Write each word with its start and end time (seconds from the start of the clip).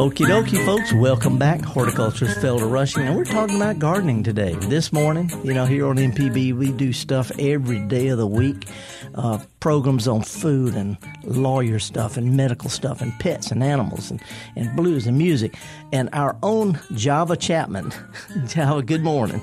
Okie 0.00 0.24
dokie, 0.26 0.64
folks. 0.64 0.94
Welcome 0.94 1.36
back. 1.36 1.60
Horticulturist 1.60 2.38
Felder 2.38 2.70
Rushing, 2.70 3.02
and 3.02 3.14
we're 3.14 3.26
talking 3.26 3.56
about 3.56 3.78
gardening 3.78 4.22
today. 4.22 4.54
This 4.54 4.94
morning, 4.94 5.30
you 5.44 5.52
know, 5.52 5.66
here 5.66 5.86
on 5.86 5.96
MPB, 5.96 6.54
we 6.54 6.72
do 6.72 6.90
stuff 6.94 7.30
every 7.38 7.80
day 7.80 8.08
of 8.08 8.16
the 8.16 8.26
week. 8.26 8.66
Uh, 9.14 9.40
programs 9.60 10.08
on 10.08 10.22
food 10.22 10.74
and 10.74 10.96
lawyer 11.24 11.78
stuff 11.78 12.16
and 12.16 12.34
medical 12.34 12.70
stuff 12.70 13.02
and 13.02 13.12
pets 13.20 13.50
and 13.50 13.62
animals 13.62 14.10
and, 14.10 14.22
and 14.56 14.74
blues 14.74 15.06
and 15.06 15.18
music. 15.18 15.54
And 15.92 16.08
our 16.14 16.34
own 16.42 16.80
Java 16.94 17.36
Chapman. 17.36 17.92
Java, 18.46 18.80
good 18.80 19.02
morning. 19.02 19.42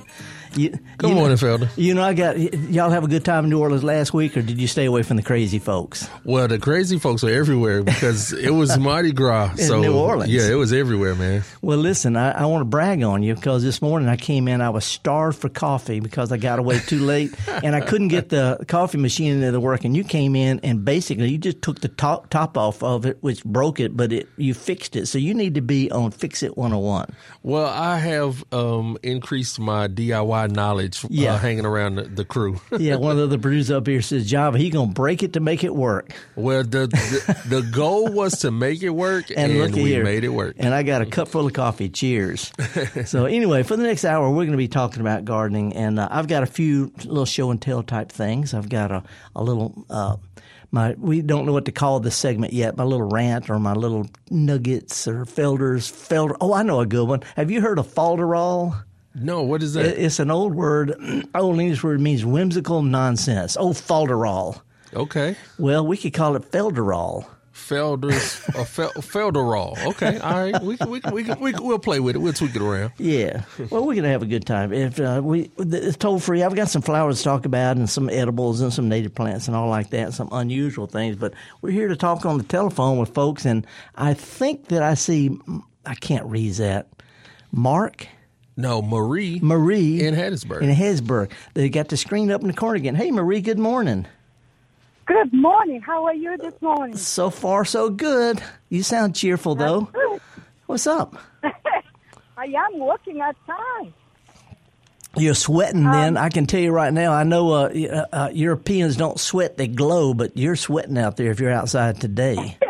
You, 0.57 0.69
Good 0.97 1.09
you 1.09 1.15
morning, 1.15 1.37
know, 1.39 1.57
Felder. 1.57 1.69
You 1.75 1.93
know, 1.93 2.01
I 2.01 2.15
got 2.15 2.39
y'all 2.39 2.89
have 2.89 3.03
a 3.03 3.07
good 3.07 3.23
time 3.23 3.43
in 3.43 3.51
New 3.51 3.59
Orleans 3.59 3.83
last 3.83 4.11
week, 4.11 4.35
or 4.35 4.41
did 4.41 4.59
you 4.59 4.65
stay 4.65 4.85
away 4.85 5.03
from 5.03 5.17
the 5.17 5.21
crazy 5.23 5.59
folks? 5.59 6.09
Well, 6.23 6.47
the 6.47 6.57
crazy 6.57 6.97
folks 6.97 7.23
are 7.23 7.29
everywhere 7.29 7.83
because 7.83 8.33
it 8.33 8.49
was 8.49 8.75
Mardi 8.79 9.11
Gras. 9.11 9.51
in 9.51 9.57
so 9.67 9.81
New 9.81 9.95
Orleans, 9.95 10.31
yeah, 10.31 10.49
it 10.49 10.55
was 10.55 10.73
everywhere, 10.73 11.13
man. 11.13 11.43
Well, 11.61 11.77
listen, 11.77 12.17
I, 12.17 12.31
I 12.31 12.45
want 12.47 12.61
to 12.61 12.65
brag 12.65 13.03
on 13.03 13.21
you 13.21 13.35
because 13.35 13.61
this 13.61 13.83
morning 13.83 14.09
I 14.09 14.15
came 14.15 14.47
in, 14.47 14.61
I 14.61 14.71
was 14.71 14.83
starved 14.83 15.37
for 15.37 15.49
coffee 15.49 15.99
because 15.99 16.31
I 16.31 16.37
got 16.37 16.57
away 16.57 16.79
too 16.79 16.99
late, 16.99 17.35
and 17.47 17.75
I 17.75 17.81
couldn't 17.81 18.07
get 18.07 18.29
the 18.29 18.63
coffee 18.67 18.97
machine 18.97 19.33
into 19.33 19.51
the 19.51 19.59
work. 19.59 19.85
And 19.85 19.95
you 19.95 20.03
came 20.03 20.35
in, 20.35 20.59
and 20.61 20.83
basically 20.83 21.29
you 21.29 21.37
just 21.37 21.61
took 21.61 21.81
the 21.81 21.87
top 21.87 22.31
top 22.31 22.57
off 22.57 22.81
of 22.81 23.05
it, 23.05 23.19
which 23.21 23.43
broke 23.43 23.79
it, 23.79 23.95
but 23.95 24.11
it 24.11 24.27
you 24.37 24.55
fixed 24.55 24.95
it. 24.95 25.05
So 25.05 25.19
you 25.19 25.35
need 25.35 25.53
to 25.53 25.61
be 25.61 25.91
on 25.91 26.09
Fix 26.09 26.41
It 26.41 26.57
101. 26.57 27.13
Well, 27.43 27.67
I 27.67 27.99
have 27.99 28.43
um, 28.51 28.97
increased 29.03 29.59
my 29.59 29.87
DIY 29.87 30.46
knowledge 30.47 31.03
uh, 31.03 31.07
yeah. 31.11 31.33
Uh, 31.33 31.37
hanging 31.37 31.65
around 31.65 31.95
the, 31.95 32.03
the 32.03 32.25
crew. 32.25 32.59
yeah, 32.77 32.95
one 32.95 33.11
of 33.11 33.17
the 33.17 33.23
other 33.23 33.37
producers 33.37 33.71
up 33.71 33.87
here 33.87 34.01
says, 34.01 34.29
Java, 34.29 34.57
he 34.57 34.69
going 34.69 34.89
to 34.89 34.93
break 34.93 35.23
it 35.23 35.33
to 35.33 35.39
make 35.39 35.63
it 35.63 35.75
work. 35.75 36.13
Well, 36.35 36.63
the, 36.63 36.87
the, 36.87 37.41
the 37.47 37.61
goal 37.61 38.11
was 38.11 38.39
to 38.39 38.51
make 38.51 38.83
it 38.83 38.89
work, 38.89 39.29
and, 39.29 39.39
and 39.51 39.59
look 39.59 39.71
we 39.73 39.85
here. 39.91 40.03
made 40.03 40.23
it 40.23 40.29
work. 40.29 40.55
And 40.59 40.73
I 40.73 40.83
got 40.83 41.01
a 41.01 41.05
cup 41.05 41.27
full 41.27 41.45
of 41.45 41.53
coffee. 41.53 41.89
Cheers. 41.89 42.51
so, 43.05 43.25
anyway, 43.25 43.63
for 43.63 43.75
the 43.75 43.83
next 43.83 44.05
hour, 44.05 44.29
we're 44.29 44.45
going 44.45 44.51
to 44.51 44.57
be 44.57 44.67
talking 44.67 45.01
about 45.01 45.25
gardening, 45.25 45.73
and 45.73 45.99
uh, 45.99 46.07
I've 46.11 46.27
got 46.27 46.43
a 46.43 46.47
few 46.47 46.91
little 47.05 47.25
show 47.25 47.51
and 47.51 47.61
tell 47.61 47.83
type 47.83 48.11
things. 48.11 48.53
I've 48.53 48.69
got 48.69 48.91
a, 48.91 49.03
a 49.35 49.43
little. 49.43 49.85
Uh, 49.89 50.17
my 50.71 50.95
we 50.99 51.21
don't 51.21 51.45
know 51.45 51.53
what 51.53 51.65
to 51.65 51.71
call 51.71 51.99
this 51.99 52.15
segment 52.15 52.53
yet. 52.53 52.77
My 52.77 52.83
little 52.83 53.07
rant 53.07 53.49
or 53.49 53.59
my 53.59 53.73
little 53.73 54.07
nuggets 54.29 55.07
or 55.07 55.25
Felder's 55.25 55.89
Felder. 55.89 56.35
Oh, 56.41 56.53
I 56.53 56.63
know 56.63 56.81
a 56.81 56.85
good 56.85 57.07
one. 57.07 57.21
Have 57.35 57.51
you 57.51 57.61
heard 57.61 57.79
of 57.79 57.87
Falderall? 57.87 58.83
No, 59.19 59.41
what 59.43 59.63
is 59.63 59.73
that? 59.73 59.85
It's 59.85 60.19
an 60.19 60.31
old 60.31 60.53
word, 60.53 60.95
old 61.35 61.59
English 61.59 61.83
word 61.83 61.99
means 61.99 62.25
whimsical 62.25 62.81
nonsense. 62.81 63.57
Oh, 63.57 63.69
falderall. 63.69 64.61
Okay. 64.93 65.35
Well, 65.57 65.85
we 65.85 65.97
could 65.97 66.13
call 66.13 66.35
it 66.35 66.51
felderall. 66.51 67.25
Felder's 67.57 68.39
a 68.55 68.63
fel, 68.63 68.91
Felderall. 68.91 69.83
Okay, 69.87 70.19
all 70.19 70.39
right. 70.39 70.61
We 70.61 70.77
we 70.87 71.01
we 71.11 71.23
we 71.33 71.53
we'll 71.59 71.79
play 71.79 71.99
with 71.99 72.15
it. 72.15 72.19
We'll 72.19 72.31
tweak 72.31 72.55
it 72.55 72.61
around. 72.61 72.93
Yeah. 72.97 73.43
Well, 73.71 73.85
we're 73.85 73.95
gonna 73.95 74.09
have 74.09 74.21
a 74.21 74.27
good 74.27 74.45
time. 74.45 74.71
If 74.71 74.99
uh, 74.99 75.21
we 75.23 75.51
it's 75.57 75.97
toll 75.97 76.19
free, 76.19 76.43
I've 76.43 76.55
got 76.55 76.69
some 76.69 76.83
flowers 76.83 77.17
to 77.17 77.23
talk 77.23 77.45
about 77.45 77.75
and 77.75 77.89
some 77.89 78.09
edibles 78.09 78.61
and 78.61 78.71
some 78.71 78.87
native 78.87 79.15
plants 79.15 79.47
and 79.47 79.57
all 79.57 79.67
like 79.69 79.89
that, 79.89 80.13
some 80.13 80.29
unusual 80.31 80.85
things. 80.85 81.15
But 81.15 81.33
we're 81.61 81.71
here 81.71 81.87
to 81.87 81.95
talk 81.95 82.25
on 82.25 82.37
the 82.37 82.43
telephone 82.43 82.99
with 82.99 83.13
folks, 83.13 83.43
and 83.43 83.65
I 83.95 84.13
think 84.13 84.67
that 84.67 84.83
I 84.83 84.93
see. 84.93 85.37
I 85.85 85.95
can't 85.95 86.25
read 86.27 86.53
that. 86.53 86.87
Mark. 87.51 88.07
No, 88.57 88.81
Marie. 88.81 89.39
Marie 89.41 90.01
in 90.01 90.15
Hattiesburg. 90.15 90.61
In 90.63 90.73
Hattiesburg. 90.73 91.31
They 91.53 91.69
got 91.69 91.89
the 91.89 91.97
screen 91.97 92.31
up 92.31 92.41
in 92.41 92.47
the 92.47 92.53
corner 92.53 92.75
again. 92.75 92.95
Hey, 92.95 93.11
Marie. 93.11 93.39
Good 93.39 93.59
morning. 93.59 94.07
Good 95.05 95.31
morning. 95.31 95.79
How 95.79 96.05
are 96.05 96.13
you 96.13 96.35
this 96.37 96.59
morning? 96.59 96.97
So 96.97 97.29
far, 97.29 97.63
so 97.63 97.89
good. 97.89 98.41
You 98.69 98.81
sound 98.81 99.15
cheerful, 99.15 99.53
though. 99.55 99.89
What's 100.65 100.87
up? 100.87 101.15
I 101.43 102.45
am 102.45 102.79
working 102.79 103.21
outside. 103.21 103.93
You're 105.15 105.35
sweating, 105.35 105.85
um, 105.85 105.91
then. 105.91 106.17
I 106.17 106.29
can 106.29 106.45
tell 106.47 106.59
you 106.59 106.71
right 106.71 106.91
now. 106.91 107.13
I 107.13 107.23
know 107.23 107.51
uh, 107.51 107.69
uh, 107.69 108.05
uh, 108.11 108.29
Europeans 108.33 108.97
don't 108.97 109.19
sweat; 109.19 109.57
they 109.57 109.67
glow. 109.67 110.13
But 110.13 110.35
you're 110.35 110.55
sweating 110.55 110.97
out 110.97 111.15
there 111.15 111.31
if 111.31 111.39
you're 111.39 111.51
outside 111.51 112.01
today. 112.01 112.57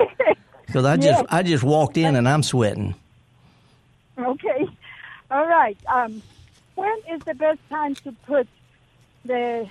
Because 0.67 0.83
I 0.83 0.97
just 0.97 1.21
yes. 1.21 1.25
I 1.29 1.43
just 1.43 1.63
walked 1.63 1.95
in 1.95 2.17
and 2.17 2.27
I'm 2.27 2.43
sweating. 2.43 2.93
Okay. 4.19 4.67
All 5.29 5.45
right. 5.47 5.77
Um, 5.87 6.21
when 6.75 6.97
is 7.09 7.21
the 7.23 7.33
best 7.33 7.59
time 7.69 7.95
to 7.95 8.11
put 8.25 8.47
the 9.25 9.69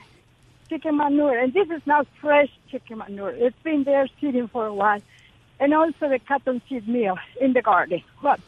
chicken 0.68 0.96
manure? 0.96 1.38
And 1.38 1.52
this 1.52 1.70
is 1.70 1.80
now 1.86 2.04
fresh 2.20 2.50
chicken 2.70 2.98
manure. 2.98 3.30
It's 3.30 3.58
been 3.62 3.84
there 3.84 4.06
sitting 4.20 4.48
for 4.48 4.66
a 4.66 4.74
while. 4.74 5.00
And 5.58 5.72
also 5.72 6.08
the 6.08 6.18
cottonseed 6.18 6.86
meal 6.86 7.16
in 7.40 7.54
the 7.54 7.62
garden. 7.62 8.02
What? 8.20 8.40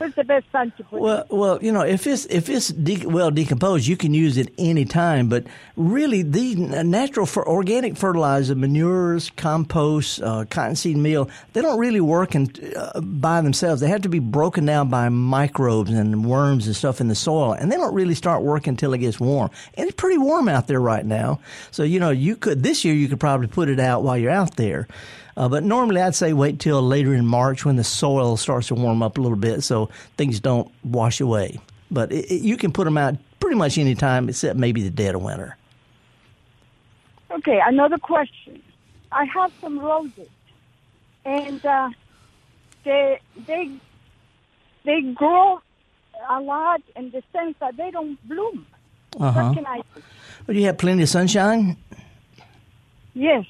The 0.00 0.24
best 0.24 0.50
time 0.50 0.72
to 0.78 0.84
put 0.84 0.98
well, 0.98 1.18
it? 1.18 1.26
Well, 1.28 1.58
you 1.60 1.72
know, 1.72 1.82
if 1.82 2.06
it's 2.06 2.24
if 2.26 2.48
it's 2.48 2.68
de- 2.68 3.04
well 3.04 3.30
decomposed, 3.30 3.86
you 3.86 3.98
can 3.98 4.14
use 4.14 4.38
it 4.38 4.50
any 4.56 4.86
time. 4.86 5.28
But 5.28 5.44
really, 5.76 6.22
the 6.22 6.54
natural 6.54 7.26
for 7.26 7.46
organic 7.46 7.98
fertilizer, 7.98 8.54
manures, 8.54 9.30
compost, 9.36 10.22
uh, 10.22 10.46
cottonseed 10.48 10.96
meal, 10.96 11.28
they 11.52 11.60
don't 11.60 11.78
really 11.78 12.00
work 12.00 12.34
in, 12.34 12.50
uh, 12.74 12.98
by 13.02 13.42
themselves. 13.42 13.82
They 13.82 13.88
have 13.88 14.00
to 14.00 14.08
be 14.08 14.20
broken 14.20 14.64
down 14.64 14.88
by 14.88 15.10
microbes 15.10 15.90
and 15.90 16.24
worms 16.24 16.66
and 16.66 16.74
stuff 16.74 17.02
in 17.02 17.08
the 17.08 17.14
soil, 17.14 17.52
and 17.52 17.70
they 17.70 17.76
don't 17.76 17.94
really 17.94 18.14
start 18.14 18.42
working 18.42 18.70
until 18.70 18.94
it 18.94 18.98
gets 18.98 19.20
warm. 19.20 19.50
And 19.74 19.86
it's 19.86 19.96
pretty 19.96 20.16
warm 20.16 20.48
out 20.48 20.66
there 20.66 20.80
right 20.80 21.04
now. 21.04 21.40
So 21.72 21.82
you 21.82 22.00
know, 22.00 22.10
you 22.10 22.36
could 22.36 22.62
this 22.62 22.86
year 22.86 22.94
you 22.94 23.06
could 23.06 23.20
probably 23.20 23.48
put 23.48 23.68
it 23.68 23.78
out 23.78 24.02
while 24.02 24.16
you're 24.16 24.30
out 24.30 24.56
there. 24.56 24.88
Uh, 25.36 25.48
but 25.48 25.62
normally, 25.62 26.00
I'd 26.00 26.14
say 26.14 26.32
wait 26.32 26.58
till 26.58 26.82
later 26.82 27.14
in 27.14 27.26
March 27.26 27.64
when 27.64 27.76
the 27.76 27.84
soil 27.84 28.36
starts 28.36 28.68
to 28.68 28.74
warm 28.74 29.02
up 29.02 29.18
a 29.18 29.20
little 29.20 29.38
bit, 29.38 29.62
so 29.62 29.90
things 30.16 30.40
don't 30.40 30.70
wash 30.84 31.20
away. 31.20 31.58
But 31.90 32.12
it, 32.12 32.30
it, 32.30 32.42
you 32.42 32.56
can 32.56 32.72
put 32.72 32.84
them 32.84 32.98
out 32.98 33.16
pretty 33.38 33.56
much 33.56 33.78
any 33.78 33.94
time 33.94 34.28
except 34.28 34.58
maybe 34.58 34.82
the 34.82 34.90
dead 34.90 35.14
of 35.14 35.22
winter. 35.22 35.56
Okay, 37.30 37.60
another 37.64 37.98
question. 37.98 38.60
I 39.12 39.24
have 39.24 39.52
some 39.60 39.78
roses, 39.78 40.28
and 41.24 41.64
uh, 41.64 41.90
they 42.84 43.20
they 43.46 43.70
they 44.84 45.00
grow 45.02 45.60
a 46.28 46.40
lot 46.40 46.82
in 46.96 47.10
the 47.10 47.22
sense 47.32 47.56
that 47.60 47.76
they 47.76 47.90
don't 47.90 48.18
bloom. 48.28 48.66
Uh-huh. 49.18 49.42
What 49.42 49.54
can 49.56 49.66
I 49.66 49.76
do? 49.78 50.02
Well, 50.46 50.56
you 50.56 50.66
have 50.66 50.78
plenty 50.78 51.02
of 51.02 51.08
sunshine. 51.08 51.76
Yes. 53.14 53.44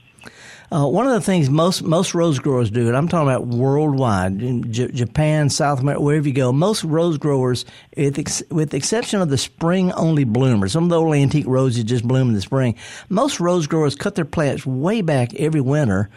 Uh, 0.72 0.86
one 0.86 1.04
of 1.04 1.12
the 1.12 1.20
things 1.20 1.50
most 1.50 1.82
most 1.82 2.14
rose 2.14 2.38
growers 2.38 2.70
do, 2.70 2.86
and 2.86 2.96
I'm 2.96 3.08
talking 3.08 3.28
about 3.28 3.48
worldwide, 3.48 4.38
J- 4.72 4.92
Japan, 4.92 5.50
South 5.50 5.80
America, 5.80 6.00
wherever 6.00 6.28
you 6.28 6.34
go, 6.34 6.52
most 6.52 6.84
rose 6.84 7.18
growers, 7.18 7.64
with, 7.96 8.20
ex- 8.20 8.44
with 8.50 8.70
the 8.70 8.76
exception 8.76 9.20
of 9.20 9.30
the 9.30 9.38
spring 9.38 9.90
only 9.92 10.22
bloomers, 10.22 10.70
some 10.70 10.84
of 10.84 10.90
the 10.90 11.00
old 11.00 11.16
antique 11.16 11.48
roses 11.48 11.82
just 11.82 12.06
bloom 12.06 12.28
in 12.28 12.34
the 12.34 12.40
spring. 12.40 12.76
Most 13.08 13.40
rose 13.40 13.66
growers 13.66 13.96
cut 13.96 14.14
their 14.14 14.24
plants 14.24 14.64
way 14.64 15.00
back 15.00 15.34
every 15.34 15.60
winter 15.60 16.08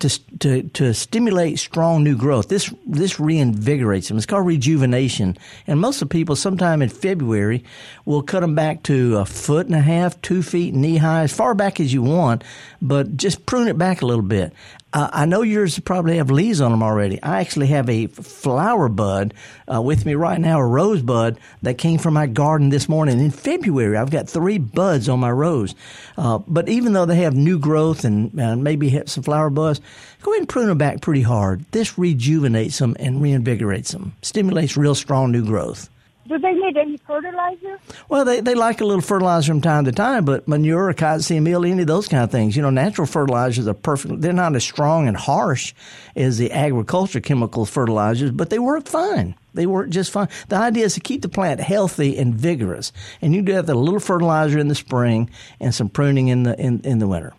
to, 0.00 0.38
to, 0.38 0.62
to 0.62 0.94
stimulate 0.94 1.58
strong 1.58 2.04
new 2.04 2.16
growth. 2.16 2.48
This, 2.48 2.72
this 2.86 3.14
reinvigorates 3.14 4.08
them. 4.08 4.16
It's 4.16 4.26
called 4.26 4.46
rejuvenation. 4.46 5.36
And 5.66 5.80
most 5.80 6.00
of 6.00 6.08
the 6.08 6.12
people, 6.12 6.36
sometime 6.36 6.82
in 6.82 6.88
February, 6.88 7.64
will 8.04 8.22
cut 8.22 8.40
them 8.40 8.54
back 8.54 8.82
to 8.84 9.18
a 9.18 9.24
foot 9.24 9.66
and 9.66 9.74
a 9.74 9.80
half, 9.80 10.20
two 10.22 10.42
feet 10.42 10.74
knee 10.74 10.96
high, 10.96 11.22
as 11.22 11.32
far 11.32 11.54
back 11.54 11.80
as 11.80 11.92
you 11.92 12.02
want, 12.02 12.44
but 12.80 13.16
just 13.16 13.46
prune 13.46 13.68
it 13.68 13.78
back 13.78 14.02
a 14.02 14.06
little 14.06 14.22
bit. 14.22 14.52
Uh, 14.90 15.10
I 15.12 15.26
know 15.26 15.42
yours 15.42 15.78
probably 15.80 16.16
have 16.16 16.30
leaves 16.30 16.62
on 16.62 16.70
them 16.70 16.82
already. 16.82 17.22
I 17.22 17.40
actually 17.40 17.66
have 17.66 17.90
a 17.90 18.06
flower 18.06 18.88
bud 18.88 19.34
uh, 19.72 19.82
with 19.82 20.06
me 20.06 20.14
right 20.14 20.40
now, 20.40 20.58
a 20.60 20.66
rose 20.66 21.02
bud 21.02 21.38
that 21.60 21.76
came 21.76 21.98
from 21.98 22.14
my 22.14 22.26
garden 22.26 22.70
this 22.70 22.88
morning 22.88 23.20
in 23.20 23.30
February. 23.30 23.98
I've 23.98 24.10
got 24.10 24.30
three 24.30 24.56
buds 24.56 25.08
on 25.10 25.20
my 25.20 25.30
rose. 25.30 25.74
Uh, 26.16 26.38
but 26.48 26.70
even 26.70 26.94
though 26.94 27.04
they 27.04 27.16
have 27.16 27.36
new 27.36 27.58
growth 27.58 28.04
and 28.04 28.32
maybe 28.32 29.02
some 29.04 29.22
flower 29.22 29.50
buds, 29.50 29.82
go 30.22 30.32
ahead 30.32 30.40
and 30.40 30.48
prune 30.48 30.68
them 30.68 30.78
back 30.78 31.02
pretty 31.02 31.22
hard. 31.22 31.66
This 31.72 31.98
rejuvenates 31.98 32.78
them 32.78 32.96
and 32.98 33.20
reinvigorates 33.20 33.92
them, 33.92 34.14
stimulates 34.22 34.78
real 34.78 34.94
strong 34.94 35.32
new 35.32 35.44
growth. 35.44 35.90
Do 36.28 36.38
they 36.38 36.52
need 36.52 36.76
any 36.76 36.96
fertilizer? 36.98 37.78
Well, 38.08 38.24
they, 38.24 38.40
they 38.40 38.54
like 38.54 38.80
a 38.80 38.84
little 38.84 39.00
fertilizer 39.02 39.52
from 39.52 39.60
time 39.60 39.84
to 39.86 39.92
time, 39.92 40.24
but 40.24 40.46
manure, 40.46 40.92
cottonseed 40.92 41.42
meal, 41.42 41.64
any 41.64 41.80
of 41.80 41.86
those 41.86 42.06
kind 42.06 42.22
of 42.22 42.30
things. 42.30 42.54
You 42.54 42.62
know, 42.62 42.70
natural 42.70 43.06
fertilizers 43.06 43.66
are 43.66 43.74
perfect. 43.74 44.20
They're 44.20 44.32
not 44.32 44.54
as 44.54 44.64
strong 44.64 45.08
and 45.08 45.16
harsh 45.16 45.74
as 46.14 46.38
the 46.38 46.52
agriculture 46.52 47.20
chemical 47.20 47.64
fertilizers, 47.64 48.30
but 48.30 48.50
they 48.50 48.58
work 48.58 48.86
fine. 48.86 49.34
They 49.54 49.66
work 49.66 49.88
just 49.88 50.12
fine. 50.12 50.28
The 50.48 50.56
idea 50.56 50.84
is 50.84 50.94
to 50.94 51.00
keep 51.00 51.22
the 51.22 51.28
plant 51.28 51.60
healthy 51.60 52.16
and 52.18 52.34
vigorous, 52.34 52.92
and 53.22 53.34
you 53.34 53.42
do 53.42 53.52
have 53.52 53.68
a 53.68 53.74
little 53.74 54.00
fertilizer 54.00 54.58
in 54.58 54.68
the 54.68 54.74
spring 54.74 55.30
and 55.58 55.74
some 55.74 55.88
pruning 55.88 56.28
in 56.28 56.44
the 56.44 56.58
in, 56.60 56.80
in 56.82 56.98
the 56.98 57.08
winter. 57.08 57.32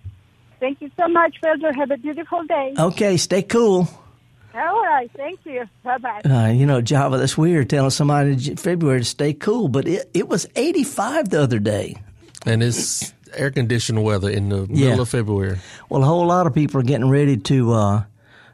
Thank 0.59 0.81
you 0.81 0.91
so 0.99 1.07
much, 1.07 1.35
Felder. 1.41 1.73
Have 1.73 1.91
a 1.91 1.97
beautiful 1.97 2.43
day. 2.43 2.73
Okay, 2.77 3.15
stay 3.15 3.43
cool. 3.43 3.87
All 4.53 4.81
right. 4.83 5.09
Thank 5.15 5.39
you. 5.45 5.65
Bye 5.83 5.97
bye. 5.99 6.21
Uh, 6.25 6.47
you 6.51 6.65
know, 6.65 6.81
Java, 6.81 7.17
that's 7.17 7.37
weird 7.37 7.69
telling 7.69 7.91
somebody 7.91 8.31
in 8.49 8.57
February 8.57 8.99
to 8.99 9.05
stay 9.05 9.33
cool, 9.33 9.67
but 9.67 9.87
it, 9.87 10.09
it 10.13 10.27
was 10.27 10.47
85 10.55 11.29
the 11.29 11.41
other 11.41 11.59
day. 11.59 12.01
And 12.45 12.63
it's 12.63 13.13
air 13.33 13.51
conditioned 13.51 14.03
weather 14.03 14.29
in 14.29 14.49
the 14.49 14.67
Yeah. 14.69 14.89
middle 14.89 15.01
of 15.01 15.09
February. 15.09 15.59
Well, 15.89 16.01
a 16.01 16.05
whole 16.05 16.25
lot 16.25 16.47
of 16.47 16.53
people 16.53 16.79
are 16.79 16.83
getting 16.83 17.09
ready 17.09 17.37
to, 17.37 17.73
uh, 17.73 18.03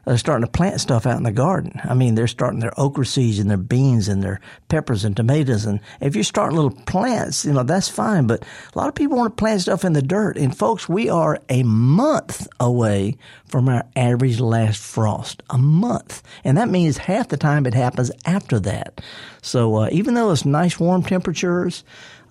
they're 0.06 0.18
starting 0.18 0.46
to 0.46 0.50
plant 0.50 0.80
stuff 0.80 1.04
out 1.04 1.16
in 1.16 1.24
the 1.24 1.32
garden. 1.32 1.80
I 1.82 1.94
mean, 1.94 2.14
they're 2.14 2.28
starting 2.28 2.60
their 2.60 2.78
okra 2.78 3.04
seeds 3.04 3.40
and 3.40 3.50
their 3.50 3.56
beans 3.56 4.06
and 4.06 4.22
their 4.22 4.40
peppers 4.68 5.04
and 5.04 5.16
tomatoes. 5.16 5.66
And 5.66 5.80
if 6.00 6.14
you're 6.14 6.22
starting 6.22 6.56
little 6.56 6.70
plants, 6.70 7.44
you 7.44 7.52
know, 7.52 7.64
that's 7.64 7.88
fine. 7.88 8.28
But 8.28 8.44
a 8.72 8.78
lot 8.78 8.88
of 8.88 8.94
people 8.94 9.16
want 9.16 9.36
to 9.36 9.40
plant 9.40 9.62
stuff 9.62 9.84
in 9.84 9.94
the 9.94 10.02
dirt. 10.02 10.38
And 10.38 10.56
folks, 10.56 10.88
we 10.88 11.10
are 11.10 11.40
a 11.48 11.64
month 11.64 12.46
away 12.60 13.18
from 13.46 13.68
our 13.68 13.84
average 13.96 14.38
last 14.38 14.78
frost. 14.80 15.42
A 15.50 15.58
month. 15.58 16.22
And 16.44 16.56
that 16.56 16.68
means 16.68 16.98
half 16.98 17.26
the 17.28 17.36
time 17.36 17.66
it 17.66 17.74
happens 17.74 18.12
after 18.24 18.60
that. 18.60 19.00
So, 19.42 19.74
uh, 19.74 19.88
even 19.90 20.14
though 20.14 20.30
it's 20.30 20.44
nice 20.44 20.78
warm 20.78 21.02
temperatures, 21.02 21.82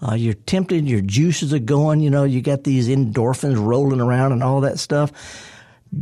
uh, 0.02 0.14
you're 0.14 0.34
tempted, 0.34 0.88
your 0.88 1.02
juices 1.02 1.54
are 1.54 1.60
going, 1.60 2.00
you 2.00 2.10
know, 2.10 2.24
you 2.24 2.42
got 2.42 2.64
these 2.64 2.88
endorphins 2.88 3.62
rolling 3.62 4.00
around 4.02 4.32
and 4.32 4.44
all 4.44 4.62
that 4.62 4.80
stuff. 4.80 5.12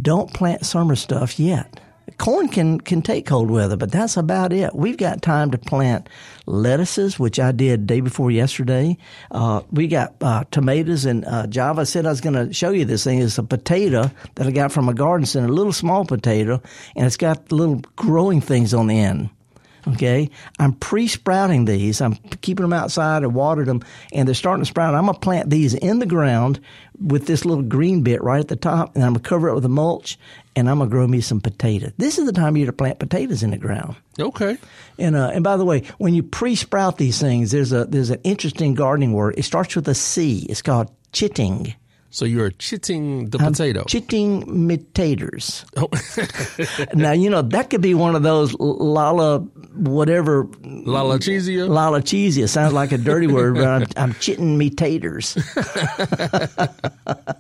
Don't 0.02 0.34
plant 0.34 0.66
summer 0.66 0.96
stuff 0.96 1.40
yet. 1.40 1.80
Corn 2.18 2.50
can, 2.50 2.80
can 2.80 3.02
take 3.02 3.26
cold 3.26 3.50
weather, 3.50 3.78
but 3.78 3.92
that's 3.92 4.18
about 4.18 4.52
it. 4.52 4.76
We've 4.76 4.98
got 4.98 5.22
time 5.22 5.52
to 5.52 5.58
plant 5.58 6.10
lettuces, 6.46 7.18
which 7.18 7.40
I 7.40 7.52
did 7.52 7.88
day 7.88 8.02
before 8.02 8.30
yesterday. 8.30 8.98
Uh, 9.32 9.62
we 9.72 9.88
got 9.88 10.14
uh, 10.22 10.44
tomatoes, 10.52 11.06
and 11.06 11.24
uh, 11.26 11.48
Java 11.48 11.86
said 11.86 12.06
I 12.06 12.10
was 12.10 12.22
going 12.22 12.48
to 12.48 12.54
show 12.54 12.72
you 12.72 12.86
this 12.86 13.06
thing. 13.06 13.22
It's 13.22 13.38
a 13.38 13.44
potato 13.44 14.12
that 14.36 14.48
I 14.48 14.52
got 14.52 14.72
from 14.72 14.90
a 14.90 14.94
garden 14.94 15.26
center, 15.26 15.48
a 15.48 15.52
little 15.52 15.74
small 15.74 16.06
potato, 16.06 16.62
and 16.96 17.06
it's 17.06 17.18
got 17.18 17.52
little 17.52 17.82
growing 17.96 18.42
things 18.42 18.74
on 18.74 18.88
the 18.88 19.00
end. 19.00 19.30
Okay, 19.88 20.30
I'm 20.60 20.74
pre-sprouting 20.74 21.66
these. 21.66 22.00
I'm 22.00 22.16
keeping 22.42 22.64
them 22.64 22.74
outside. 22.74 23.24
I 23.24 23.28
watered 23.28 23.68
them, 23.68 23.84
and 24.14 24.28
they're 24.28 24.36
starting 24.36 24.64
to 24.64 24.68
sprout. 24.68 24.96
I'm 24.96 25.06
gonna 25.06 25.18
plant 25.18 25.50
these 25.50 25.74
in 25.74 26.00
the 26.00 26.06
ground 26.06 26.60
with 27.02 27.28
this 27.28 27.44
little 27.44 27.64
green 27.64 28.02
bit 28.02 28.24
right 28.24 28.40
at 28.40 28.48
the 28.48 28.56
top, 28.56 28.96
and 28.96 29.04
I'm 29.04 29.14
gonna 29.14 29.24
cover 29.24 29.50
it 29.50 29.56
with 29.56 29.66
a 29.66 29.70
mulch, 29.70 30.18
and 30.56 30.70
I'm 30.70 30.78
gonna 30.78 30.90
grow 30.90 31.06
me 31.06 31.20
some 31.20 31.42
potatoes. 31.42 31.92
This 31.98 32.18
is 32.18 32.26
the 32.26 32.32
time 32.32 32.54
of 32.54 32.58
year 32.58 32.68
to 32.68 32.74
plant 32.74 33.00
potatoes 33.00 33.44
in 33.44 33.52
the 33.52 33.58
ground. 33.58 33.96
Okay. 34.20 34.58
And 34.98 35.16
uh, 35.16 35.32
and 35.34 35.44
by 35.44 35.58
the 35.58 35.66
way, 35.66 35.84
when 35.98 36.14
you 36.14 36.24
pre-sprout 36.24 36.98
these 36.98 37.20
things, 37.20 37.52
there's 37.52 37.74
a 37.74 37.86
there's 37.86 38.10
an 38.10 38.22
interesting 38.24 38.76
gardening 38.76 39.12
word. 39.12 39.36
It 39.38 39.44
starts 39.44 39.76
with 39.76 39.88
a 39.88 39.96
C. 39.96 40.46
It's 40.50 40.62
called 40.62 40.92
chitting. 41.12 41.76
So 42.14 42.26
you're 42.26 42.52
chitting 42.52 43.32
the 43.32 43.40
I'm 43.40 43.54
potato. 43.54 43.86
Chitting 43.86 44.44
mitators. 44.46 45.66
Oh. 45.76 45.90
now 46.94 47.12
you 47.12 47.28
know 47.28 47.42
that 47.42 47.72
could 47.72 47.82
be 47.82 47.96
one 47.96 48.16
of 48.16 48.22
those 48.22 48.54
lala 48.60 49.40
whatever 49.74 50.48
Lala 50.64 51.18
cheesia. 51.18 51.68
lala 51.68 52.02
cheesia. 52.04 52.48
Sounds 52.48 52.72
like 52.72 52.92
a 52.92 53.00
dirty 53.00 53.26
word, 53.26 53.56
but 53.56 53.68
I'm, 53.68 53.86
I'm 53.98 54.14
chitting 54.14 54.60
me 54.60 54.70
taters. 54.70 55.36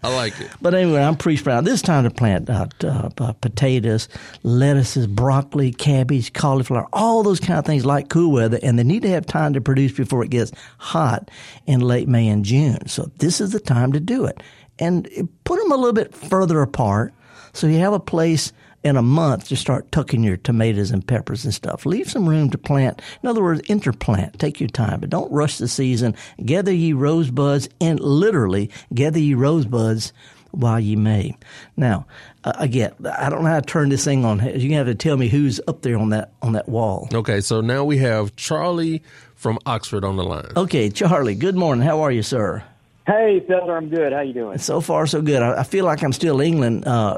I 0.04 0.16
like 0.16 0.40
it. 0.42 0.50
But 0.60 0.74
anyway, 0.74 1.02
I'm 1.04 1.18
pre-sprouting. 1.18 1.66
This 1.66 1.84
time 1.84 2.04
to 2.06 2.10
plant 2.10 2.50
uh, 2.50 2.66
uh, 2.84 3.10
uh, 3.20 3.34
potatoes, 3.34 4.10
lettuces, 4.42 5.06
broccoli, 5.06 5.72
cabbage, 5.72 6.34
cauliflower, 6.34 6.88
all 6.94 7.22
those 7.22 7.40
kind 7.40 7.60
of 7.60 7.66
things 7.66 7.86
like 7.86 8.10
cool 8.10 8.32
weather, 8.32 8.58
and 8.64 8.80
they 8.80 8.84
need 8.84 9.04
to 9.04 9.10
have 9.10 9.28
time 9.28 9.54
to 9.54 9.62
produce 9.62 9.92
before 9.92 10.24
it 10.24 10.32
gets 10.32 10.52
hot 10.80 11.30
in 11.68 11.82
late 11.82 12.08
May 12.08 12.28
and 12.28 12.44
June. 12.44 12.88
So 12.88 13.12
this 13.20 13.40
is 13.40 13.52
the 13.52 13.60
time 13.60 13.92
to 13.94 14.00
do 14.00 14.26
it, 14.26 14.42
and 14.84 15.30
put 15.44 15.60
them 15.60 15.72
a 15.72 15.76
little 15.76 15.94
bit 15.94 16.14
further 16.14 16.62
apart 16.62 17.14
so 17.54 17.68
you 17.68 17.80
have 17.80 17.94
a 17.94 18.00
place 18.00 18.52
in 18.84 18.98
a 18.98 19.02
month 19.02 19.48
to 19.48 19.56
start 19.56 19.92
tucking 19.92 20.24
your 20.24 20.38
tomatoes 20.38 20.92
and 20.92 21.08
peppers 21.08 21.46
and 21.46 21.54
stuff. 21.54 21.86
Leave 21.86 22.10
some 22.10 22.28
room 22.28 22.50
to 22.50 22.58
plant. 22.58 23.02
In 23.22 23.30
other 23.30 23.42
words, 23.42 23.62
interplant. 23.64 24.38
Take 24.38 24.60
your 24.60 24.70
time, 24.70 25.00
but 25.00 25.10
don't 25.10 25.32
rush 25.32 25.58
the 25.58 25.68
season. 25.68 26.16
Gather 26.44 26.74
ye 26.74 26.92
rosebuds 26.92 27.70
and 27.80 28.00
literally 28.00 28.70
gather 28.94 29.20
ye 29.20 29.36
rosebuds 29.36 30.12
while 30.52 30.80
ye 30.80 30.96
may. 30.96 31.36
Now, 31.78 32.06
uh, 32.44 32.54
again, 32.58 32.94
I 33.18 33.30
don't 33.30 33.44
know 33.44 33.50
how 33.50 33.60
to 33.62 33.66
turn 33.66 33.90
this 33.90 34.04
thing 34.04 34.26
on. 34.26 34.40
You're 34.40 34.54
gonna 34.58 34.76
have 34.76 34.88
to 34.88 34.96
tell 34.96 35.18
me 35.18 35.30
who's 35.30 35.60
up 35.68 35.82
there 35.82 35.98
on 35.98 36.10
that 36.10 36.34
on 36.42 36.54
that 36.54 36.68
wall. 36.70 37.08
Okay, 37.14 37.42
so 37.42 37.62
now 37.62 37.84
we 37.84 37.98
have 38.00 38.36
Charlie 38.36 39.02
from 39.36 39.58
Oxford 39.66 40.04
on 40.04 40.18
the 40.18 40.24
line. 40.24 40.52
Okay, 40.56 40.90
Charlie. 40.90 41.36
Good 41.36 41.56
morning. 41.56 41.86
How 41.86 42.02
are 42.02 42.12
you, 42.12 42.22
sir? 42.22 42.64
Hey, 43.06 43.42
Felder, 43.50 43.76
I'm 43.76 43.90
good. 43.90 44.14
How 44.14 44.22
you 44.22 44.34
doing? 44.34 44.58
So 44.60 44.80
far, 44.80 45.06
so 45.08 45.22
good. 45.22 45.42
I, 45.42 45.60
I 45.60 45.64
feel 45.64 45.84
like 45.84 46.02
I'm 46.04 46.14
still 46.14 46.40
England. 46.40 46.88
Uh, 46.88 47.18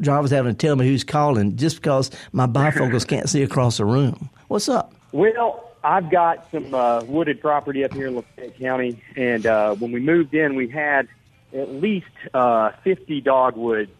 John 0.00 0.22
was 0.22 0.30
having 0.30 0.52
to 0.54 0.56
tell 0.56 0.76
me 0.76 0.86
who's 0.86 1.02
calling 1.02 1.56
just 1.56 1.76
because 1.76 2.10
my 2.32 2.46
bifocals 2.46 3.06
can't 3.06 3.28
see 3.28 3.42
across 3.42 3.78
the 3.78 3.84
room. 3.84 4.30
What's 4.46 4.68
up? 4.68 4.94
Well, 5.10 5.72
I've 5.82 6.08
got 6.08 6.48
some 6.52 6.72
uh, 6.72 7.02
wooded 7.04 7.40
property 7.40 7.84
up 7.84 7.92
here 7.92 8.06
in 8.06 8.14
Lafayette 8.14 8.58
County, 8.58 9.02
and 9.16 9.44
uh, 9.44 9.74
when 9.74 9.90
we 9.90 9.98
moved 10.00 10.34
in, 10.34 10.54
we 10.54 10.68
had 10.68 11.08
at 11.52 11.68
least 11.70 12.06
uh, 12.32 12.70
50 12.84 13.20
dogwoods 13.20 13.90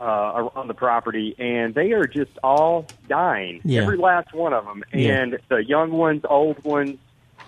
uh, 0.00 0.48
on 0.56 0.66
the 0.66 0.74
property, 0.74 1.36
and 1.38 1.72
they 1.74 1.92
are 1.92 2.06
just 2.08 2.32
all 2.42 2.86
dying. 3.08 3.60
Yeah. 3.64 3.82
Every 3.82 3.96
last 3.96 4.34
one 4.34 4.52
of 4.52 4.64
them, 4.64 4.82
Yeah. 4.92 5.20
and 5.22 5.38
the 5.48 5.64
young 5.64 5.92
ones, 5.92 6.22
old 6.28 6.62
ones, 6.64 6.98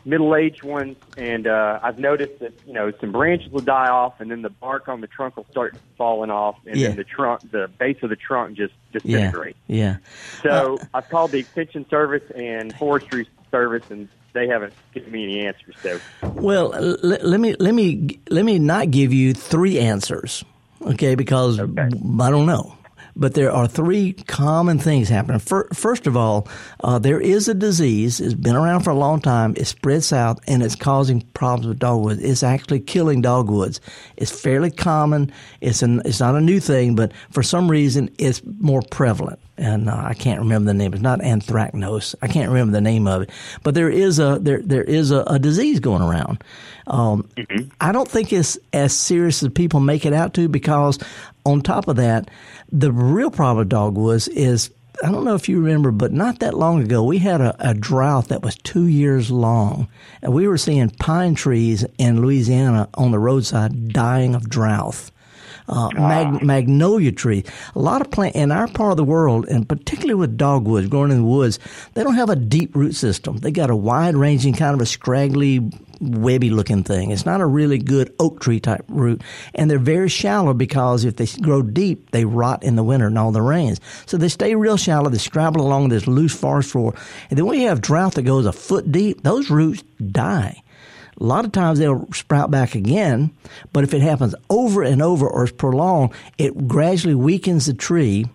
middle-aged 0.06 0.62
ones, 0.62 0.96
and 1.18 1.46
uh, 1.46 1.80
I've 1.82 1.98
noticed 1.98 2.38
that 2.40 2.52
you 2.66 2.72
know 2.72 2.92
some 3.00 3.12
branches 3.12 3.50
will 3.52 3.60
die 3.60 3.88
off, 3.88 4.14
and 4.20 4.30
then 4.30 4.40
the 4.40 4.48
bark 4.50 4.88
on 4.88 5.00
the 5.02 5.06
trunk 5.08 5.36
will 5.36 5.46
start 5.50 5.74
falling 5.98 6.30
off, 6.30 6.56
and 6.66 6.76
Yeah. 6.80 6.88
then 6.88 6.96
the 6.96 7.04
trunk, 7.04 7.42
the 7.50 7.68
base 7.78 7.98
of 8.02 8.08
the 8.10 8.16
trunk, 8.16 8.56
just 8.56 8.72
Yeah, 8.92 9.00
disintegrates. 9.00 9.58
yeah. 9.66 9.96
So 10.42 10.80
I've 10.94 11.08
called 11.08 11.32
the 11.32 11.38
extension 11.38 11.84
service 11.90 12.22
and 12.34 12.74
forestry 12.76 13.28
service, 13.50 13.82
and 13.90 14.08
they 14.32 14.46
haven't 14.46 14.74
given 14.94 15.10
me 15.10 15.24
any 15.24 15.46
answers. 15.46 15.74
So 15.82 16.00
Well, 16.34 16.72
l- 16.74 16.98
let 17.02 17.40
me 17.40 17.54
let 17.58 17.74
me 17.74 18.20
let 18.30 18.44
me 18.44 18.58
not 18.58 18.90
give 18.90 19.12
you 19.12 19.34
three 19.34 19.78
answers, 19.78 20.44
okay? 20.82 21.14
Because 21.16 21.58
I 21.58 21.64
don't 21.64 22.46
know, 22.46 22.75
but 23.16 23.34
there 23.34 23.50
are 23.50 23.66
three 23.66 24.12
common 24.12 24.78
things 24.78 25.08
happening. 25.08 25.40
First 25.40 26.06
of 26.06 26.16
all, 26.16 26.48
uh, 26.84 26.98
there 26.98 27.20
is 27.20 27.48
a 27.48 27.54
disease. 27.54 28.20
It's 28.20 28.34
been 28.34 28.56
around 28.56 28.80
for 28.80 28.90
a 28.90 28.94
long 28.94 29.20
time. 29.20 29.54
It 29.56 29.66
spreads 29.66 30.06
south, 30.06 30.38
and 30.46 30.62
it's 30.62 30.76
causing 30.76 31.22
problems 31.34 31.66
with 31.66 31.78
dogwoods. 31.78 32.22
It's 32.22 32.42
actually 32.42 32.80
killing 32.80 33.22
dogwoods. 33.22 33.80
It's 34.16 34.30
fairly 34.30 34.70
common. 34.70 35.32
It's 35.60 35.82
an 35.82 36.02
it's 36.04 36.20
not 36.20 36.36
a 36.36 36.40
new 36.40 36.60
thing, 36.60 36.94
but 36.94 37.12
for 37.30 37.42
some 37.42 37.70
reason, 37.70 38.10
it's 38.18 38.42
more 38.60 38.82
prevalent 38.90 39.40
and 39.58 39.88
uh, 39.88 40.02
I 40.04 40.14
can't 40.14 40.40
remember 40.40 40.66
the 40.66 40.74
name. 40.74 40.92
It's 40.92 41.02
not 41.02 41.20
anthracnose. 41.20 42.14
I 42.20 42.28
can't 42.28 42.50
remember 42.50 42.72
the 42.72 42.80
name 42.80 43.06
of 43.06 43.22
it. 43.22 43.30
But 43.62 43.74
there 43.74 43.90
is 43.90 44.18
a 44.18 44.38
there 44.40 44.60
there 44.62 44.84
is 44.84 45.10
a, 45.10 45.20
a 45.26 45.38
disease 45.38 45.80
going 45.80 46.02
around. 46.02 46.42
Um, 46.86 47.28
I 47.80 47.92
don't 47.92 48.08
think 48.08 48.32
it's 48.32 48.58
as 48.72 48.94
serious 48.94 49.42
as 49.42 49.50
people 49.50 49.80
make 49.80 50.04
it 50.04 50.12
out 50.12 50.34
to 50.34 50.48
because 50.48 50.98
on 51.46 51.62
top 51.62 51.88
of 51.88 51.96
that, 51.96 52.30
the 52.70 52.92
real 52.92 53.30
problem 53.30 53.58
with 53.58 53.68
dogwoods 53.68 54.28
is. 54.28 54.70
I 55.04 55.12
don't 55.12 55.24
know 55.24 55.34
if 55.34 55.46
you 55.46 55.60
remember, 55.60 55.90
but 55.90 56.10
not 56.10 56.38
that 56.38 56.54
long 56.54 56.80
ago, 56.80 57.04
we 57.04 57.18
had 57.18 57.42
a, 57.42 57.54
a 57.58 57.74
drought 57.74 58.28
that 58.28 58.40
was 58.40 58.56
two 58.56 58.86
years 58.86 59.30
long. 59.30 59.88
And 60.22 60.32
we 60.32 60.48
were 60.48 60.56
seeing 60.56 60.88
pine 60.88 61.34
trees 61.34 61.84
in 61.98 62.22
Louisiana 62.22 62.88
on 62.94 63.10
the 63.10 63.18
roadside 63.18 63.92
dying 63.92 64.34
of 64.34 64.48
drought 64.48 65.10
uh, 65.68 65.90
mag- 65.94 66.42
magnolia 66.42 67.12
tree. 67.12 67.44
A 67.74 67.78
lot 67.78 68.00
of 68.00 68.10
plant 68.10 68.36
in 68.36 68.52
our 68.52 68.68
part 68.68 68.92
of 68.92 68.96
the 68.96 69.04
world, 69.04 69.46
and 69.48 69.68
particularly 69.68 70.14
with 70.14 70.36
dogwoods 70.36 70.88
growing 70.88 71.10
in 71.10 71.18
the 71.18 71.24
woods, 71.24 71.58
they 71.94 72.02
don't 72.02 72.14
have 72.14 72.30
a 72.30 72.36
deep 72.36 72.74
root 72.74 72.94
system. 72.94 73.38
They 73.38 73.50
got 73.50 73.70
a 73.70 73.76
wide 73.76 74.16
ranging 74.16 74.54
kind 74.54 74.74
of 74.74 74.80
a 74.80 74.86
scraggly, 74.86 75.70
webby 76.00 76.50
looking 76.50 76.84
thing. 76.84 77.10
It's 77.10 77.26
not 77.26 77.40
a 77.40 77.46
really 77.46 77.78
good 77.78 78.14
oak 78.20 78.40
tree 78.40 78.60
type 78.60 78.84
root, 78.88 79.22
and 79.54 79.70
they're 79.70 79.78
very 79.78 80.08
shallow 80.08 80.54
because 80.54 81.04
if 81.04 81.16
they 81.16 81.26
grow 81.40 81.62
deep, 81.62 82.10
they 82.10 82.24
rot 82.24 82.62
in 82.62 82.76
the 82.76 82.84
winter 82.84 83.06
and 83.06 83.18
all 83.18 83.32
the 83.32 83.42
rains. 83.42 83.80
So 84.06 84.16
they 84.16 84.28
stay 84.28 84.54
real 84.54 84.76
shallow. 84.76 85.08
They 85.08 85.18
scrabble 85.18 85.60
along 85.60 85.88
this 85.88 86.06
loose 86.06 86.34
forest 86.34 86.70
floor, 86.70 86.94
and 87.30 87.38
then 87.38 87.46
when 87.46 87.60
you 87.60 87.68
have 87.68 87.80
drought 87.80 88.14
that 88.14 88.22
goes 88.22 88.46
a 88.46 88.52
foot 88.52 88.90
deep, 88.92 89.22
those 89.22 89.50
roots 89.50 89.82
die. 90.12 90.62
A 91.18 91.24
lot 91.24 91.44
of 91.44 91.52
times 91.52 91.78
they'll 91.78 92.06
sprout 92.12 92.50
back 92.50 92.74
again, 92.74 93.30
but 93.72 93.84
if 93.84 93.94
it 93.94 94.02
happens 94.02 94.34
over 94.50 94.82
and 94.82 95.00
over 95.00 95.26
or 95.26 95.44
is 95.44 95.52
prolonged, 95.52 96.12
it 96.38 96.68
gradually 96.68 97.14
weakens 97.14 97.66
the 97.66 97.74
tree 97.74 98.26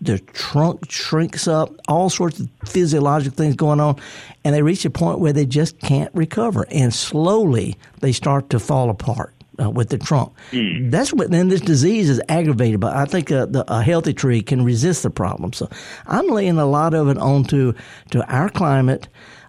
The 0.00 0.18
trunk 0.32 0.90
shrinks 0.90 1.48
up, 1.48 1.70
all 1.88 2.08
sorts 2.08 2.38
of 2.40 2.48
physiological 2.64 3.36
things 3.36 3.56
going 3.56 3.80
on, 3.80 3.96
and 4.44 4.54
they 4.54 4.62
reach 4.62 4.84
a 4.84 4.90
point 4.90 5.18
where 5.18 5.32
they 5.32 5.46
just 5.46 5.80
can't 5.80 6.14
recover, 6.14 6.64
and 6.70 6.94
slowly 6.94 7.76
they 8.00 8.12
start 8.12 8.50
to 8.50 8.58
fall 8.60 8.88
apart. 8.90 9.32
Uh, 9.56 9.70
with 9.70 9.88
the 9.88 9.98
trunk, 9.98 10.32
mm. 10.50 10.90
that's 10.90 11.12
what. 11.12 11.30
Then 11.30 11.48
this 11.48 11.60
disease 11.60 12.10
is 12.10 12.20
aggravated, 12.28 12.80
but 12.80 12.92
I 12.96 13.04
think 13.04 13.30
a, 13.30 13.46
the, 13.46 13.64
a 13.68 13.82
healthy 13.84 14.12
tree 14.12 14.42
can 14.42 14.64
resist 14.64 15.04
the 15.04 15.10
problem. 15.10 15.52
So 15.52 15.68
I'm 16.08 16.26
laying 16.26 16.58
a 16.58 16.66
lot 16.66 16.92
of 16.92 17.08
it 17.08 17.18
onto 17.18 17.72
to 18.10 18.24
our 18.26 18.48
climate, 18.50 19.06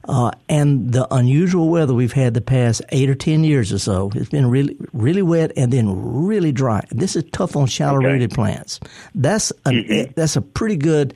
uh, 0.07 0.31
and 0.47 0.91
the 0.91 1.07
unusual 1.13 1.69
weather 1.69 1.93
we've 1.93 2.13
had 2.13 2.33
the 2.33 2.41
past 2.41 2.81
eight 2.89 3.09
or 3.09 3.15
ten 3.15 3.43
years 3.43 3.73
or 3.73 3.79
so. 3.79 4.11
It's 4.15 4.29
been 4.29 4.49
really, 4.49 4.77
really 4.93 5.21
wet 5.21 5.51
and 5.57 5.71
then 5.71 6.25
really 6.25 6.51
dry. 6.51 6.83
This 6.91 7.15
is 7.15 7.23
tough 7.31 7.55
on 7.55 7.67
shallow 7.67 7.99
okay. 7.99 8.07
rooted 8.07 8.31
plants. 8.31 8.79
That's 9.13 9.51
an, 9.65 9.75
mm-hmm. 9.75 10.11
that's 10.15 10.35
a 10.35 10.41
pretty 10.41 10.77
good 10.77 11.13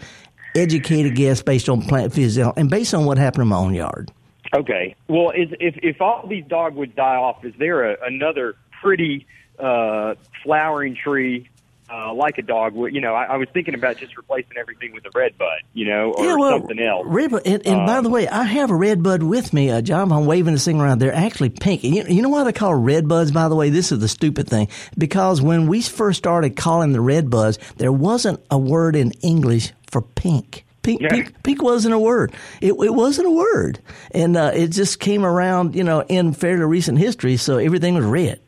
educated 0.56 1.16
guess 1.16 1.42
based 1.42 1.70
on 1.70 1.82
plant 1.84 2.14
physiology 2.14 2.60
and 2.60 2.70
based 2.70 2.94
on 2.94 3.06
what 3.06 3.18
happened 3.18 3.44
in 3.44 3.48
my 3.50 3.58
own 3.58 3.74
yard. 3.74 4.12
Okay. 4.56 4.96
Well, 5.08 5.30
is, 5.32 5.50
if 5.60 5.76
if 5.84 6.02
all 6.02 6.26
these 6.28 6.46
dogwoods 6.48 6.96
die 6.96 7.16
off, 7.16 7.46
is 7.46 7.54
there 7.60 7.92
a, 7.92 7.98
another 8.06 8.56
pretty 8.82 9.28
uh, 9.60 10.16
flowering 10.44 10.96
tree 10.96 11.50
uh, 12.10 12.14
like 12.14 12.38
a 12.38 12.42
dogwood. 12.42 12.94
You 12.94 13.02
know, 13.02 13.14
I, 13.14 13.26
I 13.26 13.38
was 13.38 13.48
thinking 13.54 13.74
about 13.74 13.98
just 13.98 14.18
replacing 14.18 14.58
everything 14.58 14.94
with 14.94 15.06
a 15.06 15.12
red 15.14 15.38
bud, 15.38 15.60
you 15.74 15.86
know, 15.86 16.14
or 16.14 16.26
yeah, 16.26 16.36
well, 16.36 16.60
something 16.60 16.80
else. 16.80 17.06
Red 17.08 17.32
bud, 17.32 17.42
and, 17.46 17.66
and 17.66 17.82
uh, 17.82 17.86
by 17.86 18.02
the 18.02 18.10
way, 18.10 18.28
I 18.28 18.44
have 18.44 18.72
a 18.72 18.76
red 18.76 19.04
bud 19.04 19.24
with 19.24 19.54
me, 19.54 19.70
uh, 19.70 19.82
John. 19.82 20.12
I'm 20.12 20.26
waving 20.26 20.54
this 20.54 20.66
thing 20.66 20.80
around. 20.80 21.00
They're 21.00 21.14
actually 21.14 21.50
pink. 21.50 21.84
You, 21.84 22.04
you 22.08 22.22
know 22.22 22.30
why 22.30 22.44
they 22.44 22.54
call 22.54 22.76
red 22.76 23.08
buds? 23.08 23.32
By 23.32 23.50
the 23.50 23.56
way, 23.56 23.70
this 23.70 23.92
is 23.92 24.00
the 24.00 24.08
stupid 24.08 24.48
thing 24.48 24.68
because 24.98 25.42
when 25.42 25.68
we 25.68 25.82
first 25.82 26.18
started 26.18 26.56
calling 26.56 26.92
the 26.92 27.02
red 27.02 27.30
buds, 27.30 27.60
there 27.78 27.92
wasn't 27.92 28.42
a 28.50 28.58
word 28.58 28.96
in 28.96 29.12
English 29.22 29.72
for 29.88 30.02
pink. 30.02 30.66
Pink, 30.82 31.02
yeah. 31.02 31.10
pink, 31.10 31.44
pink 31.44 31.62
wasn't 31.62 31.94
a 31.94 32.00
word. 32.00 32.34
It, 32.62 32.72
it 32.72 32.94
wasn't 32.94 33.28
a 33.28 33.32
word, 33.32 33.80
and 34.12 34.38
uh, 34.38 34.52
it 34.54 34.70
just 34.70 35.00
came 35.00 35.26
around, 35.26 35.76
you 35.76 35.84
know, 35.84 36.02
in 36.08 36.34
fairly 36.34 36.64
recent 36.64 36.98
history. 36.98 37.36
So 37.38 37.58
everything 37.58 37.96
was 37.96 38.06
red. 38.06 38.40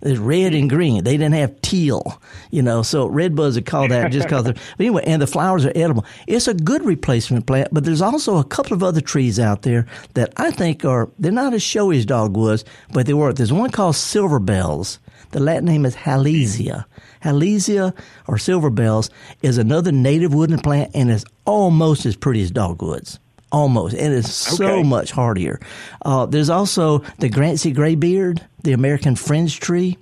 There's 0.00 0.18
red 0.18 0.54
and 0.54 0.70
mm. 0.70 0.74
green. 0.74 1.04
They 1.04 1.16
didn't 1.16 1.34
have 1.34 1.60
teal, 1.62 2.20
you 2.50 2.62
know. 2.62 2.82
So 2.82 3.06
red 3.06 3.34
buds 3.34 3.56
are 3.56 3.62
called 3.62 3.90
that 3.90 4.12
just 4.12 4.26
because. 4.28 4.44
But 4.44 4.58
anyway, 4.78 5.04
and 5.06 5.22
the 5.22 5.26
flowers 5.26 5.64
are 5.64 5.72
edible. 5.74 6.04
It's 6.26 6.48
a 6.48 6.54
good 6.54 6.84
replacement 6.84 7.46
plant, 7.46 7.68
but 7.72 7.84
there's 7.84 8.02
also 8.02 8.36
a 8.36 8.44
couple 8.44 8.74
of 8.74 8.82
other 8.82 9.00
trees 9.00 9.40
out 9.40 9.62
there 9.62 9.86
that 10.14 10.32
I 10.36 10.50
think 10.50 10.84
are 10.84 11.08
they're 11.18 11.32
not 11.32 11.54
as 11.54 11.62
showy 11.62 11.98
as 11.98 12.06
dogwoods, 12.06 12.64
but 12.92 13.06
they 13.06 13.14
work. 13.14 13.36
There's 13.36 13.52
one 13.52 13.70
called 13.70 13.96
silver 13.96 14.38
bells. 14.38 14.98
The 15.30 15.40
Latin 15.40 15.64
name 15.64 15.86
is 15.86 15.96
Halesia. 15.96 16.84
Halesia 17.22 17.96
or 18.28 18.38
silver 18.38 18.70
bells 18.70 19.10
is 19.42 19.58
another 19.58 19.92
native 19.92 20.34
woodland 20.34 20.62
plant 20.62 20.90
and 20.94 21.10
is 21.10 21.24
almost 21.44 22.06
as 22.06 22.16
pretty 22.16 22.42
as 22.42 22.50
dogwoods 22.50 23.18
almost. 23.54 23.94
It 23.94 24.12
is 24.12 24.34
so 24.34 24.64
okay. 24.64 24.82
much 24.82 25.12
hardier. 25.12 25.60
Uh, 26.04 26.26
there's 26.26 26.50
also 26.50 26.98
the 27.18 27.28
Grancy 27.28 27.70
graybeard, 27.70 28.44
the 28.64 28.72
American 28.72 29.14
fringe 29.14 29.60
tree. 29.60 29.96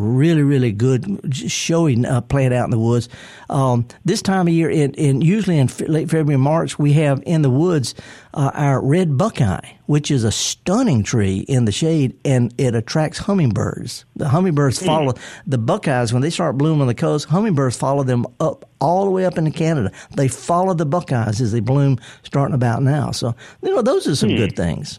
Really, 0.00 0.42
really 0.42 0.72
good, 0.72 1.20
showing 1.34 2.06
uh, 2.06 2.22
plant 2.22 2.54
out 2.54 2.64
in 2.64 2.70
the 2.70 2.78
woods. 2.78 3.10
Um, 3.50 3.86
this 4.06 4.22
time 4.22 4.48
of 4.48 4.54
year, 4.54 4.70
in, 4.70 4.94
in 4.94 5.20
usually 5.20 5.58
in 5.58 5.68
late 5.88 6.08
February, 6.08 6.38
March, 6.38 6.78
we 6.78 6.94
have 6.94 7.22
in 7.26 7.42
the 7.42 7.50
woods 7.50 7.94
uh, 8.32 8.50
our 8.54 8.80
red 8.80 9.18
buckeye, 9.18 9.72
which 9.84 10.10
is 10.10 10.24
a 10.24 10.32
stunning 10.32 11.02
tree 11.02 11.40
in 11.40 11.66
the 11.66 11.72
shade, 11.72 12.18
and 12.24 12.54
it 12.56 12.74
attracts 12.74 13.18
hummingbirds. 13.18 14.06
The 14.16 14.30
hummingbirds 14.30 14.80
mm. 14.80 14.86
follow 14.86 15.14
the 15.46 15.58
buckeyes 15.58 16.14
when 16.14 16.22
they 16.22 16.30
start 16.30 16.56
blooming 16.56 16.80
on 16.80 16.86
the 16.86 16.94
coast. 16.94 17.28
Hummingbirds 17.28 17.76
follow 17.76 18.02
them 18.02 18.24
up 18.40 18.70
all 18.80 19.04
the 19.04 19.10
way 19.10 19.26
up 19.26 19.36
into 19.36 19.50
Canada. 19.50 19.92
They 20.16 20.28
follow 20.28 20.72
the 20.72 20.86
buckeyes 20.86 21.42
as 21.42 21.52
they 21.52 21.60
bloom, 21.60 21.98
starting 22.22 22.54
about 22.54 22.82
now. 22.82 23.10
So 23.10 23.34
you 23.62 23.74
know 23.74 23.82
those 23.82 24.08
are 24.08 24.16
some 24.16 24.30
mm. 24.30 24.38
good 24.38 24.56
things. 24.56 24.98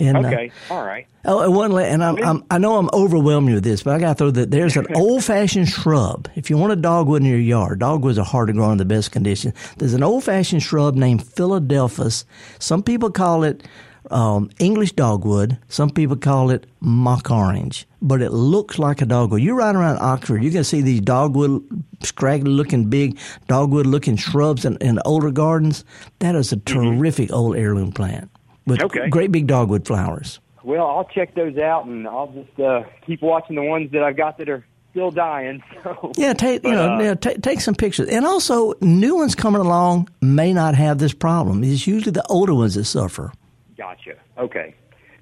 And, 0.00 0.16
uh, 0.16 0.28
okay, 0.28 0.52
uh, 0.70 0.74
all 0.74 0.84
right. 0.84 1.06
Oh, 1.24 1.40
and 1.40 1.54
one, 1.54 1.84
and 1.84 2.04
I'm, 2.04 2.22
I'm, 2.22 2.44
i 2.50 2.58
know 2.58 2.76
I'm 2.76 2.88
overwhelming 2.92 3.48
you 3.48 3.54
with 3.56 3.64
this, 3.64 3.82
but 3.82 3.94
I 3.94 3.98
got 3.98 4.10
to 4.10 4.14
throw 4.14 4.30
that 4.30 4.50
there's 4.50 4.76
an 4.76 4.86
old 4.94 5.24
fashioned 5.24 5.68
shrub. 5.68 6.28
If 6.34 6.50
you 6.50 6.58
want 6.58 6.72
a 6.72 6.76
dogwood 6.76 7.22
in 7.22 7.28
your 7.28 7.38
yard, 7.38 7.80
dogwoods 7.80 8.18
are 8.18 8.24
hard 8.24 8.48
to 8.48 8.52
grow 8.52 8.70
in 8.70 8.78
the 8.78 8.84
best 8.84 9.12
condition. 9.12 9.52
There's 9.78 9.94
an 9.94 10.02
old 10.02 10.24
fashioned 10.24 10.62
shrub 10.62 10.94
named 10.94 11.26
Philadelphus. 11.26 12.24
Some 12.58 12.82
people 12.82 13.10
call 13.10 13.42
it 13.42 13.66
um, 14.10 14.50
English 14.58 14.92
dogwood. 14.92 15.58
Some 15.68 15.90
people 15.90 16.16
call 16.16 16.50
it 16.50 16.66
mock 16.80 17.30
orange, 17.30 17.86
but 18.00 18.22
it 18.22 18.30
looks 18.30 18.78
like 18.78 19.02
a 19.02 19.06
dogwood. 19.06 19.42
You 19.42 19.54
ride 19.54 19.74
around 19.74 19.98
Oxford, 19.98 20.44
You 20.44 20.50
can 20.50 20.64
see 20.64 20.80
these 20.80 21.00
dogwood, 21.00 21.62
scraggly 22.02 22.50
looking, 22.50 22.88
big 22.88 23.18
dogwood 23.48 23.86
looking 23.86 24.16
shrubs 24.16 24.64
in, 24.64 24.76
in 24.76 25.00
older 25.04 25.30
gardens. 25.30 25.84
That 26.20 26.34
is 26.34 26.52
a 26.52 26.56
mm-hmm. 26.56 26.98
terrific 26.98 27.28
mm-hmm. 27.28 27.36
old 27.36 27.56
heirloom 27.56 27.92
plant 27.92 28.30
with 28.66 28.82
okay. 28.82 29.08
great 29.08 29.32
big 29.32 29.46
dogwood 29.46 29.86
flowers. 29.86 30.40
Well, 30.62 30.86
I'll 30.86 31.04
check 31.04 31.34
those 31.34 31.56
out, 31.58 31.86
and 31.86 32.08
I'll 32.08 32.26
just 32.28 32.58
uh, 32.58 32.82
keep 33.06 33.22
watching 33.22 33.54
the 33.56 33.62
ones 33.62 33.92
that 33.92 34.02
I've 34.02 34.16
got 34.16 34.38
that 34.38 34.48
are 34.48 34.66
still 34.90 35.10
dying. 35.10 35.62
So, 35.84 36.10
yeah, 36.16 36.32
take 36.32 36.62
but, 36.62 36.70
you 36.70 36.74
know, 36.74 36.94
uh, 36.94 37.00
yeah, 37.00 37.14
take, 37.14 37.42
take 37.42 37.60
some 37.60 37.76
pictures, 37.76 38.08
and 38.08 38.26
also 38.26 38.74
new 38.80 39.14
ones 39.14 39.36
coming 39.36 39.60
along 39.60 40.08
may 40.20 40.52
not 40.52 40.74
have 40.74 40.98
this 40.98 41.12
problem. 41.12 41.62
It's 41.62 41.86
usually 41.86 42.10
the 42.10 42.26
older 42.26 42.54
ones 42.54 42.74
that 42.74 42.86
suffer. 42.86 43.32
Gotcha. 43.76 44.14
Okay. 44.36 44.74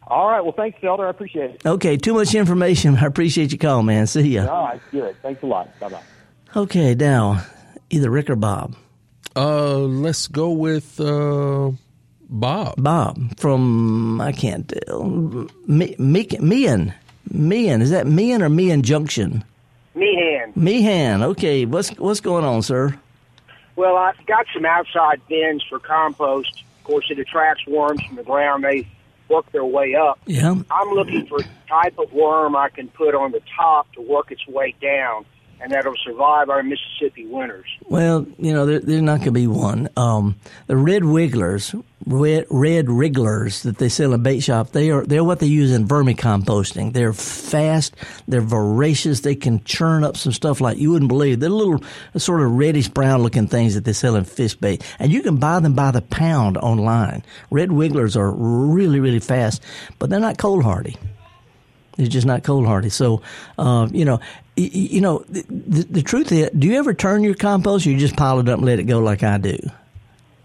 All 0.07 0.29
right. 0.29 0.41
Well, 0.41 0.55
thanks, 0.57 0.79
Felder. 0.81 1.07
I 1.07 1.11
appreciate 1.11 1.51
it. 1.51 1.67
Okay. 1.67 1.99
Too 1.99 2.15
much 2.15 2.35
information. 2.35 2.97
I 3.01 3.05
appreciate 3.05 3.53
your 3.53 3.59
call, 3.59 3.83
man. 3.83 4.07
See 4.07 4.23
ya. 4.23 4.47
All 4.47 4.65
right. 4.65 4.81
Good. 4.91 5.17
Thanks 5.21 5.43
a 5.43 5.47
lot. 5.47 5.69
Bye 5.81 5.89
bye. 5.91 6.03
Okay. 6.57 6.95
Now, 6.95 7.45
either 7.91 8.11
Rick 8.11 8.31
or 8.31 8.37
Bob. 8.37 8.77
Uh, 9.37 9.79
let's 9.79 10.29
go 10.29 10.51
with 10.51 10.99
uh, 11.01 11.73
Bob. 12.29 12.75
Bob 12.83 13.39
from 13.39 14.21
I 14.21 14.33
can't 14.33 14.71
uh, 14.73 14.81
tell. 14.87 15.05
Me, 15.67 15.95
me, 15.99 16.27
Meehan. 16.41 16.95
Meehan. 17.31 17.83
Is 17.83 17.91
that 17.91 18.07
Meehan 18.07 18.43
or 18.43 18.49
Meehan 18.49 18.83
Junction? 18.83 19.45
Meehan. 19.95 20.53
Meehan. 20.57 21.23
Okay. 21.23 21.65
What's 21.65 21.91
what's 21.99 22.21
going 22.21 22.45
on, 22.45 22.63
sir? 22.63 22.99
Well, 23.77 23.97
I've 23.97 24.25
got 24.27 24.47
some 24.55 24.65
outside 24.65 25.21
bins 25.29 25.65
for 25.69 25.79
compost. 25.79 26.63
Of 26.79 26.85
course, 26.85 27.07
it 27.11 27.19
attracts 27.19 27.67
worms 27.67 28.03
from 28.05 28.17
the 28.17 28.23
ground. 28.23 28.65
They 28.65 28.87
work 29.29 29.51
their 29.53 29.65
way 29.65 29.95
up. 29.95 30.21
Yeah. 30.27 30.55
I'm 30.71 30.91
looking 30.91 31.27
for 31.27 31.39
a 31.39 31.69
type 31.69 31.99
of 31.99 32.13
worm 32.13 32.55
I 32.55 32.69
can 32.69 32.89
put 32.89 33.15
on 33.15 33.33
the 33.33 33.41
top 33.57 33.91
to 33.95 34.01
work 34.01 34.31
its 34.31 34.47
way 34.47 34.75
down 34.81 35.25
and 35.61 35.73
that'll 35.73 35.97
survive 35.97 36.51
our 36.51 36.63
Mississippi 36.63 37.27
winters. 37.27 37.67
Well, 37.87 38.27
you 38.39 38.53
know, 38.53 38.67
there, 38.67 38.81
there's 38.81 39.03
not 39.03 39.19
going 39.19 39.27
to 39.27 39.33
be 39.33 39.47
one. 39.47 39.89
Um, 39.97 40.37
the 40.67 40.77
red 40.77 41.05
wigglers, 41.05 41.75
red, 42.07 42.47
red 42.51 42.89
wrigglers 42.89 43.63
that 43.63 43.79
they 43.79 43.89
sell 43.89 44.13
in 44.13 44.23
bait 44.23 44.41
shop, 44.41 44.73
they 44.73 44.91
are 44.91 45.05
they're 45.05 45.25
what 45.25 45.41
they 45.41 45.47
use 45.47 45.73
in 45.73 45.87
vermicomposting. 45.87 46.93
They're 46.93 47.13
fast, 47.13 47.95
they're 48.29 48.41
voracious, 48.41 49.21
they 49.21 49.35
can 49.35 49.63
churn 49.65 50.05
up 50.05 50.17
some 50.17 50.33
stuff 50.33 50.61
like 50.61 50.79
you 50.79 50.91
wouldn't 50.91 51.09
believe. 51.09 51.41
They're 51.41 51.51
little 51.51 51.83
sort 52.17 52.43
of 52.43 52.53
reddish 52.53 52.89
brown 52.89 53.23
looking 53.23 53.47
things 53.47 53.75
that 53.75 53.85
they 53.85 53.93
sell 53.93 54.17
in 54.17 54.25
fish 54.25 54.55
bait, 54.55 54.85
and 54.99 55.13
you 55.13 55.23
can 55.23 55.37
buy 55.37 55.61
them 55.61 55.75
by 55.75 55.91
the 55.91 56.03
pound 56.03 56.57
online. 56.59 57.25
Red 57.51 57.73
wigglers 57.73 58.17
are 58.17 58.31
really 58.31 59.01
really 59.01 59.21
fast, 59.21 59.63
but 59.99 60.11
they're 60.11 60.21
not 60.21 60.39
cold 60.39 60.63
hardy. 60.63 60.97
They're 61.97 62.07
just 62.07 62.27
not 62.27 62.43
cold 62.43 62.67
hardy. 62.67 62.89
So, 62.89 63.23
uh, 63.59 63.89
you 63.93 64.05
know, 64.05 64.21
you 64.57 65.01
know, 65.01 65.25
the, 65.29 65.45
the, 65.49 65.83
the, 65.85 66.03
truth 66.03 66.31
is, 66.31 66.51
do 66.57 66.69
you 66.69 66.79
ever 66.79 66.95
turn 66.95 67.23
your 67.25 67.35
compost 67.35 67.87
or 67.87 67.91
you 67.91 67.99
just 67.99 68.17
pile 68.17 68.39
it 68.39 68.49
up 68.49 68.59
and 68.59 68.67
let 68.67 68.79
it 68.79 68.85
go 68.85 69.01
like 69.01 69.23
I 69.23 69.39
do? 69.39 69.59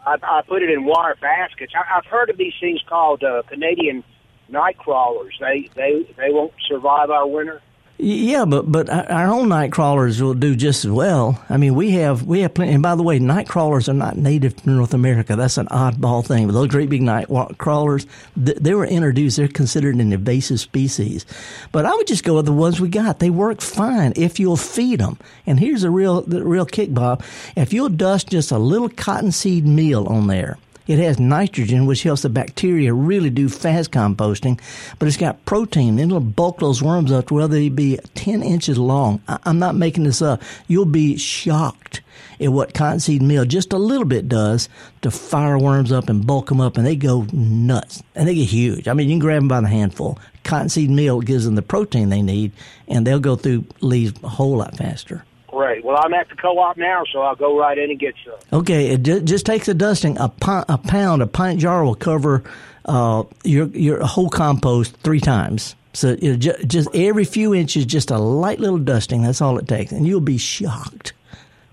I, 0.05 0.17
I 0.23 0.41
put 0.47 0.63
it 0.63 0.69
in 0.71 0.85
wire 0.85 1.15
baskets. 1.21 1.73
I, 1.75 1.97
I've 1.97 2.05
heard 2.05 2.29
of 2.29 2.37
these 2.37 2.53
things 2.59 2.81
called 2.87 3.23
uh, 3.23 3.43
Canadian 3.47 4.03
night 4.47 4.77
crawlers. 4.77 5.37
They 5.39 5.69
they 5.75 6.03
they 6.17 6.31
won't 6.31 6.53
survive 6.67 7.11
our 7.11 7.27
winter. 7.27 7.61
Yeah, 8.01 8.45
but 8.45 8.71
but 8.71 8.89
our 8.89 9.27
own 9.27 9.49
night 9.49 9.73
crawlers 9.73 10.21
will 10.21 10.33
do 10.33 10.55
just 10.55 10.85
as 10.85 10.91
well. 10.91 11.43
I 11.49 11.57
mean, 11.57 11.75
we 11.75 11.91
have 11.91 12.23
we 12.23 12.39
have 12.39 12.53
plenty. 12.53 12.71
And 12.71 12.81
by 12.81 12.95
the 12.95 13.03
way, 13.03 13.19
night 13.19 13.49
crawlers 13.49 13.89
are 13.89 13.93
not 13.93 14.15
native 14.15 14.55
to 14.55 14.69
North 14.69 14.93
America. 14.93 15.35
That's 15.35 15.57
an 15.57 15.65
oddball 15.67 16.25
thing. 16.25 16.47
But 16.47 16.53
those 16.53 16.69
great 16.69 16.89
big 16.89 17.01
night 17.01 17.27
crawlers, 17.57 18.07
they 18.37 18.73
were 18.73 18.85
introduced. 18.85 19.35
They're 19.35 19.49
considered 19.49 19.95
an 19.95 20.13
invasive 20.13 20.61
species. 20.61 21.25
But 21.73 21.85
I 21.85 21.93
would 21.93 22.07
just 22.07 22.23
go 22.23 22.35
with 22.35 22.45
the 22.45 22.53
ones 22.53 22.79
we 22.79 22.87
got. 22.87 23.19
They 23.19 23.29
work 23.29 23.59
fine 23.59 24.13
if 24.15 24.39
you'll 24.39 24.55
feed 24.55 25.01
them. 25.01 25.17
And 25.45 25.59
here's 25.59 25.83
a 25.83 25.91
real 25.91 26.21
the 26.21 26.41
real 26.41 26.65
kick, 26.65 26.93
Bob. 26.93 27.21
If 27.57 27.73
you'll 27.73 27.89
dust 27.89 28.29
just 28.29 28.53
a 28.53 28.57
little 28.57 28.87
cottonseed 28.87 29.67
meal 29.67 30.07
on 30.07 30.27
there 30.27 30.57
it 30.89 30.97
has 30.97 31.19
nitrogen, 31.19 31.85
which 31.85 32.01
helps 32.01 32.23
the 32.23 32.29
bacteria 32.29 32.91
really 32.95 33.29
do 33.29 33.47
fast 33.47 33.91
composting, 33.91 34.59
but 34.97 35.07
it's 35.07 35.17
got 35.17 35.45
protein. 35.45 35.99
It'll 35.99 36.19
bulk 36.19 36.57
those 36.57 36.81
worms 36.81 37.11
up 37.11 37.27
to 37.27 37.35
where 37.35 37.47
they 37.47 37.69
be 37.69 37.99
10 38.15 38.41
inches 38.41 38.79
long. 38.79 39.21
I- 39.27 39.37
I'm 39.43 39.59
not 39.59 39.75
making 39.75 40.05
this 40.05 40.19
up. 40.19 40.41
You'll 40.67 40.85
be 40.85 41.15
shocked 41.15 42.01
at 42.41 42.51
what 42.51 42.73
cottonseed 42.73 43.21
meal 43.21 43.45
just 43.45 43.71
a 43.71 43.77
little 43.77 44.05
bit 44.05 44.27
does 44.27 44.67
to 45.03 45.11
fire 45.11 45.59
worms 45.59 45.91
up 45.91 46.09
and 46.09 46.25
bulk 46.25 46.47
them 46.47 46.59
up, 46.59 46.75
and 46.75 46.87
they 46.87 46.95
go 46.95 47.27
nuts. 47.31 48.01
And 48.15 48.27
they 48.27 48.33
get 48.33 48.49
huge. 48.49 48.87
I 48.87 48.93
mean, 48.93 49.09
you 49.09 49.13
can 49.13 49.19
grab 49.19 49.41
them 49.41 49.47
by 49.47 49.61
the 49.61 49.67
handful. 49.67 50.17
Cottonseed 50.43 50.89
meal 50.89 51.21
gives 51.21 51.45
them 51.45 51.53
the 51.53 51.61
protein 51.61 52.09
they 52.09 52.23
need, 52.23 52.51
and 52.87 53.05
they'll 53.05 53.19
go 53.19 53.35
through 53.35 53.65
leaves 53.81 54.13
a 54.23 54.29
whole 54.29 54.57
lot 54.57 54.75
faster. 54.75 55.23
Right. 55.51 55.83
Well, 55.83 55.97
I'm 55.99 56.13
at 56.13 56.29
the 56.29 56.35
co-op 56.35 56.77
now, 56.77 57.03
so 57.11 57.21
I'll 57.21 57.35
go 57.35 57.57
right 57.59 57.77
in 57.77 57.89
and 57.89 57.99
get 57.99 58.15
some. 58.23 58.59
Okay, 58.59 58.89
it 58.89 59.03
ju- 59.03 59.21
just 59.21 59.45
takes 59.45 59.67
a 59.67 59.73
dusting. 59.73 60.17
A, 60.19 60.29
pi- 60.29 60.65
a 60.69 60.77
pound, 60.77 61.21
a 61.21 61.27
pint 61.27 61.59
jar 61.59 61.83
will 61.83 61.95
cover 61.95 62.43
uh, 62.85 63.23
your 63.43 63.67
your 63.67 64.03
whole 64.05 64.29
compost 64.29 64.95
three 64.97 65.19
times. 65.19 65.75
So 65.93 66.15
you 66.21 66.37
ju- 66.37 66.63
just 66.67 66.87
every 66.95 67.25
few 67.25 67.53
inches, 67.53 67.85
just 67.85 68.11
a 68.11 68.17
light 68.17 68.59
little 68.59 68.77
dusting. 68.77 69.23
That's 69.23 69.41
all 69.41 69.57
it 69.57 69.67
takes, 69.67 69.91
and 69.91 70.05
you'll 70.07 70.19
be 70.21 70.37
shocked. 70.37 71.13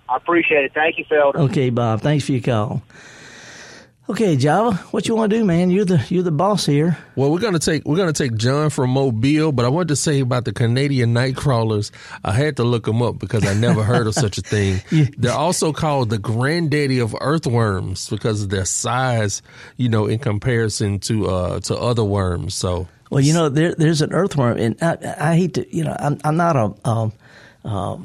I 0.08 0.16
appreciate 0.16 0.64
it. 0.64 0.72
Thank 0.72 0.98
you, 0.98 1.04
Felder. 1.04 1.36
Okay, 1.50 1.70
Bob. 1.70 2.00
Thanks 2.00 2.24
for 2.24 2.32
your 2.32 2.40
call. 2.42 2.82
Okay, 4.08 4.36
Java, 4.36 4.76
what 4.92 5.08
you 5.08 5.16
want 5.16 5.30
to 5.32 5.38
do, 5.38 5.44
man? 5.44 5.68
You're 5.68 5.84
the 5.84 6.04
you're 6.08 6.22
the 6.22 6.30
boss 6.30 6.64
here. 6.64 6.96
Well, 7.16 7.32
we're 7.32 7.40
gonna 7.40 7.58
take 7.58 7.84
we're 7.84 7.96
gonna 7.96 8.12
take 8.12 8.36
John 8.36 8.70
from 8.70 8.90
Mobile, 8.90 9.50
but 9.50 9.64
I 9.64 9.68
wanted 9.68 9.88
to 9.88 9.96
say 9.96 10.20
about 10.20 10.44
the 10.44 10.52
Canadian 10.52 11.12
night 11.12 11.34
crawlers. 11.34 11.90
I 12.22 12.30
had 12.30 12.56
to 12.58 12.64
look 12.64 12.84
them 12.84 13.02
up 13.02 13.18
because 13.18 13.44
I 13.44 13.54
never 13.54 13.82
heard 13.92 14.06
of 14.06 14.14
such 14.14 14.38
a 14.38 14.42
thing. 14.42 14.80
They're 15.18 15.32
also 15.32 15.72
called 15.72 16.10
the 16.10 16.18
granddaddy 16.18 17.00
of 17.00 17.16
earthworms 17.20 18.08
because 18.08 18.42
of 18.42 18.50
their 18.50 18.64
size, 18.64 19.42
you 19.76 19.88
know, 19.88 20.06
in 20.06 20.20
comparison 20.20 21.00
to 21.00 21.26
uh 21.28 21.60
to 21.60 21.76
other 21.76 22.04
worms. 22.04 22.54
So 22.54 22.86
Well, 23.10 23.20
you 23.20 23.32
know, 23.32 23.48
there, 23.48 23.74
there's 23.74 24.02
an 24.02 24.12
earthworm, 24.12 24.56
and 24.58 24.76
I, 24.80 24.98
I 25.18 25.34
hate 25.34 25.54
to, 25.54 25.76
you 25.76 25.82
know, 25.82 25.96
I'm, 25.98 26.18
I'm 26.22 26.36
not 26.36 26.54
a, 26.54 26.74
um, 26.88 27.12
uh, 27.64 27.96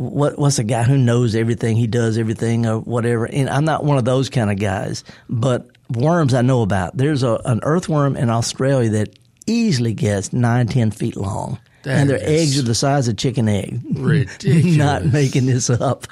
what, 0.00 0.38
what's 0.38 0.58
a 0.58 0.64
guy 0.64 0.82
who 0.82 0.96
knows 0.96 1.34
everything, 1.34 1.76
he 1.76 1.86
does 1.86 2.16
everything 2.16 2.64
or 2.64 2.80
whatever, 2.80 3.26
and 3.26 3.50
I'm 3.50 3.66
not 3.66 3.84
one 3.84 3.98
of 3.98 4.06
those 4.06 4.30
kind 4.30 4.50
of 4.50 4.58
guys. 4.58 5.04
But 5.28 5.68
worms 5.90 6.32
I 6.32 6.40
know 6.40 6.62
about. 6.62 6.96
There's 6.96 7.22
a, 7.22 7.34
an 7.44 7.60
earthworm 7.64 8.16
in 8.16 8.30
Australia 8.30 8.88
that 8.90 9.18
easily 9.46 9.92
gets 9.92 10.32
nine, 10.32 10.68
ten 10.68 10.90
feet 10.90 11.16
long. 11.16 11.58
That 11.82 11.98
and 11.98 12.10
their 12.10 12.20
eggs 12.22 12.58
are 12.58 12.62
the 12.62 12.74
size 12.74 13.08
of 13.08 13.18
chicken 13.18 13.46
egg. 13.46 13.78
ridiculous. 13.92 14.76
Not 14.76 15.04
making 15.04 15.44
this 15.44 15.68
up. 15.68 16.06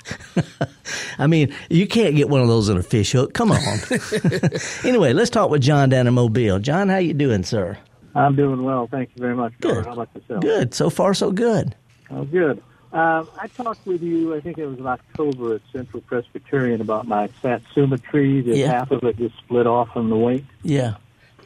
I 1.18 1.26
mean, 1.26 1.54
you 1.70 1.86
can't 1.86 2.14
get 2.14 2.28
one 2.28 2.42
of 2.42 2.48
those 2.48 2.68
in 2.68 2.76
a 2.76 2.82
fish 2.82 3.12
hook. 3.12 3.32
Come 3.32 3.52
on. 3.52 3.78
anyway, 4.84 5.14
let's 5.14 5.30
talk 5.30 5.50
with 5.50 5.62
John 5.62 5.88
down 5.88 6.06
in 6.06 6.12
Mobile. 6.12 6.58
John, 6.58 6.90
how 6.90 6.98
you 6.98 7.14
doing, 7.14 7.42
sir? 7.42 7.78
I'm 8.14 8.36
doing 8.36 8.64
well. 8.64 8.86
Thank 8.90 9.10
you 9.16 9.22
very 9.22 9.34
much. 9.34 9.54
Good. 9.60 9.86
How 9.86 9.92
about 9.92 10.10
yourself? 10.14 10.42
Good. 10.42 10.74
So 10.74 10.90
far, 10.90 11.14
so 11.14 11.32
good. 11.32 11.74
Oh, 12.10 12.24
good. 12.24 12.62
Um, 12.92 13.28
I 13.38 13.48
talked 13.48 13.86
with 13.86 14.02
you, 14.02 14.34
I 14.34 14.40
think 14.40 14.56
it 14.56 14.66
was 14.66 14.78
in 14.78 14.86
October 14.86 15.56
at 15.56 15.60
Central 15.72 16.00
Presbyterian 16.02 16.80
about 16.80 17.06
my 17.06 17.28
satsuma 17.42 17.98
tree 17.98 18.40
that 18.40 18.56
Yeah. 18.56 18.68
half 18.68 18.90
of 18.90 19.04
it 19.04 19.18
just 19.18 19.36
split 19.38 19.66
off 19.66 19.92
from 19.92 20.08
the 20.08 20.16
weight. 20.16 20.46
Yeah. 20.62 20.94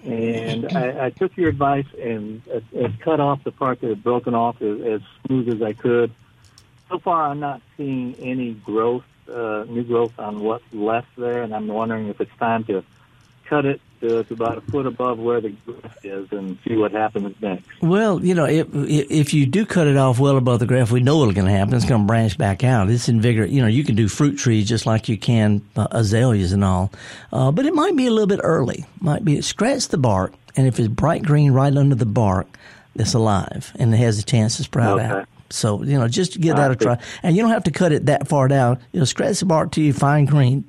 And 0.04 0.66
I, 0.76 1.06
I 1.06 1.10
took 1.10 1.36
your 1.36 1.48
advice 1.48 1.86
and, 2.00 2.42
uh, 2.52 2.60
and 2.76 2.98
cut 3.00 3.18
off 3.20 3.42
the 3.44 3.52
part 3.52 3.80
that 3.80 3.88
had 3.88 4.02
broken 4.02 4.34
off 4.34 4.60
as, 4.62 4.80
as 4.82 5.00
smooth 5.26 5.48
as 5.48 5.62
I 5.62 5.72
could. 5.72 6.12
So 6.88 6.98
far, 6.98 7.26
I'm 7.28 7.40
not 7.40 7.60
seeing 7.76 8.14
any 8.16 8.52
growth, 8.52 9.04
uh, 9.28 9.64
new 9.68 9.82
growth 9.84 10.12
on 10.18 10.40
what's 10.40 10.64
left 10.72 11.08
there, 11.16 11.42
and 11.42 11.54
I'm 11.54 11.66
wondering 11.68 12.08
if 12.08 12.20
it's 12.20 12.36
time 12.38 12.64
to 12.64 12.84
cut 13.46 13.64
it 13.64 13.80
to, 14.02 14.18
about 14.30 14.58
a 14.58 14.60
foot 14.60 14.86
above 14.86 15.18
where 15.18 15.40
the 15.40 15.50
graft 15.50 16.04
is 16.04 16.30
and 16.30 16.58
see 16.66 16.76
what 16.76 16.92
happens 16.92 17.34
next. 17.40 17.66
Well, 17.80 18.22
you 18.24 18.34
know, 18.34 18.44
if 18.44 18.68
if 18.72 19.32
you 19.34 19.46
do 19.46 19.64
cut 19.64 19.86
it 19.86 19.96
off 19.96 20.18
well 20.18 20.36
above 20.36 20.60
the 20.60 20.66
graft, 20.66 20.92
we 20.92 21.00
know 21.00 21.16
what's 21.18 21.32
going 21.34 21.46
to 21.46 21.52
happen. 21.52 21.74
It's 21.74 21.84
going 21.86 22.02
to 22.02 22.06
branch 22.06 22.36
back 22.36 22.62
out. 22.62 22.90
It's 22.90 23.08
invigorate. 23.08 23.50
You 23.50 23.62
know, 23.62 23.68
you 23.68 23.82
can 23.84 23.94
do 23.94 24.06
fruit 24.08 24.36
trees 24.38 24.68
just 24.68 24.84
like 24.84 25.08
you 25.08 25.16
can 25.16 25.62
uh, 25.76 25.88
azaleas 25.90 26.52
and 26.52 26.62
all, 26.62 26.92
uh, 27.32 27.50
but 27.50 27.64
it 27.66 27.74
might 27.74 27.96
be 27.96 28.06
a 28.06 28.10
little 28.10 28.26
bit 28.26 28.40
early. 28.42 28.84
Might 29.00 29.24
be 29.24 29.40
scratch 29.40 29.88
the 29.88 29.98
bark, 29.98 30.34
and 30.56 30.66
if 30.66 30.78
it's 30.78 30.88
bright 30.88 31.22
green 31.22 31.52
right 31.52 31.74
under 31.74 31.94
the 31.94 32.06
bark, 32.06 32.46
it's 32.94 33.14
alive 33.14 33.72
and 33.78 33.94
it 33.94 33.96
has 33.96 34.18
a 34.18 34.22
chance 34.22 34.58
to 34.58 34.62
sprout 34.64 35.00
Okay. 35.00 35.08
out. 35.08 35.28
So 35.50 35.82
you 35.82 35.98
know, 35.98 36.08
just 36.08 36.40
give 36.40 36.56
that 36.56 36.70
a 36.70 36.76
try, 36.76 36.98
and 37.22 37.36
you 37.36 37.42
don't 37.42 37.50
have 37.52 37.64
to 37.64 37.70
cut 37.70 37.92
it 37.92 38.06
that 38.06 38.26
far 38.28 38.48
down. 38.48 38.78
You 38.92 39.00
know, 39.00 39.04
scratch 39.04 39.40
the 39.40 39.46
bark 39.46 39.72
till 39.72 39.84
you 39.84 39.92
find 39.92 40.26
green, 40.26 40.64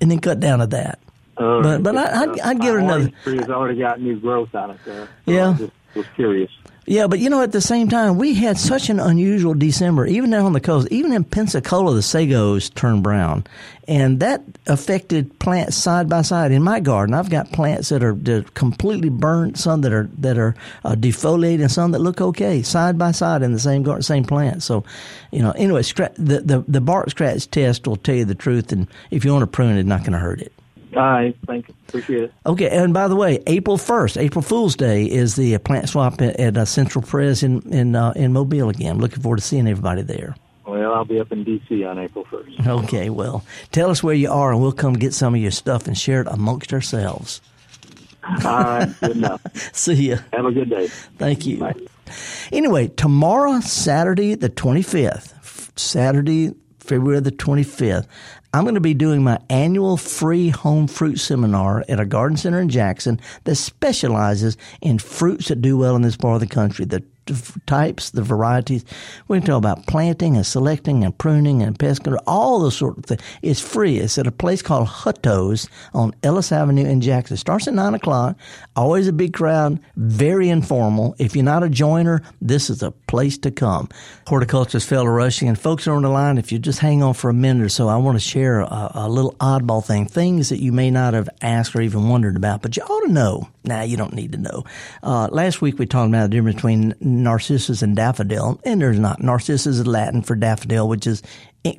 and 0.00 0.10
then 0.10 0.18
cut 0.20 0.40
down 0.40 0.60
to 0.60 0.66
that. 0.68 0.98
All 1.36 1.62
But- 1.62 1.82
but 1.82 1.96
I- 1.96 2.22
I'd- 2.22 2.40
I'd 2.40 2.60
give 2.60 2.74
it 2.76 2.80
another- 2.80 3.10
tree 3.24 3.38
has 3.38 3.48
already 3.50 3.78
got 3.80 4.00
new 4.00 4.16
growth 4.16 4.54
on 4.54 4.70
it 4.70 4.78
there. 4.84 5.08
So 5.26 5.32
Yeah. 5.32 5.50
I 5.50 5.52
just 5.54 5.72
was 5.94 6.06
curious. 6.14 6.50
Yeah, 6.86 7.06
but 7.06 7.18
you 7.18 7.30
know, 7.30 7.40
at 7.40 7.52
the 7.52 7.62
same 7.62 7.88
time, 7.88 8.18
we 8.18 8.34
had 8.34 8.58
such 8.58 8.90
an 8.90 9.00
unusual 9.00 9.54
December, 9.54 10.04
even 10.06 10.28
down 10.28 10.44
on 10.44 10.52
the 10.52 10.60
coast, 10.60 10.86
even 10.90 11.14
in 11.14 11.24
Pensacola, 11.24 11.94
the 11.94 12.00
sagos 12.02 12.72
turned 12.74 13.02
brown. 13.02 13.44
And 13.88 14.20
that 14.20 14.42
affected 14.66 15.38
plants 15.38 15.76
side 15.76 16.10
by 16.10 16.20
side. 16.20 16.52
In 16.52 16.62
my 16.62 16.80
garden, 16.80 17.14
I've 17.14 17.30
got 17.30 17.52
plants 17.52 17.88
that 17.88 18.04
are, 18.04 18.12
that 18.12 18.32
are 18.38 18.42
completely 18.52 19.08
burnt, 19.08 19.56
some 19.56 19.80
that 19.80 19.94
are, 19.94 20.10
that 20.18 20.36
are 20.36 20.54
uh, 20.84 20.94
defoliated, 20.94 21.62
and 21.62 21.70
some 21.70 21.92
that 21.92 22.00
look 22.00 22.20
okay, 22.20 22.60
side 22.60 22.98
by 22.98 23.12
side 23.12 23.42
in 23.42 23.52
the 23.52 23.58
same 23.58 23.82
garden, 23.82 24.02
same 24.02 24.24
plant. 24.24 24.62
So, 24.62 24.84
you 25.32 25.40
know, 25.40 25.52
anyway, 25.52 25.80
the, 25.82 26.42
the, 26.44 26.64
the 26.68 26.80
bark 26.82 27.08
scratch 27.08 27.50
test 27.50 27.86
will 27.86 27.96
tell 27.96 28.14
you 28.16 28.26
the 28.26 28.34
truth. 28.34 28.72
And 28.72 28.88
if 29.10 29.24
you 29.24 29.32
want 29.32 29.42
to 29.42 29.46
prune 29.46 29.76
it, 29.76 29.80
it's 29.80 29.88
not 29.88 30.00
going 30.00 30.12
to 30.12 30.18
hurt 30.18 30.42
it. 30.42 30.52
All 30.96 31.02
right. 31.02 31.36
Thank 31.46 31.68
you. 31.68 31.74
Appreciate 31.88 32.22
it. 32.24 32.34
Okay, 32.46 32.68
and 32.70 32.92
by 32.94 33.08
the 33.08 33.16
way, 33.16 33.42
April 33.46 33.78
first, 33.78 34.16
April 34.16 34.42
Fool's 34.42 34.76
Day, 34.76 35.04
is 35.04 35.36
the 35.36 35.54
uh, 35.54 35.58
plant 35.58 35.88
swap 35.88 36.20
at, 36.20 36.38
at 36.38 36.56
uh, 36.56 36.64
Central 36.64 37.02
Pres 37.02 37.42
in 37.42 37.60
in 37.72 37.94
uh, 37.96 38.12
in 38.16 38.32
Mobile 38.32 38.68
again. 38.68 38.98
Looking 38.98 39.22
forward 39.22 39.38
to 39.38 39.42
seeing 39.42 39.66
everybody 39.68 40.02
there. 40.02 40.34
Well, 40.66 40.94
I'll 40.94 41.04
be 41.04 41.20
up 41.20 41.30
in 41.30 41.44
D.C. 41.44 41.84
on 41.84 41.98
April 41.98 42.24
1st. 42.24 42.66
Okay, 42.84 43.10
well, 43.10 43.44
tell 43.70 43.90
us 43.90 44.02
where 44.02 44.14
you 44.14 44.30
are, 44.30 44.50
and 44.50 44.62
we'll 44.62 44.72
come 44.72 44.94
get 44.94 45.12
some 45.12 45.34
of 45.34 45.40
your 45.40 45.50
stuff 45.50 45.86
and 45.86 45.96
share 45.96 46.22
it 46.22 46.28
amongst 46.30 46.72
ourselves. 46.72 47.42
All 48.44 48.62
right. 48.62 48.88
Good 49.00 49.16
enough. 49.18 49.42
See 49.76 49.94
you. 49.94 50.18
Have 50.32 50.46
a 50.46 50.52
good 50.52 50.70
day. 50.70 50.88
Thank 51.18 51.46
you. 51.46 51.58
Bye. 51.58 51.74
Anyway, 52.52 52.88
tomorrow, 52.88 53.60
Saturday 53.60 54.34
the 54.34 54.48
25th, 54.48 55.78
Saturday, 55.78 56.54
February 56.80 57.20
the 57.20 57.32
25th, 57.32 58.06
I'm 58.54 58.62
going 58.62 58.76
to 58.76 58.80
be 58.80 58.94
doing 58.94 59.24
my 59.24 59.40
annual 59.50 59.96
free 59.96 60.48
home 60.48 60.86
fruit 60.86 61.18
seminar 61.18 61.84
at 61.88 61.98
a 61.98 62.06
garden 62.06 62.36
center 62.36 62.60
in 62.60 62.68
Jackson 62.68 63.20
that 63.42 63.56
specializes 63.56 64.56
in 64.80 65.00
fruits 65.00 65.48
that 65.48 65.60
do 65.60 65.76
well 65.76 65.96
in 65.96 66.02
this 66.02 66.16
part 66.16 66.36
of 66.36 66.40
the 66.40 66.54
country. 66.54 66.84
The 66.84 67.02
types, 67.66 68.10
the 68.10 68.22
varieties. 68.22 68.84
To 69.28 69.40
talk 69.40 69.58
about 69.58 69.86
planting 69.86 70.36
and 70.36 70.46
selecting 70.46 71.04
and 71.04 71.16
pruning 71.16 71.62
and 71.62 71.78
pest 71.78 72.04
control, 72.04 72.22
all 72.26 72.60
those 72.60 72.76
sort 72.76 72.98
of 72.98 73.04
things. 73.04 73.20
It's 73.42 73.60
free. 73.60 73.98
It's 73.98 74.16
at 74.16 74.26
a 74.26 74.32
place 74.32 74.62
called 74.62 74.88
Hutto's 74.88 75.68
on 75.92 76.14
Ellis 76.22 76.52
Avenue 76.52 76.86
in 76.86 77.00
Jackson. 77.00 77.36
Starts 77.36 77.66
at 77.66 77.74
9 77.74 77.94
o'clock. 77.94 78.36
Always 78.76 79.08
a 79.08 79.12
big 79.12 79.32
crowd. 79.32 79.80
Very 79.96 80.48
informal. 80.48 81.16
If 81.18 81.34
you're 81.34 81.44
not 81.44 81.62
a 81.64 81.68
joiner, 81.68 82.22
this 82.40 82.70
is 82.70 82.82
a 82.82 82.92
place 82.92 83.38
to 83.38 83.50
come. 83.50 83.88
Horticulturist 84.26 84.88
Felder 84.88 85.14
Rushing 85.14 85.48
and 85.48 85.58
folks 85.58 85.86
are 85.86 85.94
on 85.94 86.02
the 86.02 86.08
line. 86.08 86.38
If 86.38 86.52
you 86.52 86.58
just 86.58 86.78
hang 86.78 87.02
on 87.02 87.14
for 87.14 87.28
a 87.30 87.34
minute 87.34 87.64
or 87.64 87.68
so, 87.68 87.88
I 87.88 87.96
want 87.96 88.16
to 88.16 88.20
share 88.20 88.60
a, 88.60 88.90
a 88.94 89.08
little 89.08 89.34
oddball 89.34 89.84
thing, 89.84 90.06
things 90.06 90.48
that 90.50 90.60
you 90.60 90.72
may 90.72 90.90
not 90.90 91.14
have 91.14 91.28
asked 91.42 91.74
or 91.74 91.80
even 91.80 92.08
wondered 92.08 92.36
about, 92.36 92.62
but 92.62 92.76
you 92.76 92.82
ought 92.82 93.06
to 93.06 93.12
know. 93.12 93.48
Now, 93.64 93.82
you 93.82 93.96
don't 93.96 94.12
need 94.12 94.32
to 94.32 94.38
know. 94.38 94.64
Uh, 95.02 95.28
last 95.30 95.62
week 95.62 95.78
we 95.78 95.86
talked 95.86 96.08
about 96.08 96.24
the 96.24 96.36
difference 96.36 96.56
between 96.56 96.94
narcissus 97.22 97.82
and 97.82 97.94
daffodil, 97.96 98.60
and 98.64 98.80
there's 98.80 98.98
not. 98.98 99.22
Narcissus 99.22 99.78
is 99.78 99.86
Latin 99.86 100.22
for 100.22 100.34
daffodil, 100.34 100.88
which 100.88 101.06
is 101.06 101.22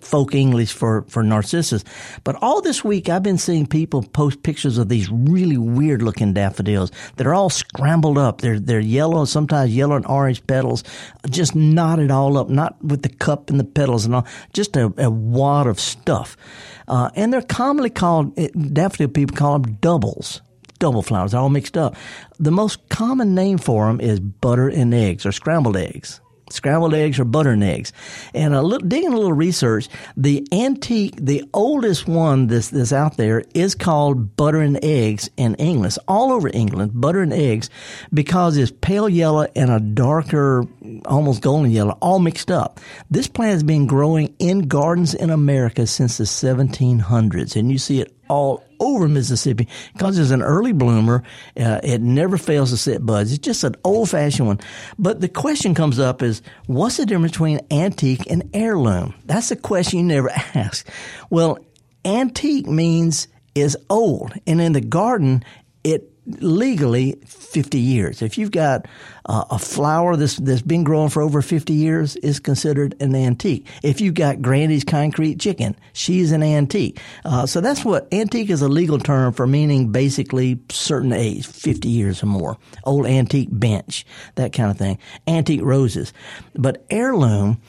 folk 0.02 0.34
English 0.34 0.74
for, 0.74 1.04
for 1.08 1.24
narcissus. 1.24 1.84
But 2.24 2.38
all 2.42 2.62
this 2.62 2.84
week 2.84 3.08
I've 3.08 3.24
been 3.24 3.38
seeing 3.38 3.68
people 3.68 4.02
post 4.02 4.42
pictures 4.42 4.78
of 4.78 4.90
these 4.90 5.10
really 5.12 5.58
weird 5.58 6.02
looking 6.02 6.34
daffodils 6.34 6.92
that 7.18 7.28
are 7.28 7.36
all 7.36 7.50
scrambled 7.50 8.18
up. 8.18 8.42
They're, 8.42 8.60
they're 8.60 8.80
yellow, 8.80 9.26
sometimes 9.26 9.76
yellow 9.76 9.96
and 9.96 10.06
orange 10.08 10.46
petals, 10.48 10.84
just 11.30 11.56
knotted 11.56 12.10
all 12.10 12.38
up, 12.38 12.50
not 12.50 12.84
with 12.84 13.04
the 13.04 13.10
cup 13.10 13.50
and 13.50 13.60
the 13.60 13.64
petals 13.64 14.06
and 14.06 14.16
all, 14.16 14.28
just 14.54 14.76
a, 14.76 14.92
a 14.98 15.10
wad 15.10 15.68
of 15.68 15.80
stuff. 15.80 16.36
Uh, 16.88 17.10
and 17.16 17.32
they're 17.32 17.42
commonly 17.42 17.90
called, 17.90 18.36
daffodil 18.74 19.10
people 19.10 19.36
call 19.36 19.60
them 19.60 19.74
doubles 19.82 20.42
double 20.80 21.02
flowers, 21.02 21.34
all 21.34 21.50
mixed 21.50 21.78
up. 21.78 21.96
The 22.40 22.52
most 22.52 22.90
common 22.90 23.36
name 23.36 23.58
for 23.58 23.88
them 23.88 24.00
is 24.00 24.20
butter 24.20 24.68
and 24.68 24.94
eggs 24.94 25.26
or 25.26 25.32
scrambled 25.32 25.78
eggs. 25.78 26.22
Scrambled 26.52 26.94
eggs 26.94 27.18
or 27.18 27.26
butter 27.26 27.50
and 27.50 27.64
eggs. 27.64 27.92
And 28.36 28.54
a 28.54 28.62
little, 28.62 28.88
digging 28.88 29.14
a 29.14 29.16
little 29.16 29.34
research, 29.34 29.90
the 30.16 30.48
antique, 30.52 31.16
the 31.20 31.44
oldest 31.56 32.08
one 32.08 32.46
that's, 32.46 32.70
that's 32.70 32.94
out 32.94 33.18
there 33.18 33.44
is 33.56 33.74
called 33.74 34.36
butter 34.38 34.62
and 34.62 34.78
eggs 34.86 35.28
in 35.38 35.56
England. 35.56 35.88
It's 35.88 35.98
all 36.08 36.32
over 36.32 36.48
England, 36.54 36.92
butter 36.94 37.22
and 37.22 37.34
eggs, 37.34 37.72
because 38.14 38.58
it's 38.58 38.72
pale 38.72 39.10
yellow 39.10 39.48
and 39.56 39.72
a 39.72 39.80
darker, 39.80 40.68
almost 41.06 41.42
golden 41.42 41.72
yellow, 41.72 41.98
all 42.00 42.20
mixed 42.20 42.52
up. 42.52 42.80
This 43.10 43.28
plant 43.28 43.54
has 43.54 43.64
been 43.64 43.88
growing 43.88 44.36
in 44.38 44.68
gardens 44.68 45.16
in 45.16 45.32
America 45.32 45.88
since 45.88 46.18
the 46.18 46.26
1700s, 46.26 47.56
and 47.56 47.72
you 47.72 47.80
see 47.80 48.02
it 48.02 48.16
all 48.30 48.64
over 48.80 49.08
Mississippi 49.08 49.68
because 49.94 50.18
it's 50.18 50.32
an 50.32 50.42
early 50.42 50.72
bloomer. 50.72 51.24
Uh, 51.60 51.80
it 51.84 52.02
never 52.02 52.38
fails 52.38 52.72
to 52.72 52.78
set 52.78 53.06
buds. 53.06 53.32
It's 53.32 53.40
just 53.40 53.64
an 53.64 53.76
old 53.84 54.10
fashioned 54.10 54.48
one. 54.48 54.60
But 54.98 55.22
the 55.22 55.30
question 55.30 55.74
comes 55.74 56.00
up 56.00 56.22
is 56.22 56.42
what's 56.68 56.98
the 56.98 57.06
difference 57.06 57.32
between 57.32 57.60
antique 57.72 58.30
and 58.30 58.50
heirloom? 58.54 59.14
That's 59.26 59.52
a 59.52 59.56
question 59.56 60.00
you 60.00 60.06
never 60.06 60.30
ask. 60.54 60.88
Well, 61.30 61.60
antique 62.04 62.68
means 62.68 63.28
is 63.56 63.78
old, 63.90 64.34
and 64.46 64.60
in 64.60 64.74
the 64.74 64.82
garden, 64.82 65.44
it 65.84 66.12
legally 66.26 67.14
50 67.26 67.80
years. 67.80 68.22
If 68.22 68.38
you've 68.38 68.52
got 68.52 68.88
uh, 69.26 69.46
a 69.52 69.60
flower 69.60 70.16
that's, 70.16 70.38
that's 70.38 70.62
been 70.62 70.84
growing 70.84 71.10
for 71.10 71.22
over 71.22 71.42
50 71.42 71.74
years, 71.74 72.16
is 72.18 72.40
considered 72.40 72.96
an 73.00 73.16
antique. 73.16 73.68
If 73.84 74.02
you've 74.02 74.16
got 74.16 74.42
Granny's 74.42 74.84
concrete 74.84 75.40
chicken, 75.40 75.76
she's 75.94 76.32
an 76.32 76.44
antique. 76.44 77.00
Uh, 77.24 77.46
so 77.46 77.62
that's 77.62 77.86
what 77.86 78.12
antique 78.14 78.50
is 78.50 78.62
a 78.62 78.68
legal 78.68 79.00
term 79.00 79.34
for 79.34 79.46
meaning 79.46 79.92
basically 79.92 80.60
certain 80.70 81.14
age, 81.14 81.46
50 81.46 81.88
years 81.88 82.24
or 82.24 82.28
more. 82.28 82.58
Old 82.84 83.06
antique 83.06 83.50
bench, 83.52 84.06
that 84.36 84.54
kind 84.54 84.72
of 84.72 84.78
thing. 84.78 84.98
Antique 85.28 85.64
roses. 85.64 86.14
But 86.56 86.86
heirloom, 86.90 87.62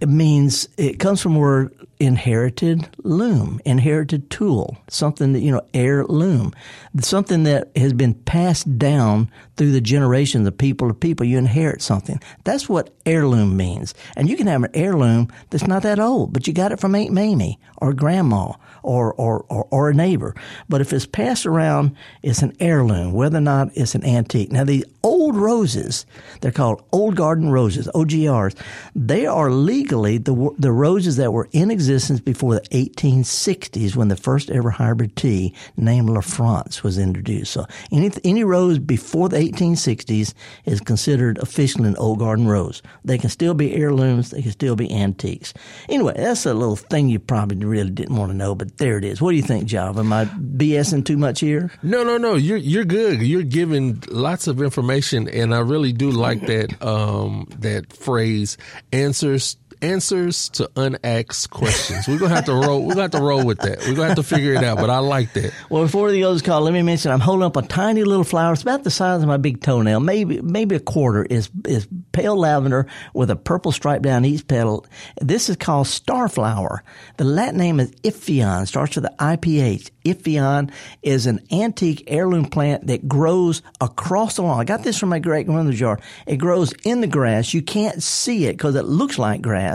it 0.00 0.08
means 0.08 0.68
it 0.76 0.98
comes 0.98 1.20
from 1.20 1.36
word 1.36 1.74
inherited 2.00 2.88
loom, 3.04 3.60
inherited 3.66 4.30
tool, 4.30 4.76
something 4.88 5.34
that, 5.34 5.40
you 5.40 5.52
know, 5.52 5.60
heirloom, 5.74 6.52
something 7.00 7.42
that 7.44 7.70
has 7.76 7.92
been 7.92 8.14
passed 8.14 8.78
down 8.78 9.30
through 9.56 9.70
the 9.70 9.80
generations 9.82 10.48
of 10.48 10.56
people 10.56 10.88
to 10.88 10.94
people. 10.94 11.26
You 11.26 11.36
inherit 11.36 11.82
something. 11.82 12.18
That's 12.44 12.68
what 12.68 12.94
heirloom 13.04 13.56
means. 13.56 13.94
And 14.16 14.28
you 14.28 14.36
can 14.36 14.46
have 14.46 14.64
an 14.64 14.70
heirloom 14.72 15.28
that's 15.50 15.66
not 15.66 15.82
that 15.82 16.00
old, 16.00 16.32
but 16.32 16.46
you 16.46 16.54
got 16.54 16.72
it 16.72 16.80
from 16.80 16.94
Aunt 16.94 17.12
Mamie 17.12 17.60
or 17.76 17.92
grandma 17.92 18.54
or, 18.82 19.12
or, 19.14 19.44
or, 19.50 19.68
or 19.70 19.90
a 19.90 19.94
neighbor. 19.94 20.34
But 20.70 20.80
if 20.80 20.94
it's 20.94 21.06
passed 21.06 21.44
around, 21.44 21.94
it's 22.22 22.42
an 22.42 22.56
heirloom, 22.60 23.12
whether 23.12 23.38
or 23.38 23.42
not 23.42 23.68
it's 23.74 23.94
an 23.94 24.04
antique. 24.04 24.50
Now, 24.50 24.64
the 24.64 24.86
old 25.02 25.19
roses, 25.36 26.06
they're 26.40 26.50
called 26.50 26.82
old 26.92 27.16
garden 27.16 27.50
roses, 27.50 27.88
OGRs. 27.94 28.56
They 28.94 29.26
are 29.26 29.50
legally 29.50 30.18
the, 30.18 30.50
the 30.58 30.72
roses 30.72 31.16
that 31.16 31.32
were 31.32 31.48
in 31.52 31.70
existence 31.70 32.20
before 32.20 32.54
the 32.54 32.68
1860s 32.68 33.96
when 33.96 34.08
the 34.08 34.16
first 34.16 34.50
ever 34.50 34.70
hybrid 34.70 35.16
tea 35.16 35.54
named 35.76 36.10
La 36.10 36.20
France 36.20 36.82
was 36.82 36.98
introduced. 36.98 37.52
So 37.52 37.66
any, 37.92 38.10
any 38.24 38.44
rose 38.44 38.78
before 38.78 39.28
the 39.28 39.38
1860s 39.38 40.34
is 40.64 40.80
considered 40.80 41.38
officially 41.38 41.88
an 41.88 41.96
old 41.96 42.18
garden 42.18 42.48
rose. 42.48 42.82
They 43.04 43.18
can 43.18 43.30
still 43.30 43.54
be 43.54 43.74
heirlooms. 43.74 44.30
They 44.30 44.42
can 44.42 44.52
still 44.52 44.76
be 44.76 44.90
antiques. 44.92 45.54
Anyway, 45.88 46.14
that's 46.16 46.46
a 46.46 46.54
little 46.54 46.76
thing 46.76 47.08
you 47.08 47.18
probably 47.18 47.64
really 47.64 47.90
didn't 47.90 48.16
want 48.16 48.30
to 48.30 48.36
know, 48.36 48.54
but 48.54 48.78
there 48.78 48.98
it 48.98 49.04
is. 49.04 49.20
What 49.20 49.30
do 49.30 49.36
you 49.36 49.42
think, 49.42 49.66
Java? 49.66 50.00
Am 50.00 50.12
I 50.12 50.24
BSing 50.24 51.04
too 51.04 51.16
much 51.16 51.40
here? 51.40 51.70
No, 51.82 52.02
no, 52.02 52.18
no. 52.18 52.34
You're 52.34 52.58
you're 52.58 52.84
good. 52.84 53.22
You're 53.22 53.42
giving 53.42 54.02
lots 54.08 54.46
of 54.46 54.60
information, 54.60 55.19
and 55.28 55.54
I 55.54 55.60
really 55.60 55.92
do 55.92 56.10
like 56.10 56.40
that 56.46 56.82
um, 56.82 57.48
that 57.58 57.92
phrase. 57.92 58.56
Answers 58.92 59.56
answers 59.82 60.48
to 60.50 60.70
unasked 60.76 61.50
questions. 61.50 62.06
We're 62.08 62.18
gonna 62.18 62.34
have 62.34 62.44
to 62.46 62.54
roll. 62.54 62.82
We're 62.82 62.94
gonna 62.94 63.02
have 63.02 63.10
to 63.12 63.22
roll 63.22 63.44
with 63.44 63.58
that. 63.60 63.78
We're 63.80 63.94
gonna 63.94 64.08
have 64.08 64.16
to 64.16 64.22
figure 64.22 64.54
it 64.54 64.64
out. 64.64 64.78
But 64.78 64.90
I 64.90 64.98
like 64.98 65.32
that. 65.34 65.52
Well, 65.68 65.82
before 65.82 66.10
the 66.10 66.24
others 66.24 66.42
call, 66.42 66.60
let 66.62 66.72
me 66.72 66.82
mention 66.82 67.10
I'm 67.10 67.20
holding 67.20 67.44
up 67.44 67.56
a 67.56 67.62
tiny 67.62 68.04
little 68.04 68.24
flower. 68.24 68.52
It's 68.52 68.62
about 68.62 68.84
the 68.84 68.90
size 68.90 69.22
of 69.22 69.28
my 69.28 69.36
big 69.36 69.60
toenail, 69.60 70.00
maybe 70.00 70.40
maybe 70.40 70.76
a 70.76 70.80
quarter. 70.80 71.24
is 71.24 71.50
is 71.66 71.86
pale 72.12 72.36
lavender 72.36 72.86
with 73.14 73.30
a 73.30 73.36
purple 73.36 73.72
stripe 73.72 74.02
down 74.02 74.24
each 74.24 74.46
petal. 74.46 74.86
This 75.20 75.48
is 75.48 75.56
called 75.56 75.86
starflower. 75.86 76.80
The 77.16 77.24
Latin 77.24 77.58
name 77.58 77.80
is 77.80 77.90
Ipheion. 78.02 78.66
Starts 78.66 78.96
with 78.96 79.04
the 79.04 79.14
IPH. 79.18 79.90
Ipheion 80.04 80.70
is 81.02 81.26
an 81.26 81.40
antique 81.52 82.04
heirloom 82.06 82.46
plant 82.46 82.86
that 82.86 83.06
grows 83.06 83.62
across 83.80 84.36
the 84.36 84.42
lawn. 84.42 84.60
I 84.60 84.64
got 84.64 84.82
this 84.82 84.98
from 84.98 85.10
my 85.10 85.18
great 85.18 85.46
grandmother's 85.46 85.80
yard. 85.80 86.00
It 86.26 86.36
grows 86.36 86.72
in 86.84 87.00
the 87.00 87.06
grass. 87.06 87.52
You 87.52 87.62
can't 87.62 88.02
see 88.02 88.46
it 88.46 88.52
because 88.52 88.74
it 88.76 88.86
looks 88.86 89.18
like 89.18 89.42
grass, 89.42 89.69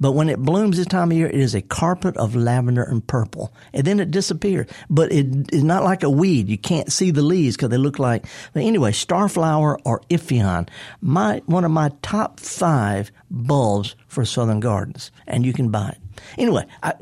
but 0.00 0.12
when 0.12 0.28
it 0.28 0.38
blooms 0.38 0.76
this 0.76 0.86
time 0.86 1.10
of 1.10 1.16
year, 1.16 1.28
it 1.28 1.34
is 1.34 1.54
a 1.54 1.62
carpet 1.62 2.16
of 2.16 2.34
lavender 2.34 2.82
and 2.82 3.06
purple, 3.06 3.52
and 3.72 3.86
then 3.86 4.00
it 4.00 4.10
disappears. 4.10 4.68
But 4.90 5.12
it 5.12 5.52
is 5.52 5.64
not 5.64 5.84
like 5.84 6.02
a 6.02 6.10
weed. 6.10 6.48
You 6.48 6.58
can't 6.58 6.92
see 6.92 7.10
the 7.10 7.22
leaves 7.22 7.56
because 7.56 7.70
they 7.70 7.76
look 7.76 7.98
like. 7.98 8.26
But 8.52 8.62
anyway, 8.64 8.92
starflower 8.92 9.78
or 9.84 10.00
Ipheion, 10.10 10.68
my 11.00 11.42
one 11.46 11.64
of 11.64 11.70
my 11.70 11.90
top 12.02 12.40
five 12.40 13.10
bulbs 13.30 13.94
for 14.06 14.24
southern 14.24 14.60
gardens, 14.60 15.10
and 15.26 15.44
you 15.44 15.52
can 15.52 15.70
buy 15.70 15.90
it. 15.90 15.98
Anyway, 16.36 16.66
I, 16.82 16.94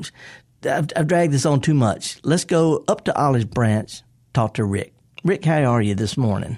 I've, 0.63 0.87
I've 0.95 1.07
dragged 1.07 1.33
this 1.33 1.45
on 1.45 1.61
too 1.61 1.73
much. 1.73 2.19
Let's 2.23 2.45
go 2.45 2.83
up 2.87 3.05
to 3.05 3.17
Olive 3.17 3.49
Branch, 3.49 4.01
talk 4.33 4.55
to 4.55 4.63
Rick. 4.63 4.93
Rick, 5.23 5.45
how 5.45 5.63
are 5.63 5.81
you 5.81 5.95
this 5.95 6.17
morning? 6.17 6.57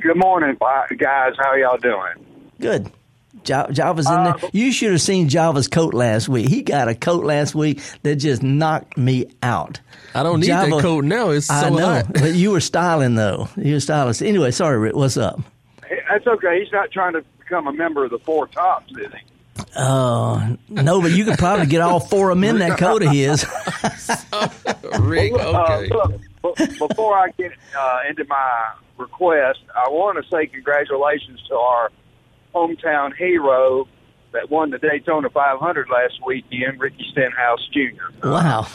Good 0.00 0.16
morning, 0.16 0.56
guys. 0.98 1.34
How 1.38 1.54
y'all 1.54 1.78
doing? 1.78 2.26
Good. 2.60 2.90
Java's 3.44 4.08
in 4.08 4.24
there. 4.24 4.34
Uh, 4.34 4.50
you 4.52 4.72
should 4.72 4.92
have 4.92 5.00
seen 5.00 5.28
Java's 5.28 5.68
coat 5.68 5.94
last 5.94 6.28
week. 6.28 6.48
He 6.48 6.62
got 6.62 6.88
a 6.88 6.94
coat 6.94 7.24
last 7.24 7.54
week 7.54 7.80
that 8.02 8.16
just 8.16 8.42
knocked 8.42 8.96
me 8.96 9.26
out. 9.42 9.80
I 10.14 10.22
don't 10.22 10.40
need 10.40 10.46
Java, 10.46 10.70
that 10.70 10.82
coat 10.82 11.04
now. 11.04 11.30
It's 11.30 11.46
so 11.46 11.54
I 11.54 11.70
know, 11.70 11.86
hot. 11.86 12.12
but 12.12 12.34
you 12.34 12.50
were 12.50 12.60
styling 12.60 13.14
though. 13.14 13.48
You 13.56 13.74
were 13.74 13.80
styling. 13.80 14.14
Anyway, 14.20 14.50
sorry, 14.50 14.78
Rick. 14.78 14.94
What's 14.94 15.16
up? 15.16 15.40
That's 16.10 16.26
okay. 16.26 16.62
He's 16.62 16.72
not 16.72 16.90
trying 16.90 17.14
to 17.14 17.24
become 17.38 17.66
a 17.66 17.72
member 17.72 18.04
of 18.04 18.10
the 18.10 18.18
Four 18.18 18.46
Tops, 18.48 18.90
is 18.92 19.12
he? 19.12 19.64
Uh, 19.76 20.56
no, 20.68 21.00
but 21.00 21.12
you 21.12 21.24
could 21.24 21.38
probably 21.38 21.66
get 21.66 21.80
all 21.80 22.00
four 22.00 22.30
of 22.30 22.36
them 22.36 22.44
in 22.44 22.58
that 22.58 22.78
coat 22.78 23.02
of 23.02 23.10
his. 23.10 23.44
Rick, 25.00 25.32
okay. 25.32 25.90
Uh, 25.90 26.08
look, 26.42 26.56
before 26.56 27.16
I 27.16 27.28
get 27.38 27.52
uh, 27.78 27.98
into 28.08 28.24
my 28.24 28.74
request, 28.98 29.60
I 29.74 29.88
want 29.88 30.22
to 30.22 30.30
say 30.30 30.46
congratulations 30.46 31.42
to 31.48 31.54
our 31.56 31.90
hometown 32.54 33.14
hero 33.16 33.86
that 34.32 34.50
won 34.50 34.70
the 34.70 34.78
Daytona 34.78 35.30
500 35.30 35.88
last 35.90 36.14
weekend, 36.26 36.80
Ricky 36.80 37.06
Stenhouse 37.10 37.66
Jr. 37.72 38.26
Wow. 38.28 38.66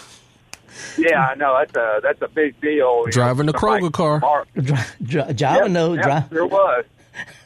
Yeah, 0.98 1.28
I 1.28 1.36
know 1.36 1.58
that's 1.58 1.76
a 1.76 2.00
that's 2.04 2.22
a 2.22 2.28
big 2.28 2.60
deal. 2.62 3.06
Driving 3.06 3.48
know, 3.48 3.52
the 3.52 3.58
Kroger 3.58 3.92
car. 3.92 4.46
Java, 5.34 5.34
yep, 5.36 5.72
no, 5.72 5.94
yep, 5.94 6.30
there 6.30 6.46
was. 6.46 6.86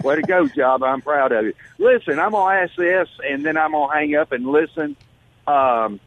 Way 0.04 0.16
to 0.16 0.22
go, 0.24 0.48
Job. 0.48 0.84
I'm 0.84 1.02
proud 1.02 1.32
of 1.32 1.46
you. 1.46 1.54
Listen, 1.78 2.20
I'm 2.20 2.32
gonna 2.32 2.56
ask 2.62 2.76
this, 2.76 3.08
and 3.24 3.46
then 3.46 3.58
I'm 3.58 3.72
gonna 3.72 3.94
hang 3.94 4.16
up 4.16 4.34
and 4.34 4.46
listen. 4.46 4.98
Um, 5.48 6.00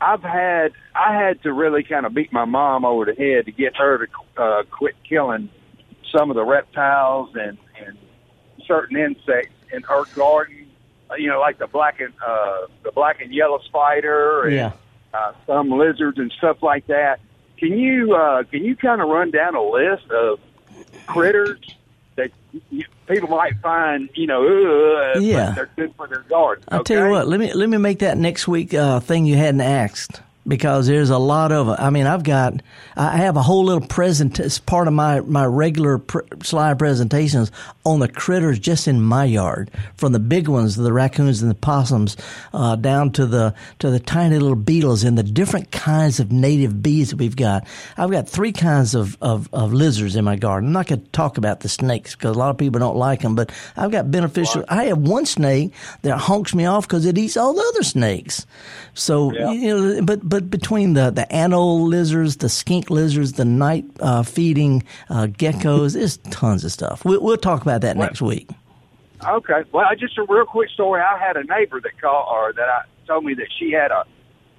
I've 0.00 0.22
had 0.22 0.72
I 0.94 1.14
had 1.14 1.42
to 1.42 1.52
really 1.52 1.82
kind 1.82 2.06
of 2.06 2.14
beat 2.14 2.32
my 2.32 2.44
mom 2.44 2.84
over 2.84 3.06
the 3.06 3.14
head 3.14 3.46
to 3.46 3.52
get 3.52 3.76
her 3.76 4.06
to 4.06 4.42
uh, 4.42 4.62
quit 4.70 4.94
killing 5.08 5.50
some 6.12 6.30
of 6.30 6.36
the 6.36 6.44
reptiles 6.44 7.30
and 7.34 7.58
and 7.84 7.98
certain 8.66 8.96
insects 8.96 9.54
in 9.72 9.82
her 9.82 10.04
garden. 10.14 10.66
Uh, 11.10 11.14
you 11.14 11.28
know, 11.28 11.40
like 11.40 11.58
the 11.58 11.66
black 11.66 12.00
and 12.00 12.12
uh, 12.26 12.66
the 12.82 12.92
black 12.92 13.20
and 13.20 13.32
yellow 13.32 13.58
spider, 13.60 14.42
and 14.42 14.54
yeah. 14.54 14.72
uh, 15.14 15.32
some 15.46 15.70
lizards 15.70 16.18
and 16.18 16.30
stuff 16.32 16.62
like 16.62 16.86
that. 16.86 17.20
Can 17.56 17.78
you 17.78 18.14
uh, 18.14 18.42
can 18.44 18.64
you 18.64 18.76
kind 18.76 19.00
of 19.00 19.08
run 19.08 19.30
down 19.30 19.54
a 19.54 19.62
list 19.62 20.10
of 20.10 20.38
critters 21.06 21.60
that 22.16 22.30
you, 22.70 22.84
people 23.06 23.28
might 23.28 23.58
find, 23.62 24.10
you 24.14 24.26
know, 24.26 24.44
uh, 24.44 25.18
yeah. 25.18 25.52
they're 25.52 25.70
good 25.76 25.94
for 25.96 26.06
their 26.06 26.20
garden. 26.22 26.64
I'll 26.68 26.84
tell 26.84 27.06
you 27.06 27.10
what. 27.10 27.26
Let 27.26 27.40
me 27.40 27.52
let 27.54 27.68
me 27.68 27.78
make 27.78 28.00
that 28.00 28.18
next 28.18 28.46
week 28.46 28.74
uh, 28.74 29.00
thing 29.00 29.24
you 29.24 29.36
hadn't 29.36 29.62
asked 29.62 30.20
because 30.48 30.86
there's 30.86 31.10
a 31.10 31.18
lot 31.18 31.52
of. 31.52 31.68
I 31.68 31.90
mean, 31.90 32.06
I've 32.06 32.24
got, 32.24 32.54
I 32.96 33.18
have 33.18 33.36
a 33.36 33.42
whole 33.42 33.64
little 33.64 33.86
present. 33.86 34.40
It's 34.40 34.58
part 34.58 34.88
of 34.88 34.94
my 34.94 35.20
my 35.20 35.44
regular 35.44 35.98
pr- 35.98 36.20
slide 36.42 36.78
presentations 36.78 37.52
on 37.84 38.00
the 38.00 38.08
critters 38.08 38.58
just 38.58 38.88
in 38.88 39.00
my 39.00 39.24
yard, 39.24 39.70
from 39.96 40.12
the 40.12 40.18
big 40.18 40.48
ones, 40.48 40.76
the 40.76 40.92
raccoons 40.92 41.42
and 41.42 41.50
the 41.50 41.54
possums, 41.54 42.16
uh, 42.52 42.76
down 42.76 43.10
to 43.12 43.26
the 43.26 43.54
to 43.78 43.90
the 43.90 44.00
tiny 44.00 44.38
little 44.38 44.56
beetles 44.56 45.04
and 45.04 45.18
the 45.18 45.22
different 45.22 45.70
kinds 45.70 46.18
of 46.18 46.32
native 46.32 46.82
bees 46.82 47.10
that 47.10 47.16
we've 47.16 47.36
got. 47.36 47.66
I've 47.96 48.10
got 48.10 48.28
three 48.28 48.52
kinds 48.52 48.94
of 48.94 49.18
of, 49.20 49.48
of 49.52 49.72
lizards 49.72 50.16
in 50.16 50.24
my 50.24 50.36
garden. 50.36 50.68
I'm 50.68 50.72
not 50.72 50.86
going 50.86 51.02
to 51.02 51.10
talk 51.10 51.36
about 51.38 51.60
the 51.60 51.68
snakes 51.68 52.14
because 52.14 52.34
a 52.34 52.38
lot 52.38 52.50
of 52.50 52.58
people 52.58 52.80
don't 52.80 52.96
like 52.96 53.20
them, 53.20 53.34
but 53.34 53.52
I've 53.76 53.90
got 53.90 54.10
beneficial. 54.10 54.64
I 54.68 54.84
have 54.84 54.98
one 54.98 55.26
snake 55.26 55.72
that 56.02 56.16
honks 56.16 56.54
me 56.54 56.64
off 56.64 56.88
because 56.88 57.04
it 57.04 57.18
eats 57.18 57.36
all 57.36 57.52
the 57.52 57.72
other 57.74 57.82
snakes. 57.82 58.46
So 58.94 59.32
yeah. 59.32 59.50
you 59.52 59.76
know, 59.76 60.02
but 60.02 60.26
but 60.26 60.37
but 60.38 60.50
between 60.50 60.92
the 60.92 61.10
the 61.10 61.26
anole 61.32 61.88
lizards, 61.88 62.36
the 62.36 62.48
skink 62.48 62.90
lizards, 62.90 63.32
the 63.32 63.44
night 63.44 63.84
uh, 63.98 64.22
feeding 64.22 64.84
uh, 65.10 65.26
geckos, 65.26 65.94
there's 65.94 66.18
tons 66.30 66.64
of 66.64 66.70
stuff. 66.70 67.04
We, 67.04 67.18
will 67.18 67.36
talk 67.36 67.62
about 67.62 67.80
that 67.80 67.96
well, 67.96 68.06
next 68.06 68.22
week. 68.22 68.48
Okay. 69.26 69.64
Well, 69.72 69.84
just 69.98 70.16
a 70.16 70.24
real 70.28 70.46
quick 70.46 70.70
story. 70.70 71.02
I 71.02 71.18
had 71.18 71.36
a 71.36 71.42
neighbor 71.42 71.80
that 71.80 72.00
called 72.00 72.28
or 72.30 72.52
that 72.52 72.68
I 72.68 72.82
told 73.08 73.24
me 73.24 73.34
that 73.34 73.48
she 73.58 73.72
had 73.72 73.90
a 73.90 74.04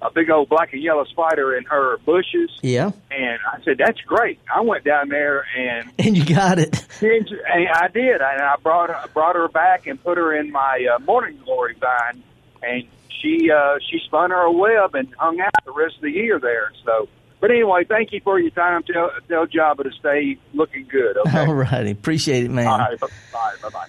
a 0.02 0.10
big 0.10 0.30
old 0.30 0.50
black 0.50 0.72
and 0.74 0.82
yellow 0.82 1.04
spider 1.04 1.56
in 1.56 1.64
her 1.64 1.96
bushes. 2.04 2.50
Yeah. 2.62 2.90
And 3.10 3.38
I 3.50 3.62
said, 3.64 3.78
that's 3.78 4.00
great. 4.02 4.38
I 4.54 4.60
went 4.60 4.84
down 4.84 5.08
there 5.08 5.46
and 5.56 5.90
and 5.98 6.16
you 6.16 6.26
got 6.26 6.58
it. 6.58 6.84
And 7.00 7.26
I 7.74 7.88
did, 7.88 8.20
and 8.20 8.42
I 8.42 8.56
brought 8.62 8.90
her, 8.90 9.08
brought 9.14 9.36
her 9.36 9.48
back 9.48 9.86
and 9.86 10.02
put 10.02 10.18
her 10.18 10.34
in 10.34 10.50
my 10.52 10.86
uh, 10.94 10.98
morning 11.00 11.38
glory 11.42 11.74
vine, 11.80 12.22
and 12.62 12.84
she 13.20 13.50
uh, 13.50 13.78
she 13.90 13.98
spun 14.04 14.30
her 14.30 14.40
a 14.40 14.52
web 14.52 14.94
and 14.94 15.12
hung 15.18 15.40
out 15.40 15.52
the 15.64 15.72
rest 15.72 15.96
of 15.96 16.02
the 16.02 16.10
year 16.10 16.38
there. 16.38 16.72
So, 16.84 17.08
but 17.40 17.50
anyway, 17.50 17.84
thank 17.84 18.12
you 18.12 18.20
for 18.22 18.38
your 18.38 18.50
time. 18.50 18.82
Tell 18.82 19.10
tell 19.28 19.46
Java 19.46 19.84
to 19.84 19.92
stay 19.92 20.36
looking 20.54 20.86
good. 20.90 21.16
Okay. 21.26 21.38
All 21.46 21.54
righty, 21.54 21.90
appreciate 21.90 22.44
it, 22.44 22.50
man. 22.50 22.66
All 22.66 22.78
right, 22.78 23.00
bye 23.00 23.68
bye. 23.70 23.86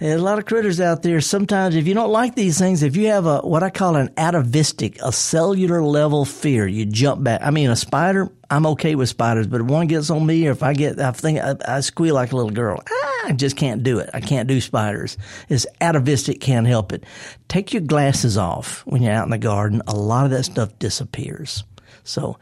There's 0.00 0.20
a 0.20 0.24
lot 0.24 0.38
of 0.40 0.46
critters 0.46 0.80
out 0.80 1.02
there. 1.02 1.20
Sometimes, 1.20 1.76
if 1.76 1.86
you 1.86 1.94
don't 1.94 2.10
like 2.10 2.34
these 2.34 2.58
things, 2.58 2.82
if 2.82 2.96
you 2.96 3.06
have 3.08 3.26
a 3.26 3.38
what 3.38 3.62
I 3.62 3.70
call 3.70 3.94
an 3.94 4.10
atavistic, 4.16 4.98
a 5.00 5.12
cellular 5.12 5.82
level 5.82 6.24
fear, 6.24 6.66
you 6.66 6.84
jump 6.84 7.22
back. 7.22 7.40
I 7.42 7.50
mean, 7.50 7.70
a 7.70 7.76
spider, 7.76 8.28
I'm 8.50 8.66
okay 8.66 8.96
with 8.96 9.08
spiders, 9.08 9.46
but 9.46 9.60
if 9.60 9.66
one 9.68 9.86
gets 9.86 10.10
on 10.10 10.26
me, 10.26 10.48
or 10.48 10.50
if 10.50 10.64
I 10.64 10.72
get, 10.72 10.98
I 10.98 11.12
think 11.12 11.38
I, 11.38 11.54
I 11.66 11.80
squeal 11.80 12.16
like 12.16 12.32
a 12.32 12.36
little 12.36 12.50
girl. 12.50 12.82
Ah, 12.90 13.26
I 13.26 13.32
just 13.32 13.56
can't 13.56 13.84
do 13.84 14.00
it. 14.00 14.10
I 14.12 14.20
can't 14.20 14.48
do 14.48 14.60
spiders. 14.60 15.16
This 15.48 15.64
atavistic 15.80 16.40
can't 16.40 16.66
help 16.66 16.92
it. 16.92 17.04
Take 17.46 17.72
your 17.72 17.82
glasses 17.82 18.36
off 18.36 18.84
when 18.86 19.00
you're 19.00 19.12
out 19.12 19.24
in 19.24 19.30
the 19.30 19.38
garden. 19.38 19.80
A 19.86 19.94
lot 19.94 20.24
of 20.24 20.32
that 20.32 20.42
stuff 20.42 20.76
disappears. 20.80 21.62
So, 22.02 22.36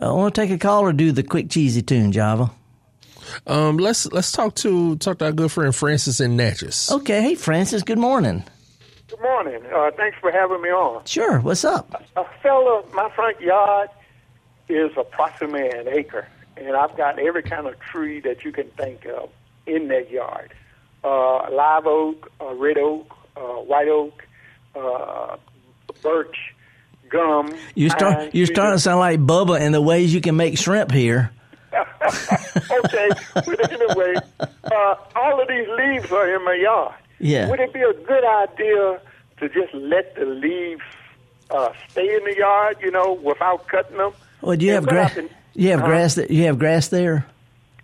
I 0.00 0.10
want 0.12 0.34
to 0.34 0.40
take 0.40 0.50
a 0.50 0.58
call 0.58 0.82
or 0.82 0.92
do 0.92 1.10
the 1.10 1.24
quick 1.24 1.50
cheesy 1.50 1.82
tune, 1.82 2.12
Java. 2.12 2.52
Um, 3.46 3.78
let's 3.78 4.06
let's 4.12 4.32
talk 4.32 4.54
to 4.56 4.96
talk 4.96 5.18
to 5.18 5.26
our 5.26 5.32
good 5.32 5.52
friend 5.52 5.74
Francis 5.74 6.20
in 6.20 6.36
Natchez. 6.36 6.90
Okay, 6.90 7.22
hey 7.22 7.34
Francis, 7.34 7.82
good 7.82 7.98
morning. 7.98 8.44
Good 9.08 9.20
morning. 9.20 9.62
Uh, 9.74 9.90
thanks 9.96 10.18
for 10.20 10.32
having 10.32 10.60
me 10.62 10.68
on. 10.68 11.04
Sure, 11.04 11.38
what's 11.40 11.64
up? 11.64 12.04
A 12.16 12.24
fella, 12.42 12.82
my 12.92 13.08
front 13.10 13.40
yard 13.40 13.88
is 14.68 14.90
approximately 14.96 15.68
an 15.68 15.88
acre, 15.88 16.26
and 16.56 16.74
I've 16.76 16.96
got 16.96 17.18
every 17.18 17.42
kind 17.42 17.66
of 17.66 17.78
tree 17.78 18.20
that 18.20 18.44
you 18.44 18.52
can 18.52 18.68
think 18.70 19.06
of 19.06 19.30
in 19.66 19.88
that 19.88 20.10
yard. 20.10 20.52
Uh, 21.04 21.50
live 21.50 21.86
oak, 21.86 22.32
uh, 22.40 22.54
red 22.54 22.78
oak, 22.78 23.12
uh, 23.36 23.40
white 23.40 23.88
oak, 23.88 24.24
uh, 24.74 25.36
birch, 26.02 26.36
gum. 27.08 27.54
You 27.74 27.90
start 27.90 28.34
you're 28.34 28.46
starting 28.46 28.74
to 28.74 28.80
sound 28.80 28.98
like 29.00 29.20
Bubba 29.20 29.60
in 29.60 29.72
the 29.72 29.80
ways 29.80 30.12
you 30.12 30.20
can 30.20 30.36
make 30.36 30.58
shrimp 30.58 30.90
here. 30.90 31.30
okay, 32.84 33.08
but 33.34 33.72
anyway, 33.72 34.14
uh, 34.40 34.94
all 35.14 35.40
of 35.40 35.48
these 35.48 35.68
leaves 35.68 36.10
are 36.12 36.34
in 36.34 36.44
my 36.44 36.54
yard. 36.54 36.94
Yeah. 37.18 37.48
Would 37.48 37.60
it 37.60 37.72
be 37.72 37.80
a 37.80 37.92
good 37.92 38.24
idea 38.24 39.00
to 39.38 39.48
just 39.48 39.72
let 39.74 40.14
the 40.14 40.24
leaves 40.26 40.82
uh, 41.50 41.72
stay 41.90 42.14
in 42.16 42.24
the 42.24 42.36
yard, 42.36 42.78
you 42.80 42.90
know, 42.90 43.14
without 43.14 43.66
cutting 43.68 43.96
them? 43.96 44.12
Well, 44.40 44.56
do 44.56 44.66
you 44.66 44.76
And 44.76 44.84
have 44.84 44.88
grass? 44.88 45.18
You 45.54 45.70
have 45.70 45.82
grass. 45.82 46.14
That, 46.16 46.30
you 46.30 46.44
have 46.44 46.58
grass 46.58 46.88
there. 46.88 47.26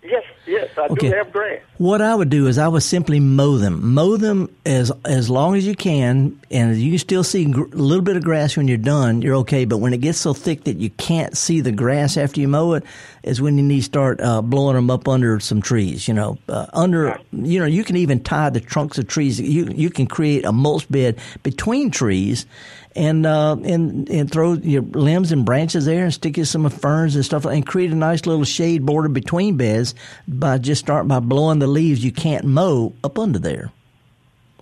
Yes, 0.05 0.23
yes, 0.45 0.69
I 0.77 0.87
Okay. 0.87 1.09
do 1.09 1.15
have 1.15 1.31
grass. 1.31 1.59
What 1.77 2.01
I 2.01 2.13
would 2.13 2.29
do 2.29 2.47
is 2.47 2.57
I 2.57 2.67
would 2.67 2.83
simply 2.83 3.21
mow 3.21 3.57
them. 3.57 3.93
Mow 3.93 4.17
them 4.17 4.49
as 4.65 4.91
as 5.05 5.29
long 5.29 5.55
as 5.55 5.65
you 5.65 5.75
can, 5.75 6.37
and 6.51 6.75
you 6.77 6.91
can 6.91 6.99
still 6.99 7.23
see 7.23 7.45
gr- 7.45 7.63
a 7.71 7.77
little 7.77 8.03
bit 8.03 8.17
of 8.17 8.23
grass 8.23 8.57
when 8.57 8.67
you're 8.67 8.77
done. 8.77 9.21
You're 9.21 9.35
okay, 9.37 9.63
but 9.63 9.77
when 9.77 9.93
it 9.93 10.01
gets 10.01 10.17
so 10.17 10.33
thick 10.33 10.65
that 10.65 10.75
you 10.77 10.89
can't 10.91 11.37
see 11.37 11.61
the 11.61 11.71
grass 11.71 12.17
after 12.17 12.41
you 12.41 12.49
mow 12.49 12.73
it, 12.73 12.83
is 13.23 13.41
when 13.41 13.57
you 13.57 13.63
need 13.63 13.77
to 13.77 13.83
start 13.83 14.19
uh, 14.19 14.41
blowing 14.41 14.75
them 14.75 14.91
up 14.91 15.07
under 15.07 15.39
some 15.39 15.61
trees. 15.61 16.05
You 16.07 16.13
know, 16.15 16.37
uh, 16.49 16.65
under 16.73 17.17
you 17.31 17.59
know 17.59 17.65
you 17.65 17.85
can 17.85 17.95
even 17.95 18.21
tie 18.21 18.49
the 18.49 18.59
trunks 18.59 18.97
of 18.97 19.07
trees. 19.07 19.39
You 19.39 19.67
you 19.73 19.89
can 19.89 20.05
create 20.07 20.43
a 20.43 20.51
mulch 20.51 20.89
bed 20.91 21.17
between 21.43 21.91
trees. 21.91 22.45
And 22.95 23.25
uh, 23.25 23.57
and 23.63 24.07
and 24.09 24.31
throw 24.31 24.53
your 24.53 24.83
limbs 24.83 25.31
and 25.31 25.43
branches 25.45 25.85
there, 25.85 26.03
and 26.03 26.13
stick 26.13 26.37
you 26.37 26.45
some 26.45 26.69
ferns 26.69 27.15
and 27.15 27.25
stuff, 27.25 27.43
and 27.45 27.65
create 27.65 27.91
a 27.91 27.95
nice 27.95 28.27
little 28.27 28.43
shade 28.43 28.85
border 28.85 29.09
between 29.09 29.57
beds 29.57 29.95
by 30.27 30.59
just 30.59 30.79
start 30.81 31.07
by 31.07 31.19
blowing 31.19 31.57
the 31.57 31.65
leaves 31.65 32.05
you 32.05 32.11
can't 32.11 32.45
mow 32.45 32.93
up 33.03 33.17
under 33.17 33.39
there. 33.39 33.71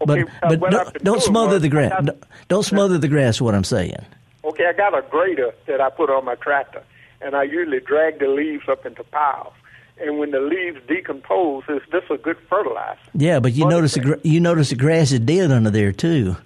Okay, 0.01 0.23
but 0.41 0.53
uh, 0.53 0.55
but 0.57 0.71
don't, 0.71 1.03
don't 1.03 1.21
smother 1.21 1.59
the 1.59 1.67
grass. 1.67 1.91
got- 1.91 2.15
Don't- 2.47 2.63
smother 2.63 2.97
the 2.97 3.09
grass. 3.09 3.41
What 3.41 3.53
I'm 3.53 3.65
saying. 3.65 3.97
Okay, 4.45 4.65
I 4.65 4.71
got 4.73 4.97
a 4.97 5.01
grater 5.09 5.53
that 5.67 5.81
I 5.81 5.89
put 5.89 6.09
on 6.09 6.23
my 6.23 6.35
tractor, 6.35 6.83
and 7.21 7.35
I 7.35 7.43
usually 7.43 7.81
drag 7.81 8.19
the 8.19 8.27
leaves 8.27 8.63
up 8.69 8.85
into 8.85 9.03
piles. 9.03 9.53
And 9.99 10.17
when 10.17 10.31
the 10.31 10.39
leaves 10.39 10.79
decompose, 10.87 11.63
is 11.69 11.81
this 11.91 12.03
a 12.09 12.17
good 12.17 12.37
fertilizer? 12.49 12.97
Yeah, 13.13 13.39
but 13.41 13.51
you 13.51 13.67
notice 13.67 13.93
the 13.95 14.19
you 14.23 14.39
notice 14.39 14.69
the 14.69 14.75
grass 14.77 15.11
is 15.11 15.19
dead 15.19 15.51
under 15.51 15.69
there 15.69 15.91
too. 15.91 16.37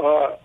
Uh, 0.00 0.36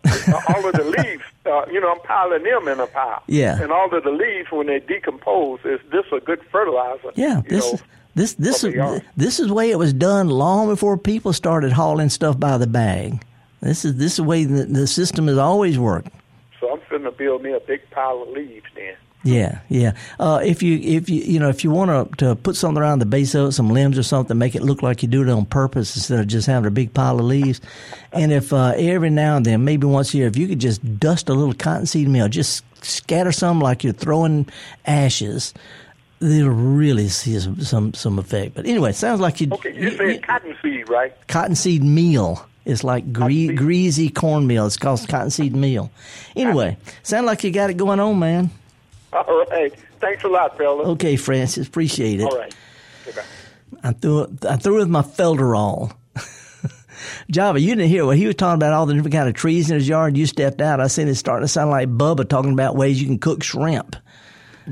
all 0.49 0.67
of 0.67 0.73
the 0.73 0.83
leaves, 0.97 1.23
uh, 1.45 1.65
you 1.71 1.79
know, 1.79 1.91
I'm 1.91 2.01
piling 2.01 2.43
them 2.43 2.67
in 2.67 2.79
a 2.79 2.87
pile. 2.87 3.23
Yeah. 3.27 3.61
And 3.61 3.71
all 3.71 3.93
of 3.95 4.03
the 4.03 4.11
leaves, 4.11 4.51
when 4.51 4.67
they 4.67 4.79
decompose, 4.79 5.59
is 5.63 5.79
this 5.91 6.05
a 6.11 6.19
good 6.19 6.41
fertilizer? 6.51 7.11
Yeah, 7.15 7.41
this 7.47 7.73
know? 7.73 7.79
this 8.15 8.33
this 8.35 8.63
is 8.63 8.73
the 8.73 9.03
this 9.17 9.39
is 9.39 9.47
the 9.47 9.53
way 9.53 9.71
it 9.71 9.77
was 9.77 9.93
done 9.93 10.29
long 10.29 10.67
before 10.67 10.97
people 10.97 11.33
started 11.33 11.71
hauling 11.71 12.09
stuff 12.09 12.39
by 12.39 12.57
the 12.57 12.67
bag. 12.67 13.23
This 13.61 13.85
is 13.85 13.95
this 13.95 14.13
is 14.13 14.17
the 14.17 14.23
way 14.23 14.43
the, 14.43 14.65
the 14.65 14.87
system 14.87 15.27
has 15.27 15.37
always 15.37 15.79
worked. 15.79 16.09
So 16.59 16.71
I'm 16.71 16.79
finna 16.81 17.15
build 17.15 17.43
me 17.43 17.51
a 17.53 17.59
big 17.59 17.89
pile 17.91 18.23
of 18.23 18.29
leaves 18.29 18.65
then. 18.75 18.95
Yeah, 19.25 19.59
yeah. 19.69 19.93
Uh, 20.19 20.39
if 20.43 20.61
you 20.61 20.77
if 20.77 21.09
you 21.09 21.19
you 21.21 21.39
know 21.39 21.49
if 21.49 21.63
you 21.63 21.71
want 21.71 22.19
to 22.19 22.25
to 22.25 22.35
put 22.35 22.55
something 22.55 22.79
around 22.79 22.99
the 22.99 23.07
base 23.07 23.33
of 23.33 23.49
it, 23.49 23.51
some 23.53 23.71
limbs 23.71 23.97
or 23.97 24.03
something, 24.03 24.37
make 24.37 24.53
it 24.53 24.61
look 24.61 24.83
like 24.83 25.01
you 25.01 25.09
do 25.09 25.23
it 25.23 25.29
on 25.29 25.47
purpose 25.47 25.95
instead 25.95 26.19
of 26.19 26.27
just 26.27 26.45
having 26.45 26.67
a 26.67 26.71
big 26.71 26.93
pile 26.93 27.19
of 27.19 27.25
leaves. 27.25 27.59
And 28.13 28.31
if 28.31 28.53
uh, 28.53 28.73
every 28.77 29.09
now 29.09 29.35
and 29.35 29.45
then, 29.45 29.65
maybe 29.65 29.87
once 29.87 30.13
a 30.13 30.17
year, 30.17 30.27
if 30.27 30.37
you 30.37 30.47
could 30.47 30.59
just 30.59 30.99
dust 30.99 31.27
a 31.27 31.33
little 31.33 31.55
cottonseed 31.55 32.07
meal, 32.07 32.27
just 32.27 32.63
scatter 32.85 33.31
some 33.31 33.59
like 33.59 33.83
you're 33.83 33.93
throwing 33.93 34.47
ashes, 34.85 35.55
it'll 36.21 36.49
really 36.51 37.07
see 37.07 37.39
some 37.39 37.59
some, 37.61 37.93
some 37.95 38.19
effect. 38.19 38.53
But 38.53 38.67
anyway, 38.67 38.91
it 38.91 38.95
sounds 38.95 39.19
like 39.19 39.41
you. 39.41 39.47
Okay, 39.53 39.75
you 39.75 39.89
said 39.89 40.21
cottonseed, 40.21 40.87
right? 40.87 41.13
cottonseed 41.27 41.83
meal. 41.83 42.45
It's 42.63 42.83
like 42.83 43.11
gre- 43.11 43.53
greasy 43.53 44.09
cornmeal. 44.09 44.67
It's 44.67 44.77
called 44.77 45.07
cottonseed 45.07 45.55
meal. 45.55 45.89
Anyway, 46.35 46.77
sound 47.01 47.25
like 47.25 47.43
you 47.43 47.51
got 47.51 47.71
it 47.71 47.77
going 47.77 47.99
on, 47.99 48.19
man. 48.19 48.51
All 49.27 49.45
right. 49.45 49.73
Thanks 49.99 50.23
a 50.23 50.27
lot, 50.27 50.57
fella. 50.57 50.83
Okay, 50.91 51.15
Francis, 51.15 51.67
appreciate 51.67 52.19
it. 52.19 52.23
All 52.23 52.37
right. 52.37 52.53
Goodbye. 53.05 53.23
I 53.83 53.93
threw 53.93 54.27
I 54.47 54.57
threw 54.57 54.75
it 54.75 54.79
with 54.79 54.89
my 54.89 55.01
Felderall. 55.01 55.95
Java, 57.31 57.59
you 57.59 57.75
didn't 57.75 57.89
hear 57.89 58.05
what 58.05 58.17
he 58.17 58.25
was 58.25 58.35
talking 58.35 58.55
about 58.55 58.73
all 58.73 58.85
the 58.85 58.93
different 58.93 59.13
kind 59.13 59.27
of 59.29 59.35
trees 59.35 59.69
in 59.69 59.75
his 59.75 59.87
yard. 59.87 60.17
You 60.17 60.25
stepped 60.25 60.61
out. 60.61 60.79
I 60.79 60.87
seen 60.87 61.07
it 61.07 61.15
starting 61.15 61.43
to 61.43 61.47
sound 61.47 61.69
like 61.71 61.89
Bubba 61.89 62.27
talking 62.27 62.53
about 62.53 62.75
ways 62.75 62.99
you 63.01 63.07
can 63.07 63.19
cook 63.19 63.43
shrimp. 63.43 63.95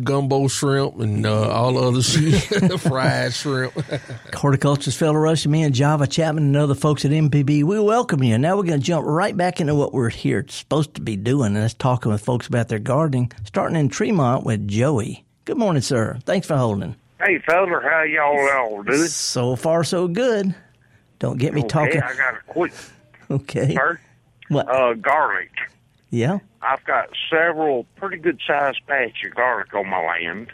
Gumbo 0.02 0.48
shrimp 0.48 1.00
and 1.00 1.26
uh, 1.26 1.50
all 1.50 1.78
other 1.78 2.02
shit, 2.02 2.42
fried 2.82 3.34
shrimp. 3.34 3.74
Horticulturist 4.34 5.00
Felder 5.00 5.22
Rush, 5.22 5.46
me 5.46 5.64
and 5.64 5.74
Java 5.76 6.08
Chapman 6.08 6.46
and 6.46 6.58
other 6.58 6.74
folks 6.74 7.06
at 7.06 7.12
MPB, 7.12 7.64
we 7.64 7.80
welcome 7.80 8.24
you. 8.24 8.38
Now 8.38 8.58
we're 8.58 8.64
going 8.64 8.80
to 8.80 8.86
jump 8.86 9.06
right 9.06 9.36
back 9.38 9.62
into 9.62 9.76
what 9.76 9.94
we're 9.94 10.10
here 10.10 10.44
supposed 10.50 10.96
to 10.96 11.02
be 11.02 11.16
doing, 11.16 11.48
and 11.56 11.58
that's 11.58 11.76
talking 11.76 12.12
with 12.12 12.24
folks 12.26 12.48
about 12.48 12.70
their 12.70 12.80
gardening, 12.80 13.32
starting 13.46 13.78
in 13.78 13.90
Tremont 13.90 14.46
with 14.46 14.68
Joey. 14.68 15.26
Good 15.46 15.58
morning, 15.58 15.82
sir. 15.82 16.18
Thanks 16.26 16.48
for 16.48 16.58
holding. 16.58 16.96
Hey, 17.22 17.38
fella, 17.40 17.80
how 17.84 18.02
y'all 18.04 18.50
all 18.50 18.84
doing? 18.84 19.08
So 19.08 19.56
far, 19.56 19.84
so 19.84 20.08
good. 20.08 20.56
Don't 21.20 21.38
get 21.38 21.54
me 21.54 21.62
okay, 21.62 21.68
talking. 21.70 22.02
I 22.02 22.16
got 22.16 22.34
a 22.34 22.42
quick 22.48 22.74
Okay. 23.32 23.76
part. 23.76 24.00
What? 24.50 24.68
Uh, 24.68 24.94
garlic. 24.96 25.52
Yeah. 26.10 26.40
I've 26.64 26.84
got 26.86 27.10
several 27.30 27.86
pretty 27.98 28.18
good 28.18 28.40
sized 28.48 28.80
patch 28.88 29.24
of 29.26 29.36
garlic 29.36 29.74
on 29.74 29.90
my 29.90 30.00
land, 30.06 30.52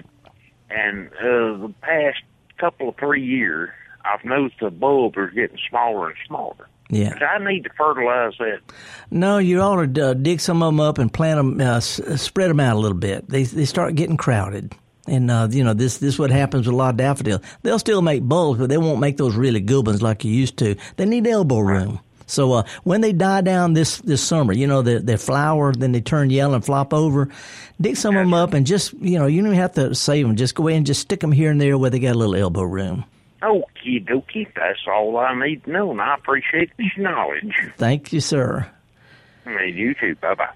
and 0.70 1.08
uh, 1.20 1.22
the 1.68 1.74
past 1.82 2.18
couple 2.58 2.90
of 2.90 2.98
three 2.98 3.24
years, 3.24 3.70
I've 4.04 4.26
noticed 4.26 4.60
the 4.60 4.70
bulbs 4.72 5.18
are 5.18 5.28
getting 5.30 5.58
smaller 5.70 6.08
and 6.10 6.18
smaller. 6.28 6.68
Yeah. 6.92 7.14
I 7.22 7.38
need 7.38 7.66
to 7.66 7.70
fertilize 7.78 8.34
that. 8.40 8.62
No, 9.12 9.38
you 9.38 9.62
ought 9.62 9.94
to 9.94 10.08
uh, 10.10 10.14
dig 10.16 10.40
some 10.42 10.64
of 10.64 10.70
them 10.70 10.80
up 10.80 10.98
and 10.98 11.14
plant 11.14 11.38
them, 11.38 11.62
uh, 11.62 11.78
s- 11.78 12.02
spread 12.20 12.50
them 12.50 12.60
out 12.60 12.76
a 12.76 12.80
little 12.80 12.98
bit. 12.98 13.30
They 13.30 13.44
they 13.44 13.66
start 13.66 13.94
getting 13.94 14.18
crowded, 14.18 14.74
and 15.08 15.30
uh, 15.30 15.48
you 15.52 15.64
know 15.64 15.76
this 15.76 16.00
this 16.00 16.16
is 16.16 16.20
what 16.20 16.32
happens 16.32 16.66
with 16.66 16.74
a 16.74 16.78
lot 16.78 16.90
of 16.90 16.98
daffodils. 16.98 17.42
They'll 17.62 17.78
still 17.78 18.02
make 18.02 18.24
bulbs, 18.24 18.60
but 18.60 18.70
they 18.70 18.80
won't 18.80 19.00
make 19.00 19.18
those 19.18 19.36
really 19.36 19.60
good 19.60 19.86
ones 19.86 20.02
like 20.02 20.26
you 20.26 20.32
used 20.32 20.58
to. 20.58 20.76
They 20.98 21.06
need 21.06 21.28
elbow 21.28 21.60
room. 21.60 22.00
So 22.30 22.54
uh, 22.54 22.64
when 22.84 23.02
they 23.02 23.12
die 23.12 23.42
down 23.42 23.74
this 23.74 23.98
this 24.00 24.22
summer, 24.22 24.54
you 24.54 24.68
know 24.68 24.82
they 24.82 25.00
they 25.00 25.18
flower, 25.18 25.74
then 25.74 25.92
they 25.92 26.02
turn 26.02 26.30
yellow 26.30 26.56
and 26.56 26.66
flop 26.66 26.94
over. 26.94 27.30
Dig 27.82 27.98
some 27.98 28.16
of 28.16 28.22
them 28.22 28.34
up 28.34 28.54
and 28.54 28.68
just 28.68 28.94
you 28.94 29.18
know 29.18 29.26
you 29.26 29.42
don't 29.42 29.52
even 29.52 29.60
have 29.60 29.74
to 29.74 29.96
save 29.96 30.28
them. 30.28 30.36
Just 30.36 30.56
go 30.56 30.68
ahead 30.68 30.78
and 30.78 30.86
just 30.86 31.02
stick 31.02 31.20
them 31.22 31.32
here 31.32 31.52
and 31.52 31.60
there 31.60 31.78
where 31.78 31.90
they 31.90 32.00
got 32.00 32.16
a 32.16 32.18
little 32.18 32.36
elbow 32.36 32.64
room. 32.64 33.06
Okie 33.42 34.06
dokie, 34.06 34.48
that's 34.54 34.80
all 34.88 35.18
I 35.18 35.34
need 35.34 35.64
to 35.64 35.72
know, 35.72 35.92
and 35.92 36.02
I 36.02 36.16
appreciate 36.16 36.72
this 36.78 36.92
knowledge. 36.98 37.54
Thank 37.78 38.12
you, 38.12 38.20
sir. 38.20 38.70
And 39.46 39.76
you 39.76 39.94
too. 39.96 40.16
Bye 40.16 40.36
bye. 40.36 40.50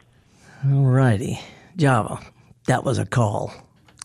All 0.66 0.84
righty, 0.86 1.40
Java. 1.78 2.20
That 2.68 2.84
was 2.84 2.98
a 2.98 3.06
call. 3.06 3.54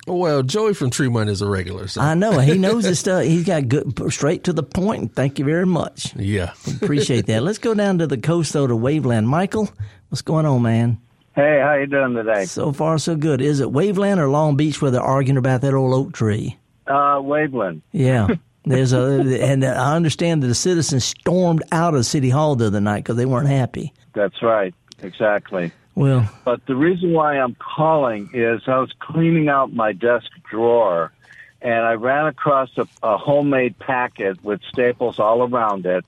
Well, 0.09 0.43
Joey 0.43 0.75
from 0.75 0.91
Tremont 0.91 1.31
is 1.31 1.43
a 1.43 1.49
regular. 1.49 1.89
So. 1.89 2.01
I 2.01 2.15
know 2.15 2.39
he 2.39 2.59
knows 2.59 2.85
his 2.85 2.99
stuff. 3.01 3.25
He's 3.25 3.45
got 3.45 3.69
good, 3.69 4.13
straight 4.13 4.45
to 4.45 4.53
the 4.53 4.63
point. 4.63 5.15
Thank 5.15 5.39
you 5.39 5.45
very 5.45 5.67
much. 5.67 6.15
Yeah, 6.17 6.53
appreciate 6.83 7.27
that. 7.27 7.43
Let's 7.43 7.59
go 7.59 7.75
down 7.75 7.99
to 7.99 8.07
the 8.07 8.19
coast 8.19 8.53
though 8.53 8.67
to 8.67 8.75
Waveland. 8.75 9.27
Michael, 9.27 9.69
what's 10.09 10.23
going 10.23 10.47
on, 10.47 10.63
man? 10.63 10.99
Hey, 11.35 11.61
how 11.63 11.75
you 11.75 11.87
doing 11.87 12.15
today? 12.15 12.47
So 12.47 12.73
far, 12.73 12.99
so 12.99 13.15
good. 13.15 13.41
Is 13.41 13.61
it 13.61 13.69
Waveland 13.69 14.19
or 14.19 14.29
Long 14.29 14.57
Beach 14.57 14.83
where 14.83 14.91
they're 14.91 15.01
arguing 15.01 15.37
about 15.37 15.61
that 15.61 15.73
old 15.73 15.95
oak 15.95 16.13
tree? 16.13 16.59
Uh, 16.87 17.21
Waveland. 17.21 17.83
Yeah. 17.93 18.29
There's 18.65 18.93
a, 18.93 19.21
and 19.43 19.65
I 19.65 19.95
understand 19.95 20.43
that 20.43 20.49
the 20.49 20.55
citizens 20.55 21.05
stormed 21.05 21.63
out 21.71 21.95
of 21.95 22.05
City 22.05 22.29
Hall 22.29 22.57
the 22.57 22.67
other 22.67 22.81
night 22.81 23.05
because 23.05 23.17
they 23.17 23.25
weren't 23.25 23.49
happy. 23.49 23.95
That's 24.15 24.43
right. 24.43 24.75
Exactly. 25.03 25.73
Well, 25.99 26.31
But 26.45 26.65
the 26.67 26.77
reason 26.77 27.13
why 27.13 27.39
I'm 27.39 27.57
calling 27.57 28.31
is 28.33 28.63
I 28.69 28.79
was 28.79 28.93
cleaning 29.01 29.49
out 29.49 29.73
my 29.73 29.93
desk 29.93 30.31
drawer 30.49 31.13
and 31.61 31.85
I 31.85 31.95
ran 31.95 32.27
across 32.27 32.71
a, 32.79 32.87
a 33.03 33.17
homemade 33.17 33.79
packet 33.81 34.43
with 34.45 34.61
staples 34.71 35.19
all 35.19 35.43
around 35.43 35.87
it 35.87 36.05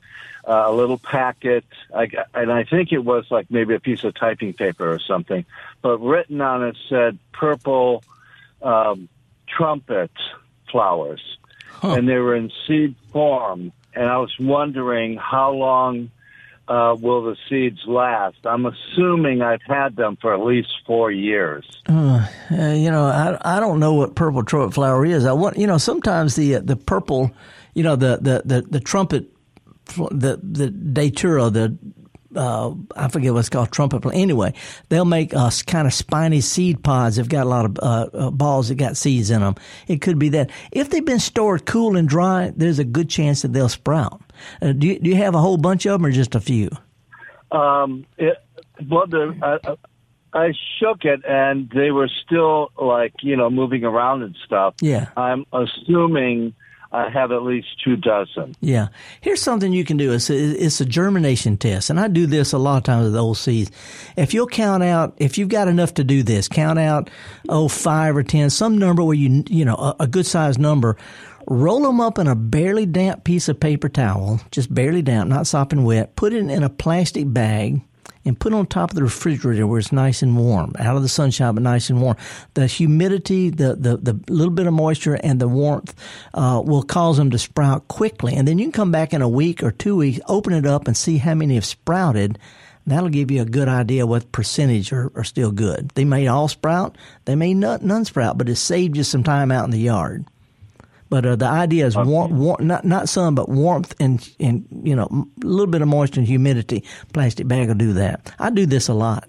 uh, 0.47 0.65
a 0.67 0.73
little 0.73 0.99
packet, 0.99 1.65
I, 1.95 2.09
and 2.35 2.51
I 2.51 2.65
think 2.65 2.93
it 2.93 3.05
was 3.05 3.27
like 3.31 3.51
maybe 3.51 3.75
a 3.75 3.81
piece 3.81 4.05
of 4.05 4.15
typing 4.15 4.53
paper 4.53 4.91
or 4.91 4.99
something, 4.99 5.45
but 5.83 5.99
written 5.99 6.41
on 6.41 6.65
it 6.65 6.77
said 6.89 7.19
purple 7.33 8.03
um, 8.63 9.09
trumpet 9.47 10.11
flowers, 10.71 11.21
and 11.83 12.09
they 12.09 12.19
were 12.19 12.35
in 12.35 12.51
seed 12.67 12.95
form. 13.13 13.73
And 13.95 14.09
I 14.09 14.19
was 14.19 14.33
wondering 14.39 15.17
how 15.17 15.53
long 15.53 16.11
uh, 16.71 16.95
will 16.95 17.25
the 17.25 17.37
seeds 17.49 17.81
last? 17.87 18.37
I'm 18.45 18.65
assuming 18.65 19.43
I've 19.43 19.63
had 19.67 19.97
them 19.97 20.17
for 20.21 20.33
at 20.33 20.41
least 20.41 20.71
four 20.87 21.11
years. 21.11 21.65
Uh, 21.89 22.27
uh, 22.53 22.73
you 22.73 22.93
know, 22.93 23.07
I 23.07 23.57
I 23.57 23.59
don't 23.59 23.81
know 23.81 23.95
what 23.95 24.15
purple 24.15 24.45
trumpet 24.45 24.75
flower 24.75 25.05
is. 25.05 25.27
I 25.27 25.33
want 25.33 25.59
you 25.59 25.67
know 25.67 25.79
sometimes 25.79 26.37
the 26.37 26.57
uh, 26.57 26.61
the 26.61 26.77
purple, 26.77 27.33
you 27.75 27.83
know 27.83 27.97
the 27.97 28.19
the 28.19 28.43
the, 28.45 28.63
the 28.63 28.81
trumpet, 28.81 29.27
the 29.97 30.39
the 30.43 30.71
datura 30.71 31.51
the. 31.51 31.77
Uh, 32.33 32.75
I 32.95 33.09
forget 33.09 33.35
what's 33.35 33.49
called 33.49 33.73
trumpet. 33.73 34.09
Anyway, 34.15 34.55
they'll 34.89 35.05
make 35.05 35.35
uh, 35.35 35.51
kind 35.67 35.89
of 35.89 35.93
spiny 35.93 36.41
seed 36.41 36.81
pods. 36.85 37.17
They've 37.17 37.29
got 37.29 37.45
a 37.45 37.49
lot 37.49 37.65
of 37.65 37.79
uh, 37.83 38.31
balls 38.31 38.69
that 38.69 38.77
got 38.77 38.97
seeds 38.97 39.33
in 39.33 39.41
them. 39.41 39.57
It 39.89 40.01
could 40.01 40.17
be 40.17 40.29
that 40.29 40.53
if 40.71 40.91
they've 40.91 41.05
been 41.05 41.19
stored 41.19 41.67
cool 41.67 41.97
and 41.97 42.09
dry, 42.09 42.53
there's 42.55 42.79
a 42.79 42.85
good 42.85 43.11
chance 43.11 43.43
that 43.43 43.53
they'll 43.53 43.69
sprout. 43.69 44.23
Uh, 44.61 44.73
do 44.73 44.89
you, 44.89 44.99
do 44.99 45.11
you 45.11 45.17
have 45.17 45.35
a 45.35 45.39
whole 45.39 45.57
bunch 45.57 45.87
of 45.87 45.93
them 45.93 46.07
or 46.07 46.11
just 46.11 46.35
a 46.35 46.41
few? 46.41 46.71
Um, 47.53 48.07
it, 48.17 48.37
well, 48.89 49.07
the, 49.07 49.35
I, 49.43 49.77
I 50.39 50.53
shook 50.79 51.05
it, 51.05 51.23
and 51.27 51.71
they 51.75 51.91
were 51.91 52.09
still 52.09 52.71
like 52.81 53.15
you 53.23 53.37
know 53.37 53.51
moving 53.51 53.85
around 53.85 54.23
and 54.23 54.37
stuff. 54.45 54.75
Yeah. 54.81 55.09
I'm 55.17 55.45
assuming 55.53 56.55
I 56.93 57.09
have 57.09 57.31
at 57.31 57.43
least 57.43 57.69
two 57.85 57.97
dozen. 57.97 58.57
Yeah. 58.61 58.89
Here's 59.21 59.41
something 59.41 59.73
you 59.73 59.85
can 59.85 59.97
do. 59.97 60.13
It's 60.13 60.29
a, 60.29 60.35
it's 60.35 60.81
a 60.81 60.85
germination 60.85 61.57
test. 61.57 61.89
And 61.89 62.01
I 62.01 62.09
do 62.09 62.27
this 62.27 62.53
a 62.53 62.59
lot 62.59 62.79
of 62.79 62.83
times 62.83 63.05
with 63.05 63.17
old 63.17 63.39
seeds. 63.39 63.71
If 64.17 64.35
you'll 64.35 64.49
count 64.49 64.83
out, 64.83 65.15
if 65.19 65.39
you've 65.39 65.49
got 65.49 65.69
enough 65.69 65.95
to 65.95 66.05
do 66.05 66.25
this, 66.25 66.49
count 66.49 66.81
out, 66.81 67.09
oh, 67.49 67.69
five 67.69 68.17
or 68.17 68.25
10, 68.25 68.51
some 68.51 68.77
number 68.77 69.05
where 69.05 69.15
you, 69.15 69.45
you 69.49 69.65
know, 69.65 69.77
a, 69.77 69.97
a 70.01 70.07
good 70.09 70.27
sized 70.27 70.59
number, 70.59 70.97
roll 71.51 71.83
them 71.83 72.01
up 72.01 72.17
in 72.17 72.29
a 72.29 72.37
barely 72.37 72.87
damp 72.87 73.25
piece 73.25 73.49
of 73.49 73.59
paper 73.59 73.89
towel, 73.89 74.41
just 74.53 74.73
barely 74.73 75.03
damp, 75.03 75.29
not 75.29 75.49
sopping 75.49 75.85
wet, 75.85 76.15
put 76.15 76.33
it 76.33 76.49
in 76.49 76.63
a 76.63 76.71
plastic 76.71 77.31
bag, 77.31 77.83
and 78.25 78.39
put 78.39 78.53
it 78.53 78.57
on 78.57 78.67
top 78.67 78.91
of 78.91 78.95
the 78.95 79.03
refrigerator 79.03 79.67
where 79.67 79.81
it's 79.81 79.91
nice 79.91 80.23
and 80.23 80.37
warm, 80.37 80.73
out 80.79 80.95
of 80.95 81.03
the 81.03 81.09
sunshine, 81.09 81.55
but 81.55 81.63
nice 81.65 81.91
and 81.91 82.01
warm. 82.01 82.17
The 82.55 82.69
humidity, 82.69 83.51
the, 83.51 83.75
the, 83.75 83.97
the 83.97 84.33
little 84.33 84.55
bit 84.55 84.69
of 84.69 84.75
moisture, 84.75 85.15
and 85.15 85.41
the 85.41 85.49
warmth 85.49 85.93
uh, 86.35 86.63
will 86.65 86.85
cause 86.85 87.17
them 87.17 87.31
to 87.31 87.39
sprout 87.39 87.89
quickly. 87.89 88.37
And 88.37 88.47
then 88.47 88.59
you 88.59 88.67
can 88.67 88.73
come 88.73 88.93
back 88.93 89.13
in 89.13 89.21
a 89.21 89.29
week 89.29 89.65
or 89.65 89.73
two 89.73 89.97
weeks, 89.97 90.21
open 90.29 90.53
it 90.53 90.67
up, 90.67 90.87
and 90.87 90.97
see 90.97 91.19
how 91.19 91.35
many 91.35 91.57
have 91.57 91.65
sprouted. 91.65 92.39
That'll 92.87 93.09
give 93.09 93.31
you 93.33 93.43
a 93.43 93.47
good 93.47 93.69
idea 93.69 94.07
what 94.07 94.31
percentage 94.31 94.93
are, 94.93 95.11
are 95.17 95.25
still 95.25 95.51
good. 95.51 95.91
They 95.97 96.05
may 96.05 96.29
all 96.29 96.47
sprout, 96.47 96.97
they 97.25 97.35
may 97.35 97.55
not 97.55 97.83
none 97.83 98.05
sprout, 98.05 98.39
but 98.39 98.49
it 98.49 98.57
saved 98.57 98.97
you 98.97 99.03
some 99.03 99.25
time 99.25 99.51
out 99.51 99.65
in 99.65 99.73
the 99.73 99.79
yard. 99.79 100.27
But 101.11 101.27
uh, 101.27 101.37
the 101.37 101.47
idea 101.47 101.87
is 101.87 101.97
warm, 101.97 102.39
warm, 102.39 102.67
not 102.67 102.85
not 102.85 103.09
sun, 103.09 103.35
but 103.35 103.49
warmth 103.49 103.95
and 104.01 104.27
and 104.39 104.65
you 104.85 104.95
know 104.95 105.09
a 105.43 105.47
little 105.47 105.67
bit 105.67 105.83
of 105.83 105.89
moisture 105.89 106.21
and 106.21 106.27
humidity. 106.27 106.85
Plastic 107.13 107.49
bag 107.49 107.69
will 107.69 107.75
do 107.75 107.93
that. 107.95 108.33
I 108.39 108.51
do 108.51 108.65
this 108.65 108.89
a 108.89 108.95
lot. 108.95 109.29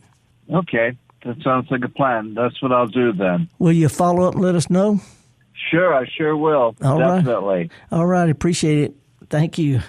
Okay, 0.54 0.96
that 1.26 1.42
sounds 1.44 1.72
like 1.72 1.84
a 1.84 1.90
plan. 1.90 2.36
That's 2.36 2.62
what 2.62 2.72
I'll 2.72 2.88
do 2.88 3.12
then. 3.12 3.50
Will 3.58 3.72
you 3.72 3.90
follow 3.90 4.28
up 4.28 4.36
and 4.36 4.44
let 4.44 4.54
us 4.54 4.70
know? 4.70 5.02
Sure, 5.72 5.94
I 5.94 6.06
sure 6.08 6.38
will. 6.38 6.76
All 6.84 7.00
right. 7.00 7.18
Definitely. 7.18 7.72
All 7.92 8.06
right, 8.06 8.30
appreciate 8.30 8.80
it. 8.80 8.96
Thank 9.30 9.58
you. 9.58 9.82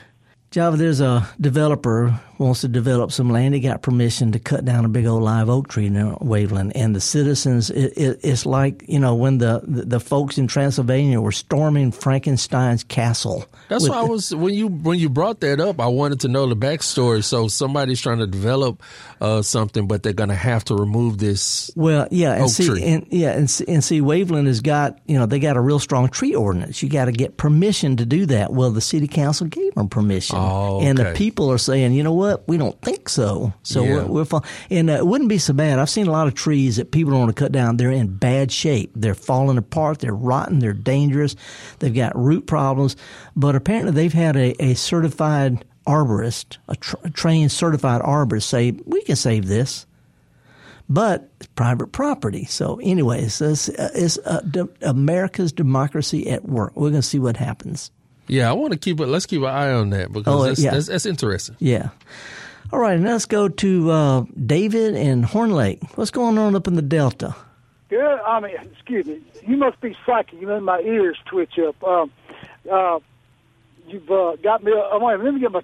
Java, 0.51 0.77
there's 0.77 1.01
a 1.01 1.29
developer 1.41 2.19
wants 2.43 2.63
to 2.63 2.69
develop 2.69 3.13
some 3.13 3.31
land. 3.31 3.55
He 3.55 3.61
got 3.61 3.83
permission 3.83 4.33
to 4.33 4.39
cut 4.39 4.65
down 4.65 4.85
a 4.85 4.89
big 4.89 5.07
old 5.07 5.23
live 5.23 5.49
oak 5.49 5.69
tree 5.69 5.87
in 5.87 5.95
Waveland, 5.95 6.73
and 6.75 6.95
the 6.95 7.01
citizens. 7.01 7.71
It, 7.71 7.97
it, 7.97 8.21
it's 8.23 8.47
like 8.47 8.85
you 8.89 8.99
know 8.99 9.15
when 9.15 9.39
the, 9.39 9.63
the, 9.65 9.83
the 9.83 10.01
folks 10.01 10.39
in 10.39 10.47
Transylvania 10.47 11.21
were 11.21 11.33
storming 11.33 11.93
Frankenstein's 11.93 12.85
castle. 12.85 13.47
That's 13.69 13.89
why 13.89 13.99
I 13.99 14.05
was 14.05 14.35
when 14.35 14.55
you 14.55 14.69
when 14.69 14.99
you 14.99 15.09
brought 15.09 15.41
that 15.41 15.61
up. 15.61 15.81
I 15.81 15.87
wanted 15.87 16.21
to 16.21 16.29
know 16.29 16.47
the 16.47 16.57
backstory. 16.57 17.25
So 17.25 17.49
somebody's 17.49 18.01
trying 18.01 18.19
to 18.19 18.27
develop 18.27 18.83
uh, 19.21 19.43
something, 19.43 19.87
but 19.87 20.03
they're 20.03 20.13
going 20.13 20.29
to 20.31 20.35
have 20.35 20.65
to 20.67 20.75
remove 20.75 21.19
this. 21.19 21.71
Well, 21.77 22.09
yeah, 22.11 22.35
and 22.35 22.51
see, 22.51 22.67
tree. 22.67 22.83
and 22.83 23.07
yeah, 23.11 23.31
and, 23.33 23.63
and 23.69 23.85
see, 23.85 24.01
Waveland 24.01 24.47
has 24.47 24.61
got 24.61 24.99
you 25.07 25.19
know 25.19 25.27
they 25.27 25.39
got 25.39 25.57
a 25.57 25.61
real 25.61 25.79
strong 25.79 26.09
tree 26.09 26.35
ordinance. 26.35 26.83
You 26.83 26.89
got 26.89 27.07
to 27.07 27.13
get 27.13 27.37
permission 27.37 27.97
to 27.99 28.07
do 28.07 28.27
that. 28.27 28.53
Well, 28.53 28.71
the 28.71 28.81
city 28.81 29.09
council 29.09 29.47
gave 29.47 29.75
them 29.75 29.89
permission, 29.89 30.37
Oh, 30.39 30.81
and 30.83 30.99
the 30.99 31.13
people 31.15 31.51
are 31.51 31.59
saying, 31.59 31.93
you 31.93 32.03
know 32.03 32.15
what, 32.15 32.32
we 32.47 32.57
don't 32.59 32.81
think 32.83 33.09
so. 33.09 33.53
So 33.63 33.85
Yeah. 33.85 34.05
we're, 34.05 34.25
we're. 34.25 34.41
And 34.71 34.91
uh, 34.91 34.95
it 34.95 35.07
wouldn't 35.07 35.29
be 35.29 35.39
so 35.39 35.53
bad. 35.53 35.79
I've 35.79 35.91
seen 35.91 36.07
a 36.07 36.13
lot 36.13 36.27
of 36.27 36.35
trees 36.35 36.77
that 36.77 36.91
people 36.91 37.11
don't 37.13 37.21
want 37.21 37.37
to 37.37 37.41
cut 37.43 37.53
down. 37.53 37.77
They're 37.77 37.91
in 37.91 38.17
bad 38.17 38.51
shape. 38.53 38.93
They're 38.95 39.15
falling 39.15 39.59
apart. 39.59 39.99
They're 40.01 40.15
rotten. 40.15 40.59
They're 40.59 40.73
dangerous. 40.73 41.37
They've 41.79 41.95
got 41.95 42.17
root 42.17 42.47
problems. 42.47 42.97
But 43.37 43.55
apparently, 43.57 43.93
they've 43.93 44.13
had 44.13 44.37
a, 44.37 44.63
a 44.63 44.75
certified 44.75 45.65
arborist, 45.87 46.59
a, 46.69 46.77
tr- 46.77 46.97
a 47.05 47.11
trained 47.11 47.53
certified 47.53 48.03
arborist, 48.03 48.45
say 48.45 48.73
we 48.87 49.03
can 49.03 49.17
save 49.17 49.47
this 49.47 49.87
but 50.89 51.31
it's 51.39 51.47
private 51.55 51.87
property. 51.93 52.45
So, 52.45 52.79
anyways, 52.83 53.41
it's, 53.41 53.69
it's 53.69 54.19
uh, 54.27 54.41
de- 54.41 54.69
America's 54.83 55.51
democracy 55.51 56.29
at 56.29 56.45
work. 56.47 56.77
We're 56.77 56.91
going 56.91 57.01
to 57.01 57.07
see 57.09 57.21
what 57.21 57.39
happens. 57.39 57.91
Yeah, 58.29 58.49
I 58.49 58.53
want 58.53 58.73
to 58.73 58.79
keep 58.79 59.01
it. 59.01 59.07
Let's 59.07 59.27
keep 59.27 59.41
an 59.43 59.49
eye 59.49 59.73
on 59.73 59.91
that 59.91 60.13
because 60.13 60.35
Oh, 60.35 60.45
that's, 60.45 60.61
yeah. 60.61 60.71
that's, 60.71 60.87
that's 60.87 61.07
interesting. 61.07 61.57
Yeah. 61.59 61.91
All 62.73 62.79
right, 62.79 62.95
and 62.95 63.05
let's 63.05 63.27
go 63.27 63.49
to 63.49 63.91
uh, 63.91 64.25
David 64.47 64.95
and 64.95 65.25
Horn 65.25 65.51
Lake. 65.51 65.81
What's 65.97 66.11
going 66.11 66.39
on 66.39 66.55
up 66.57 66.67
in 66.67 66.75
the 66.75 66.83
Delta? 66.83 67.35
Yeah, 67.91 68.19
I 68.27 68.41
mean, 68.41 68.57
excuse 68.73 69.05
me. 69.07 69.21
You 69.47 69.57
must 69.59 69.79
be 69.83 69.95
psychic. 70.07 70.41
You 70.41 70.47
made 70.47 70.63
my 70.63 70.81
ears 70.81 71.19
twitch 71.27 71.59
up. 71.59 71.83
Um, 71.85 72.11
uh, 72.73 73.01
you've 73.89 74.11
uh, 74.11 74.37
got 74.43 74.65
me. 74.65 74.73
Uh, 74.73 74.99
wait, 74.99 75.21
let 75.21 75.35
me 75.35 75.41
get 75.41 75.53
my 75.53 75.63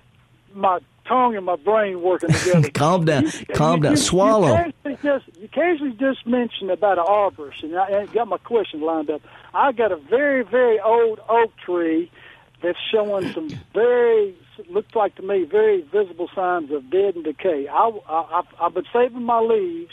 my 0.54 0.78
tongue 1.06 1.34
and 1.36 1.46
my 1.46 1.56
brain 1.56 2.02
working 2.02 2.28
together. 2.32 2.68
Calm 2.70 3.06
down. 3.06 3.24
You- 3.24 3.30
Calm 3.54 3.76
you- 3.78 3.82
down. 3.84 3.92
you- 3.92 3.96
Swallow. 3.96 4.48
You 4.48 4.72
occasionally 4.84 4.98
just, 5.02 5.38
you 5.38 5.44
occasionally 5.46 5.92
just 5.98 6.26
mentioned 6.26 6.70
about 6.70 6.98
an 6.98 7.04
arborist, 7.06 7.62
and 7.62 7.74
I, 7.78 8.02
I 8.02 8.06
got 8.06 8.28
my 8.28 8.36
question 8.38 8.82
lined 8.82 9.08
up. 9.08 9.22
I 9.54 9.72
got 9.72 9.92
a 9.92 9.96
very, 9.96 10.42
very 10.44 10.78
old 10.80 11.20
oak 11.30 11.56
tree 11.64 12.10
that's 12.62 12.78
showing 12.92 13.28
some 13.34 13.54
very 13.74 14.34
looks 14.70 14.94
like 14.94 15.14
to 15.16 15.22
me 15.22 15.44
very 15.44 15.82
visible 15.82 16.28
signs 16.34 16.70
of 16.72 16.90
dead 16.90 17.14
and 17.14 17.24
decay. 17.24 17.68
I, 17.70 17.90
I, 18.08 18.38
I've, 18.38 18.44
I've 18.60 18.74
been 18.74 18.86
saving 18.92 19.22
my 19.22 19.40
leaves 19.40 19.92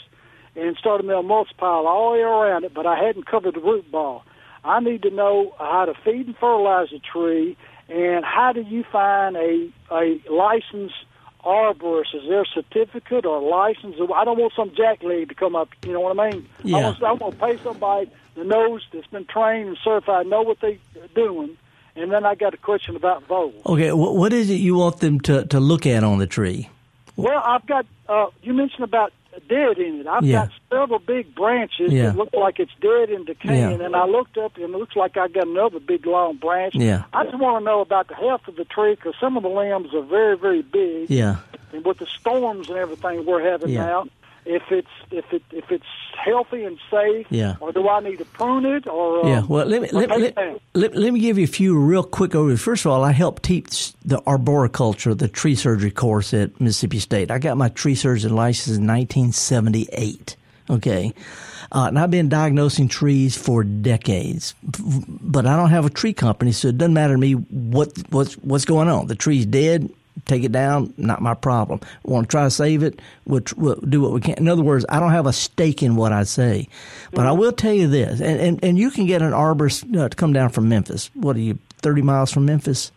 and 0.56 0.76
a 0.84 1.22
mulch 1.22 1.50
pile 1.58 1.86
all 1.86 2.12
the 2.12 2.18
way 2.18 2.22
around 2.22 2.64
it, 2.64 2.72
but 2.74 2.86
I 2.86 2.98
hadn't 2.98 3.26
covered 3.26 3.54
the 3.54 3.60
root 3.60 3.90
ball. 3.90 4.24
I 4.64 4.80
need 4.80 5.02
to 5.02 5.10
know 5.10 5.54
how 5.58 5.84
to 5.84 5.94
feed 6.04 6.26
and 6.26 6.36
fertilize 6.36 6.88
a 6.92 6.98
tree, 6.98 7.56
and 7.88 8.24
how 8.24 8.52
do 8.52 8.62
you 8.62 8.84
find 8.90 9.36
a 9.36 9.70
a 9.92 10.20
licensed 10.30 10.94
arborist? 11.44 12.14
Is 12.14 12.22
there 12.28 12.42
a 12.42 12.46
certificate 12.46 13.24
or 13.24 13.40
license? 13.40 13.94
I 14.12 14.24
don't 14.24 14.38
want 14.38 14.54
some 14.56 14.70
jackleg 14.70 15.28
to 15.28 15.34
come 15.34 15.54
up. 15.54 15.68
You 15.84 15.92
know 15.92 16.00
what 16.00 16.18
I 16.18 16.30
mean? 16.30 16.48
I 16.64 16.68
Yeah. 16.68 16.82
want, 16.86 17.02
I 17.02 17.12
want 17.12 17.38
to 17.38 17.46
pay 17.46 17.58
somebody 17.62 18.10
that 18.34 18.46
knows 18.46 18.82
that's 18.92 19.06
been 19.06 19.26
trained 19.26 19.68
and 19.68 19.78
certified, 19.84 20.26
know 20.26 20.42
what 20.42 20.58
they're 20.60 20.78
doing. 21.14 21.56
And 21.96 22.12
then 22.12 22.24
I 22.26 22.34
got 22.34 22.52
a 22.54 22.58
question 22.58 22.94
about 22.96 23.22
voles. 23.24 23.54
Okay, 23.64 23.92
what, 23.92 24.16
what 24.16 24.32
is 24.32 24.50
it 24.50 24.54
you 24.60 24.76
want 24.76 25.00
them 25.00 25.18
to, 25.20 25.44
to 25.46 25.60
look 25.60 25.86
at 25.86 26.04
on 26.04 26.18
the 26.18 26.26
tree? 26.26 26.68
Well, 27.16 27.42
I've 27.44 27.66
got. 27.66 27.86
Uh, 28.08 28.26
you 28.42 28.52
mentioned 28.52 28.84
about 28.84 29.12
dead 29.48 29.78
in 29.78 30.00
it. 30.00 30.06
I've 30.06 30.22
Yeah. 30.24 30.46
got 30.46 30.52
several 30.80 30.98
big 30.98 31.34
branches 31.34 31.92
Yeah. 31.92 32.06
that 32.06 32.16
look 32.16 32.32
like 32.32 32.58
it's 32.58 32.72
dead 32.80 33.10
and 33.10 33.26
decaying, 33.26 33.80
Yeah. 33.80 33.86
and 33.86 33.94
I 33.96 34.06
looked 34.06 34.38
up 34.38 34.56
and 34.56 34.64
it 34.64 34.70
looks 34.70 34.96
like 34.96 35.16
I 35.16 35.28
got 35.28 35.46
another 35.46 35.78
big 35.80 36.06
long 36.06 36.36
branch. 36.36 36.74
Yeah. 36.74 37.04
I 37.12 37.24
just 37.24 37.38
want 37.38 37.60
to 37.60 37.64
know 37.64 37.80
about 37.80 38.08
the 38.08 38.14
health 38.14 38.48
of 38.48 38.56
the 38.56 38.64
tree 38.64 38.94
because 38.94 39.14
some 39.20 39.36
of 39.36 39.42
the 39.42 39.48
limbs 39.50 39.92
are 39.94 40.02
very, 40.02 40.36
very 40.38 40.62
big. 40.62 41.10
Yeah. 41.10 41.36
And 41.72 41.84
with 41.84 41.98
the 41.98 42.06
storms 42.06 42.68
and 42.70 42.78
everything 42.78 43.26
we're 43.26 43.42
having 43.42 43.70
Yeah. 43.70 43.84
now, 43.86 44.06
if 44.46 44.62
it's 44.70 44.88
if 45.10 45.32
it 45.32 45.42
if 45.50 45.70
it's 45.70 45.84
healthy 46.16 46.64
and 46.64 46.78
safe, 46.90 47.26
Yeah. 47.30 47.56
or 47.60 47.72
do 47.72 47.88
I 47.88 48.00
need 48.00 48.18
to 48.18 48.24
prune 48.24 48.64
it 48.64 48.86
or 48.86 49.24
uh, 49.24 49.28
Yeah, 49.28 49.42
well, 49.46 49.66
let 49.66 49.82
me 49.82 49.88
let, 49.92 50.08
let, 50.18 50.36
let, 50.74 50.96
let 50.96 51.12
me 51.12 51.20
give 51.20 51.38
you 51.38 51.44
a 51.44 51.48
few 51.48 51.78
real 51.78 52.02
quick 52.02 52.30
overviews. 52.32 52.60
First 52.60 52.84
of 52.86 52.92
all, 52.92 53.04
I 53.04 53.12
helped 53.12 53.42
teach 53.42 53.92
the 54.04 54.22
arboriculture, 54.26 55.14
the 55.14 55.28
tree 55.28 55.54
surgery 55.54 55.90
course 55.90 56.32
at 56.32 56.60
Mississippi 56.60 56.98
State. 57.00 57.30
I 57.30 57.38
got 57.38 57.56
my 57.56 57.68
tree 57.68 57.94
surgeon 57.94 58.34
license 58.34 58.76
in 58.78 58.86
1978. 58.86 60.36
Okay. 60.68 61.12
Uh, 61.72 61.86
and 61.88 61.98
I've 61.98 62.10
been 62.10 62.28
diagnosing 62.28 62.88
trees 62.88 63.36
for 63.36 63.64
decades, 63.64 64.54
but 64.62 65.46
I 65.46 65.56
don't 65.56 65.70
have 65.70 65.84
a 65.84 65.90
tree 65.90 66.12
company, 66.12 66.52
so 66.52 66.68
it 66.68 66.78
doesn't 66.78 66.94
matter 66.94 67.14
to 67.14 67.18
me 67.18 67.32
what 67.32 67.92
what's 68.10 68.34
what's 68.38 68.64
going 68.64 68.88
on. 68.88 69.08
The 69.08 69.16
tree's 69.16 69.46
dead, 69.46 69.90
take 70.24 70.44
it 70.44 70.52
down, 70.52 70.92
not 70.96 71.20
my 71.20 71.34
problem. 71.34 71.80
Want 72.04 72.26
to 72.26 72.30
try 72.30 72.44
to 72.44 72.50
save 72.50 72.82
it, 72.82 73.00
we'll, 73.26 73.42
tr- 73.42 73.54
we'll 73.56 73.76
do 73.76 74.00
what 74.00 74.12
we 74.12 74.20
can. 74.20 74.34
In 74.34 74.48
other 74.48 74.62
words, 74.62 74.84
I 74.88 74.98
don't 74.98 75.12
have 75.12 75.26
a 75.26 75.32
stake 75.32 75.82
in 75.82 75.96
what 75.96 76.12
I 76.12 76.24
say, 76.24 76.68
but 77.12 77.26
I 77.26 77.32
will 77.32 77.52
tell 77.52 77.72
you 77.72 77.88
this, 77.88 78.20
and, 78.20 78.40
and, 78.40 78.64
and 78.64 78.78
you 78.78 78.90
can 78.90 79.06
get 79.06 79.22
an 79.22 79.32
arborist 79.32 79.96
uh, 79.96 80.08
to 80.08 80.16
come 80.16 80.32
down 80.32 80.50
from 80.50 80.68
Memphis. 80.68 81.10
What 81.14 81.36
are 81.36 81.40
you, 81.40 81.58
30 81.82 82.02
miles 82.02 82.32
from 82.32 82.46
Memphis? 82.46 82.90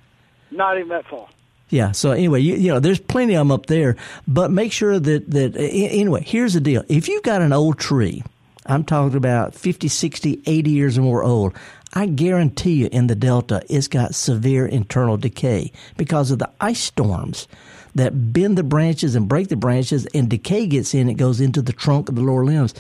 Not 0.52 0.78
even 0.78 0.90
that 0.90 1.06
far. 1.06 1.28
Yeah. 1.70 1.92
So 1.92 2.12
anyway, 2.12 2.42
you, 2.42 2.56
you 2.56 2.72
know, 2.72 2.80
there's 2.80 3.00
plenty 3.00 3.36
of 3.36 3.42
them 3.42 3.52
up 3.52 3.68
there, 3.68 3.96
but 4.28 4.50
make 4.52 4.72
sure 4.72 5.00
that, 5.00 5.30
that, 5.30 5.56
anyway, 5.56 6.24
here's 6.26 6.54
the 6.54 6.62
deal. 6.62 6.84
If 6.90 7.08
you've 7.08 7.24
got 7.24 7.42
an 7.42 7.54
old 7.54 7.78
tree, 7.78 8.24
I'm 8.66 8.84
talking 8.84 9.18
about 9.18 9.56
50, 9.56 9.88
60, 9.88 10.42
80 10.46 10.70
years 10.70 10.98
or 10.98 11.02
more 11.02 11.24
old, 11.24 11.54
I 11.94 12.06
guarantee 12.06 12.74
you 12.74 12.90
in 12.92 13.08
the 13.08 13.16
Delta, 13.16 13.64
it's 13.70 13.88
got 13.88 14.14
severe 14.14 14.66
internal 14.66 15.18
decay 15.18 15.72
because 15.98 16.30
of 16.32 16.40
the 16.40 16.50
ice 16.62 16.82
storms 16.82 17.48
that 17.96 18.32
bend 18.34 18.58
the 18.58 18.64
branches 18.64 19.16
and 19.16 19.28
break 19.28 19.48
the 19.48 19.56
branches 19.56 20.06
and 20.14 20.30
decay 20.30 20.68
gets 20.68 20.94
in, 20.94 21.10
it 21.10 21.16
goes 21.16 21.42
into 21.42 21.62
the 21.62 21.74
trunk 21.74 22.08
of 22.08 22.16
the 22.16 22.22
lower 22.22 22.46
limbs. 22.46 22.74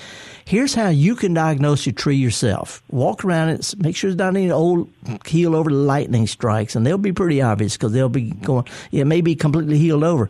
Here's 0.45 0.76
how 0.76 0.89
you 0.89 1.16
can 1.16 1.34
diagnose 1.34 1.86
your 1.86 1.93
tree 1.93 2.16
yourself. 2.16 2.84
Walk 2.89 3.26
around 3.26 3.49
it, 3.49 3.74
make 3.80 3.95
sure 3.95 4.10
it's 4.10 4.18
not 4.18 4.36
any 4.36 4.51
old 4.51 4.89
heel 5.26 5.55
over 5.55 5.72
lightning 5.72 6.28
strikes, 6.28 6.76
and 6.76 6.86
they'll 6.86 6.97
be 6.97 7.12
pretty 7.12 7.41
obvious 7.41 7.76
because 7.76 7.91
they'll 7.91 8.10
be 8.10 8.32
going, 8.32 8.66
it 8.91 9.05
may 9.05 9.22
be 9.22 9.36
completely 9.36 9.78
healed 9.78 10.03
over. 10.03 10.30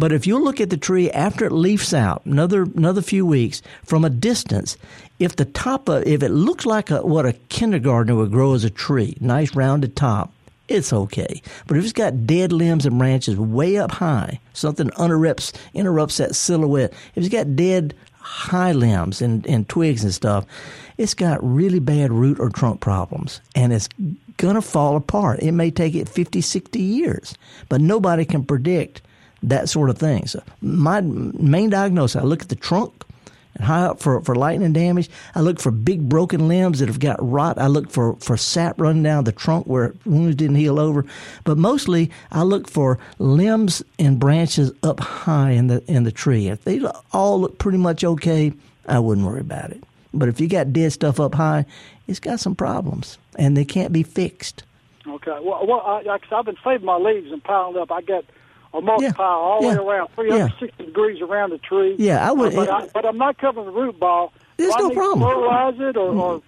But 0.00 0.12
if 0.12 0.26
you 0.26 0.42
look 0.42 0.62
at 0.62 0.70
the 0.70 0.78
tree 0.78 1.10
after 1.10 1.44
it 1.44 1.52
leaves 1.52 1.92
out, 1.92 2.24
another 2.24 2.62
another 2.62 3.02
few 3.02 3.26
weeks 3.26 3.60
from 3.84 4.02
a 4.02 4.08
distance, 4.08 4.78
if 5.18 5.36
the 5.36 5.44
top 5.44 5.90
of 5.90 6.06
if 6.06 6.22
it 6.22 6.30
looks 6.30 6.64
like 6.64 6.90
a, 6.90 7.02
what 7.02 7.26
a 7.26 7.34
kindergartner 7.50 8.14
would 8.14 8.30
grow 8.30 8.54
as 8.54 8.64
a 8.64 8.70
tree, 8.70 9.14
nice 9.20 9.54
rounded 9.54 9.96
top, 9.96 10.32
it's 10.68 10.94
okay. 10.94 11.42
But 11.66 11.76
if 11.76 11.84
it's 11.84 11.92
got 11.92 12.26
dead 12.26 12.50
limbs 12.50 12.86
and 12.86 12.98
branches 12.98 13.36
way 13.36 13.76
up 13.76 13.90
high, 13.90 14.40
something 14.54 14.90
interrupts 14.98 15.52
interrupts 15.74 16.16
that 16.16 16.34
silhouette. 16.34 16.94
If 17.14 17.24
it's 17.24 17.28
got 17.28 17.54
dead 17.54 17.92
high 18.20 18.72
limbs 18.72 19.20
and, 19.20 19.46
and 19.46 19.68
twigs 19.68 20.02
and 20.02 20.14
stuff, 20.14 20.46
it's 20.96 21.12
got 21.12 21.44
really 21.44 21.78
bad 21.78 22.10
root 22.10 22.40
or 22.40 22.48
trunk 22.48 22.80
problems, 22.80 23.42
and 23.54 23.70
it's 23.70 23.90
gonna 24.38 24.62
fall 24.62 24.96
apart. 24.96 25.40
It 25.40 25.52
may 25.52 25.70
take 25.70 25.94
it 25.94 26.08
50, 26.08 26.40
60 26.40 26.80
years, 26.80 27.34
but 27.68 27.82
nobody 27.82 28.24
can 28.24 28.46
predict 28.46 29.02
that 29.42 29.68
sort 29.68 29.90
of 29.90 29.98
thing. 29.98 30.26
So 30.26 30.42
my 30.60 31.00
main 31.00 31.70
diagnosis, 31.70 32.20
I 32.20 32.24
look 32.24 32.42
at 32.42 32.48
the 32.48 32.56
trunk 32.56 33.04
and 33.54 33.64
high 33.64 33.82
up 33.82 34.00
for, 34.00 34.20
for 34.20 34.34
lightning 34.34 34.72
damage. 34.72 35.10
I 35.34 35.40
look 35.40 35.60
for 35.60 35.70
big 35.70 36.08
broken 36.08 36.48
limbs 36.48 36.78
that 36.78 36.88
have 36.88 37.00
got 37.00 37.18
rot. 37.20 37.58
I 37.58 37.66
look 37.66 37.90
for, 37.90 38.16
for 38.16 38.36
sap 38.36 38.80
running 38.80 39.02
down 39.02 39.24
the 39.24 39.32
trunk 39.32 39.66
where 39.66 39.94
wounds 40.04 40.36
didn't 40.36 40.56
heal 40.56 40.78
over. 40.78 41.04
But 41.44 41.58
mostly 41.58 42.10
I 42.30 42.42
look 42.42 42.68
for 42.68 42.98
limbs 43.18 43.82
and 43.98 44.18
branches 44.18 44.72
up 44.82 45.00
high 45.00 45.50
in 45.50 45.66
the 45.66 45.82
in 45.90 46.04
the 46.04 46.12
tree. 46.12 46.48
If 46.48 46.64
they 46.64 46.80
all 47.12 47.40
look 47.40 47.58
pretty 47.58 47.78
much 47.78 48.04
okay, 48.04 48.52
I 48.86 48.98
wouldn't 48.98 49.26
worry 49.26 49.40
about 49.40 49.70
it. 49.70 49.82
But 50.12 50.28
if 50.28 50.40
you 50.40 50.48
got 50.48 50.72
dead 50.72 50.92
stuff 50.92 51.20
up 51.20 51.34
high, 51.34 51.64
it's 52.08 52.20
got 52.20 52.40
some 52.40 52.54
problems 52.54 53.18
and 53.36 53.56
they 53.56 53.64
can't 53.64 53.92
be 53.92 54.02
fixed. 54.02 54.64
Okay. 55.06 55.38
Well, 55.40 55.66
well 55.66 55.80
I, 55.80 56.18
I've 56.32 56.44
been 56.44 56.56
saving 56.64 56.86
my 56.86 56.96
leaves 56.96 57.32
and 57.32 57.42
piling 57.42 57.80
up. 57.80 57.90
I 57.90 58.02
got 58.02 58.24
a 58.72 58.80
mulch 58.80 59.02
yeah. 59.02 59.12
pile 59.12 59.26
all 59.26 59.60
the 59.62 59.68
yeah. 59.68 59.80
way 59.80 59.96
around, 59.96 60.08
360 60.14 60.76
yeah. 60.78 60.86
degrees 60.86 61.20
around 61.20 61.50
the 61.50 61.58
tree. 61.58 61.96
Yeah, 61.98 62.26
I 62.26 62.32
would. 62.32 62.52
Uh, 62.52 62.56
but, 62.56 62.70
I, 62.70 62.86
but 62.94 63.04
I'm 63.06 63.18
not 63.18 63.38
covering 63.38 63.66
the 63.66 63.72
root 63.72 63.98
ball. 63.98 64.32
There's 64.56 64.76
no 64.76 64.90
problem. 64.90 65.28
Fertilize 65.28 65.80
it 65.80 65.96
or, 65.96 66.14
or, 66.14 66.42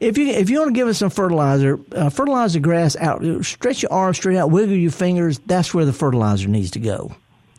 if 0.00 0.18
you 0.18 0.26
if 0.26 0.50
you 0.50 0.58
want 0.58 0.74
to 0.74 0.74
give 0.74 0.88
it 0.88 0.94
some 0.94 1.10
fertilizer, 1.10 1.78
uh, 1.92 2.10
fertilize 2.10 2.54
the 2.54 2.60
grass 2.60 2.96
out. 2.96 3.24
Stretch 3.44 3.82
your 3.82 3.92
arms 3.92 4.16
straight 4.16 4.36
out, 4.36 4.50
wiggle 4.50 4.74
your 4.74 4.90
fingers. 4.90 5.38
That's 5.46 5.72
where 5.72 5.84
the 5.84 5.92
fertilizer 5.92 6.48
needs 6.48 6.72
to 6.72 6.80
go. 6.80 7.14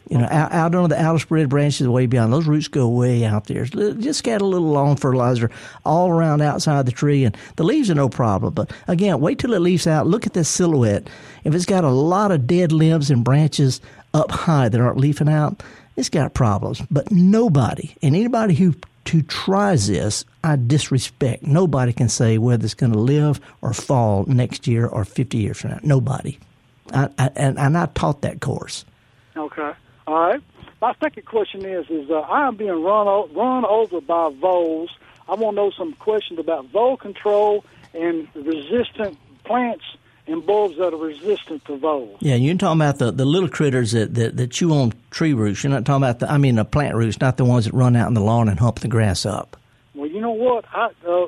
You 0.10 0.20
know, 0.20 0.28
out, 0.30 0.51
out 0.51 0.76
under 0.76 0.88
the 0.88 1.01
outer 1.01 1.20
spread 1.20 1.49
branches, 1.49 1.88
way 1.88 2.06
beyond 2.06 2.32
those 2.32 2.45
roots 2.45 2.68
go 2.68 2.88
way 2.88 3.26
out 3.26 3.45
there. 3.45 3.66
Just 3.66 4.24
get 4.24 4.41
a 4.41 4.45
little 4.45 4.70
lawn 4.70 4.97
fertilizer 4.97 5.49
all 5.84 6.10
around 6.10 6.41
outside 6.41 6.86
the 6.86 6.91
tree, 6.91 7.24
and 7.24 7.36
the 7.56 7.64
leaves 7.64 7.89
are 7.89 7.95
no 7.95 8.10
problem. 8.10 8.53
But 8.53 8.72
again, 8.88 9.20
wait 9.20 9.39
till 9.39 9.53
it 9.53 9.60
leaves 9.60 9.88
out. 9.88 10.06
Look 10.06 10.28
at 10.28 10.34
this 10.34 10.49
silhouette. 10.49 11.08
If 11.43 11.56
it's 11.56 11.66
got 11.66 11.84
a 11.84 11.89
lot 11.89 12.32
of 12.32 12.45
dead 12.45 12.72
limbs 12.72 13.10
and 13.10 13.24
branches 13.24 13.82
up 14.14 14.32
high 14.32 14.70
that 14.70 14.80
aren't 14.80 14.97
leafing 14.99 15.30
out, 15.30 15.64
it's 15.95 16.10
got 16.10 16.34
problems. 16.34 16.82
But 16.91 17.12
nobody, 17.12 17.95
and 18.01 18.16
anybody 18.16 18.53
who 18.53 18.76
who 19.12 19.22
tries 19.22 19.88
this, 19.88 20.26
I 20.43 20.56
disrespect. 20.56 21.43
Nobody 21.43 21.93
can 21.93 22.10
say 22.10 22.38
whether 22.38 22.66
it's 22.66 22.74
going 22.74 22.93
to 22.93 22.99
live 22.99 23.39
or 23.62 23.74
fall 23.74 24.26
next 24.26 24.68
year 24.68 24.88
or 24.88 25.06
50 25.06 25.38
years 25.38 25.60
from 25.60 25.72
now. 25.72 25.80
Nobody. 25.84 26.39
I, 26.91 27.10
I, 27.18 27.30
and, 27.36 27.58
and 27.60 27.78
I 27.78 27.86
taught 27.88 28.22
that 28.22 28.41
course. 28.41 28.84
Okay. 29.38 29.74
All 30.08 30.20
right. 30.20 30.41
My 30.82 30.93
second 31.01 31.26
question 31.26 31.66
is: 31.66 31.89
is 31.89 32.10
uh, 32.10 32.20
I 32.20 32.47
am 32.47 32.56
being 32.56 32.84
run 32.84 33.08
o- 33.08 33.30
run 33.34 33.66
over 33.66 34.01
by 34.01 34.30
voles. 34.30 34.89
I 35.28 35.36
want 35.36 35.56
to 35.56 35.64
know 35.64 35.72
some 35.72 35.93
questions 35.93 36.39
about 36.39 36.68
vole 36.68 36.97
control 36.97 37.66
and 37.93 38.28
resistant 38.36 39.18
plants 39.43 39.84
and 40.28 40.45
bulbs 40.45 40.78
that 40.78 40.93
are 40.93 40.97
resistant 40.97 41.64
to 41.66 41.78
voles. 41.78 42.18
Yeah, 42.20 42.36
you're 42.36 42.56
talking 42.56 42.82
about 42.82 42.99
the, 42.99 43.12
the 43.12 43.26
little 43.26 43.49
critters 43.49 43.91
that, 43.91 44.14
that, 44.16 44.38
that 44.38 44.51
chew 44.51 44.74
on 44.74 44.93
tree 45.12 45.34
roots. 45.34 45.64
You're 45.64 45.72
not 45.72 45.86
talking 45.86 46.03
about 46.03 46.20
the 46.20 46.32
I 46.32 46.38
mean 46.38 46.56
the 46.56 46.66
plant 46.66 46.95
roots, 46.95 47.20
not 47.20 47.38
the 47.38 47.45
ones 47.45 47.66
that 47.66 47.74
run 47.74 47.95
out 47.95 48.08
in 48.08 48.14
the 48.14 48.22
lawn 48.22 48.49
and 48.49 48.60
hump 48.60 48.80
the 48.80 48.88
grass 48.88 49.26
up. 49.26 49.58
Well, 49.93 50.10
you 50.10 50.22
know 50.22 50.32
what? 50.32 50.66
I 50.74 50.89
uh, 51.08 51.28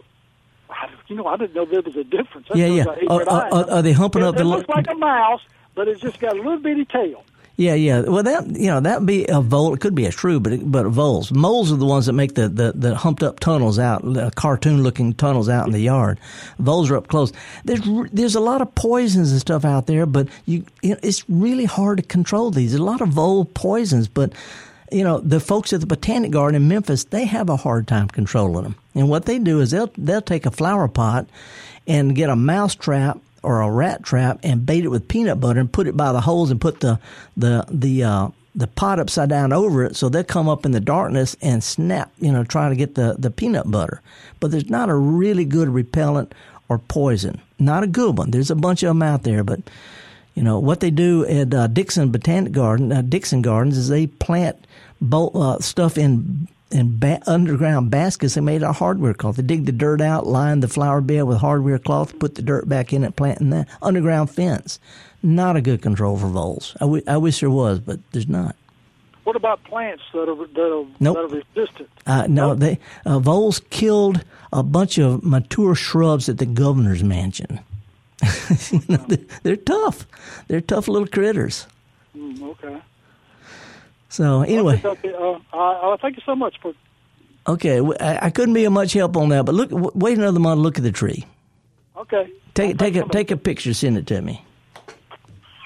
you 1.07 1.15
know 1.15 1.25
I 1.25 1.37
didn't 1.37 1.55
know 1.55 1.65
there 1.65 1.81
was 1.81 1.95
a 1.95 2.03
difference. 2.03 2.47
That's 2.49 2.59
yeah, 2.59 2.67
yeah. 2.67 2.85
Are, 3.07 3.27
are, 3.29 3.53
are, 3.53 3.71
are, 3.71 3.81
they 3.81 3.93
humping 3.93 4.21
it, 4.21 4.25
up 4.25 4.35
the? 4.35 4.41
It 4.41 4.45
looks 4.45 4.69
like 4.69 4.87
a 4.89 4.95
mouse, 4.95 5.41
but 5.73 5.87
it's 5.87 6.01
just 6.01 6.19
got 6.19 6.33
a 6.33 6.41
little 6.41 6.59
bitty 6.59 6.85
tail. 6.85 7.23
Yeah, 7.57 7.73
yeah. 7.73 8.01
Well, 8.01 8.21
that 8.21 8.55
you 8.55 8.67
know 8.67 8.79
that 8.79 9.03
be 9.03 9.25
a 9.25 9.41
vole. 9.41 9.73
It 9.73 9.79
could 9.79 9.95
be 9.95 10.05
a 10.05 10.11
shrew, 10.11 10.39
but 10.39 10.71
but 10.71 10.85
voles. 10.85 11.31
Moles 11.31 11.71
are 11.71 11.75
the 11.75 11.87
ones 11.87 12.05
that 12.05 12.13
make 12.13 12.35
the, 12.35 12.47
the, 12.47 12.71
the 12.73 12.95
humped 12.95 13.23
up 13.23 13.39
tunnels 13.39 13.79
out, 13.79 14.03
cartoon 14.35 14.83
looking 14.83 15.13
tunnels 15.13 15.49
out 15.49 15.65
in 15.65 15.73
the 15.73 15.79
yard. 15.79 16.19
Voles 16.59 16.91
are 16.91 16.97
up 16.97 17.07
close. 17.07 17.33
There's 17.65 17.81
there's 18.11 18.35
a 18.35 18.39
lot 18.39 18.61
of 18.61 18.73
poisons 18.75 19.31
and 19.31 19.41
stuff 19.41 19.65
out 19.65 19.87
there, 19.87 20.05
but 20.05 20.27
you, 20.45 20.65
you 20.83 20.91
know, 20.91 20.99
it's 21.01 21.27
really 21.27 21.65
hard 21.65 21.97
to 21.97 22.03
control 22.03 22.51
these. 22.51 22.71
There's 22.71 22.79
a 22.79 22.83
lot 22.83 23.01
of 23.01 23.09
vole 23.09 23.45
poisons, 23.45 24.07
but 24.07 24.33
you 24.91 25.03
know 25.03 25.19
the 25.19 25.39
folks 25.39 25.73
at 25.73 25.79
the 25.79 25.87
Botanic 25.87 26.29
Garden 26.29 26.61
in 26.61 26.67
Memphis 26.67 27.05
they 27.05 27.25
have 27.25 27.49
a 27.49 27.57
hard 27.57 27.87
time 27.87 28.07
controlling 28.07 28.65
them. 28.65 28.75
And 28.93 29.09
what 29.09 29.25
they 29.25 29.39
do 29.39 29.61
is 29.61 29.71
they'll 29.71 29.91
they'll 29.97 30.21
take 30.21 30.45
a 30.45 30.51
flower 30.51 30.87
pot 30.87 31.27
and 31.87 32.15
get 32.15 32.29
a 32.29 32.35
mouse 32.35 32.75
trap 32.75 33.17
or 33.43 33.61
a 33.61 33.71
rat 33.71 34.03
trap 34.03 34.39
and 34.43 34.65
bait 34.65 34.83
it 34.83 34.89
with 34.89 35.07
peanut 35.07 35.39
butter 35.39 35.59
and 35.59 35.71
put 35.71 35.87
it 35.87 35.97
by 35.97 36.11
the 36.11 36.21
holes 36.21 36.51
and 36.51 36.61
put 36.61 36.79
the 36.79 36.99
the 37.35 37.65
the 37.69 38.03
uh, 38.03 38.29
the 38.55 38.67
pot 38.67 38.99
upside 38.99 39.29
down 39.29 39.53
over 39.53 39.83
it 39.83 39.95
so 39.95 40.09
they'll 40.09 40.23
come 40.23 40.49
up 40.49 40.65
in 40.65 40.71
the 40.71 40.79
darkness 40.79 41.35
and 41.41 41.63
snap, 41.63 42.11
you 42.19 42.31
know, 42.31 42.43
trying 42.43 42.71
to 42.71 42.75
get 42.75 42.95
the, 42.95 43.15
the 43.19 43.29
peanut 43.29 43.69
butter. 43.69 44.01
But 44.39 44.49
there's 44.49 44.69
not 44.69 44.89
a 44.89 44.95
really 44.95 45.45
good 45.45 45.69
repellent 45.69 46.33
or 46.67 46.79
poison. 46.79 47.39
Not 47.59 47.83
a 47.83 47.87
good 47.87 48.17
one. 48.17 48.31
There's 48.31 48.51
a 48.51 48.55
bunch 48.55 48.81
of 48.81 48.89
them 48.89 49.03
out 49.03 49.23
there, 49.23 49.43
but 49.43 49.61
you 50.33 50.43
know 50.43 50.59
what 50.59 50.79
they 50.79 50.91
do 50.91 51.25
at 51.25 51.53
uh, 51.53 51.67
Dixon 51.67 52.11
Botanic 52.11 52.51
Garden, 52.51 52.91
uh, 52.91 53.01
Dixon 53.01 53.41
Gardens, 53.41 53.77
is 53.77 53.89
they 53.89 54.07
plant 54.07 54.57
bo- 55.01 55.29
uh, 55.29 55.59
stuff 55.59 55.97
in 55.97 56.47
in 56.71 56.99
ba- 56.99 57.21
underground 57.27 57.89
baskets 57.89 58.35
they 58.35 58.41
made 58.41 58.63
out 58.63 58.71
of 58.71 58.77
hardware 58.77 59.13
cloth. 59.13 59.37
They 59.37 59.43
dig 59.43 59.65
the 59.65 59.71
dirt 59.71 60.01
out, 60.01 60.27
line 60.27 60.59
the 60.59 60.67
flower 60.67 61.01
bed 61.01 61.23
with 61.23 61.39
hardware 61.39 61.79
cloth, 61.79 62.17
put 62.19 62.35
the 62.35 62.41
dirt 62.41 62.67
back 62.67 62.93
in 62.93 63.03
it, 63.03 63.15
planting 63.15 63.49
that 63.51 63.67
underground 63.81 64.29
fence. 64.29 64.79
Not 65.23 65.55
a 65.55 65.61
good 65.61 65.81
control 65.81 66.17
for 66.17 66.27
voles. 66.27 66.75
I, 66.77 66.85
w- 66.85 67.03
I 67.07 67.17
wish 67.17 67.39
there 67.39 67.49
was, 67.49 67.79
but 67.79 67.99
there's 68.11 68.27
not. 68.27 68.55
What 69.23 69.35
about 69.35 69.63
plants 69.65 70.03
that 70.13 70.29
are 70.29 70.35
that 70.35 70.73
are, 70.73 70.85
nope. 70.99 71.15
that 71.15 71.17
are 71.17 71.27
resistant? 71.27 71.89
Uh, 72.05 72.27
no, 72.27 72.49
nope. 72.49 72.59
they 72.59 72.79
uh, 73.05 73.19
voles 73.19 73.59
killed 73.69 74.23
a 74.53 74.63
bunch 74.63 74.97
of 74.97 75.23
mature 75.23 75.75
shrubs 75.75 76.29
at 76.29 76.37
the 76.37 76.45
governor's 76.45 77.03
mansion. 77.03 77.59
you 78.71 78.81
know, 78.87 79.03
they're, 79.07 79.25
they're, 79.43 79.55
tough. 79.57 80.07
They're 80.47 80.61
tough 80.61 80.87
little 80.87 81.07
critters. 81.07 81.67
Mm, 82.15 82.41
okay. 82.41 82.81
So 84.09 84.41
anyway, 84.41 84.81
okay, 84.83 85.13
uh, 85.13 85.39
uh, 85.53 85.97
thank 85.97 86.15
you 86.15 86.23
so 86.25 86.35
much 86.35 86.55
for. 86.61 86.73
Okay, 87.47 87.81
I, 88.01 88.29
couldn't 88.29 88.53
be 88.53 88.65
of 88.65 88.73
much 88.73 88.91
help 88.91 89.15
on 89.15 89.29
that, 89.29 89.45
but 89.45 89.55
look, 89.55 89.69
wait 89.95 90.17
another 90.17 90.39
month. 90.39 90.59
Look 90.59 90.77
at 90.77 90.83
the 90.83 90.91
tree. 90.91 91.25
Okay. 91.95 92.29
Take 92.53 92.77
take 92.77 92.95
a 92.95 93.03
take 93.07 93.31
a 93.31 93.37
picture. 93.37 93.73
Send 93.73 93.97
it 93.97 94.07
to 94.07 94.21
me. 94.21 94.43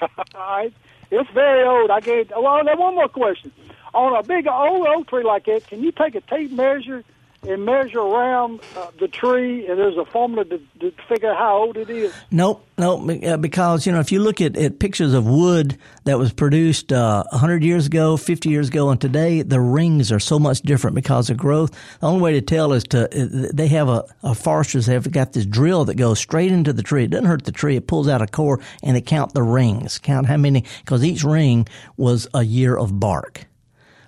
All 0.00 0.08
right. 0.34 0.72
It's 1.10 1.30
very 1.30 1.66
old. 1.66 1.90
I 1.90 2.00
gave. 2.00 2.30
Well, 2.30 2.64
one 2.64 2.94
more 2.94 3.08
question. 3.08 3.52
On 3.94 4.16
a 4.16 4.22
big 4.22 4.46
old 4.46 4.86
oak 4.86 5.08
tree 5.08 5.24
like 5.24 5.44
that, 5.46 5.66
can 5.66 5.82
you 5.82 5.92
take 5.92 6.14
a 6.14 6.20
tape 6.22 6.52
measure 6.52 7.04
and 7.48 7.64
measure 7.64 7.98
around 7.98 8.60
uh, 8.76 8.86
the 9.00 9.08
tree, 9.08 9.66
and 9.66 9.78
there's 9.78 9.96
a 9.96 10.04
formula 10.04 10.44
to, 10.44 10.60
to, 10.80 10.92
figure 11.08 11.34
how 11.34 11.56
old 11.56 11.76
it 11.76 11.90
is? 11.90 12.14
Nope, 12.30 12.64
nope. 12.78 13.24
Uh, 13.24 13.36
because 13.36 13.86
you 13.86 13.92
know, 13.92 14.00
if 14.00 14.12
you 14.12 14.20
look 14.20 14.40
at, 14.40 14.56
at 14.56 14.78
pictures 14.78 15.12
of 15.12 15.26
wood 15.26 15.76
that 16.04 16.18
was 16.18 16.32
produced 16.32 16.92
uh, 16.92 17.24
100 17.30 17.64
years 17.64 17.86
ago, 17.86 18.16
50 18.16 18.48
years 18.48 18.68
ago, 18.68 18.90
and 18.90 19.00
today, 19.00 19.42
the 19.42 19.60
rings 19.60 20.12
are 20.12 20.20
so 20.20 20.38
much 20.38 20.60
different 20.62 20.94
because 20.94 21.30
of 21.30 21.36
growth. 21.36 21.72
The 22.00 22.06
only 22.06 22.22
way 22.22 22.32
to 22.34 22.40
tell 22.40 22.72
is 22.72 22.84
to 22.84 23.06
uh, 23.06 23.48
they 23.52 23.68
have 23.68 23.88
a, 23.88 24.04
a 24.22 24.34
foresters 24.34 24.86
have 24.86 25.10
got 25.10 25.32
this 25.32 25.46
drill 25.46 25.84
that 25.86 25.96
goes 25.96 26.20
straight 26.20 26.52
into 26.52 26.72
the 26.72 26.82
tree. 26.82 27.04
It 27.04 27.10
doesn't 27.10 27.26
hurt 27.26 27.44
the 27.44 27.52
tree. 27.52 27.76
It 27.76 27.86
pulls 27.86 28.08
out 28.08 28.22
a 28.22 28.26
core 28.26 28.60
and 28.82 28.96
they 28.96 29.00
count 29.00 29.34
the 29.34 29.42
rings, 29.42 29.98
count 29.98 30.26
how 30.26 30.36
many, 30.36 30.64
because 30.80 31.04
each 31.04 31.24
ring 31.24 31.66
was 31.96 32.28
a 32.34 32.44
year 32.44 32.76
of 32.76 33.00
bark 33.00 33.46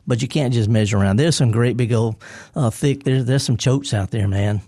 but 0.07 0.23
you 0.23 0.29
can't 0.29 0.53
just 0.53 0.69
measure 0.69 0.99
around. 0.99 1.17
There's 1.17 1.37
some 1.37 1.51
great 1.51 1.77
big 1.77 1.93
old 1.93 2.17
uh, 2.55 2.71
thick. 2.71 3.05
There's 3.05 3.25
there's 3.25 3.43
some 3.43 3.57
chokes 3.57 3.95
out 3.95 4.11
there, 4.11 4.29
man. 4.29 4.61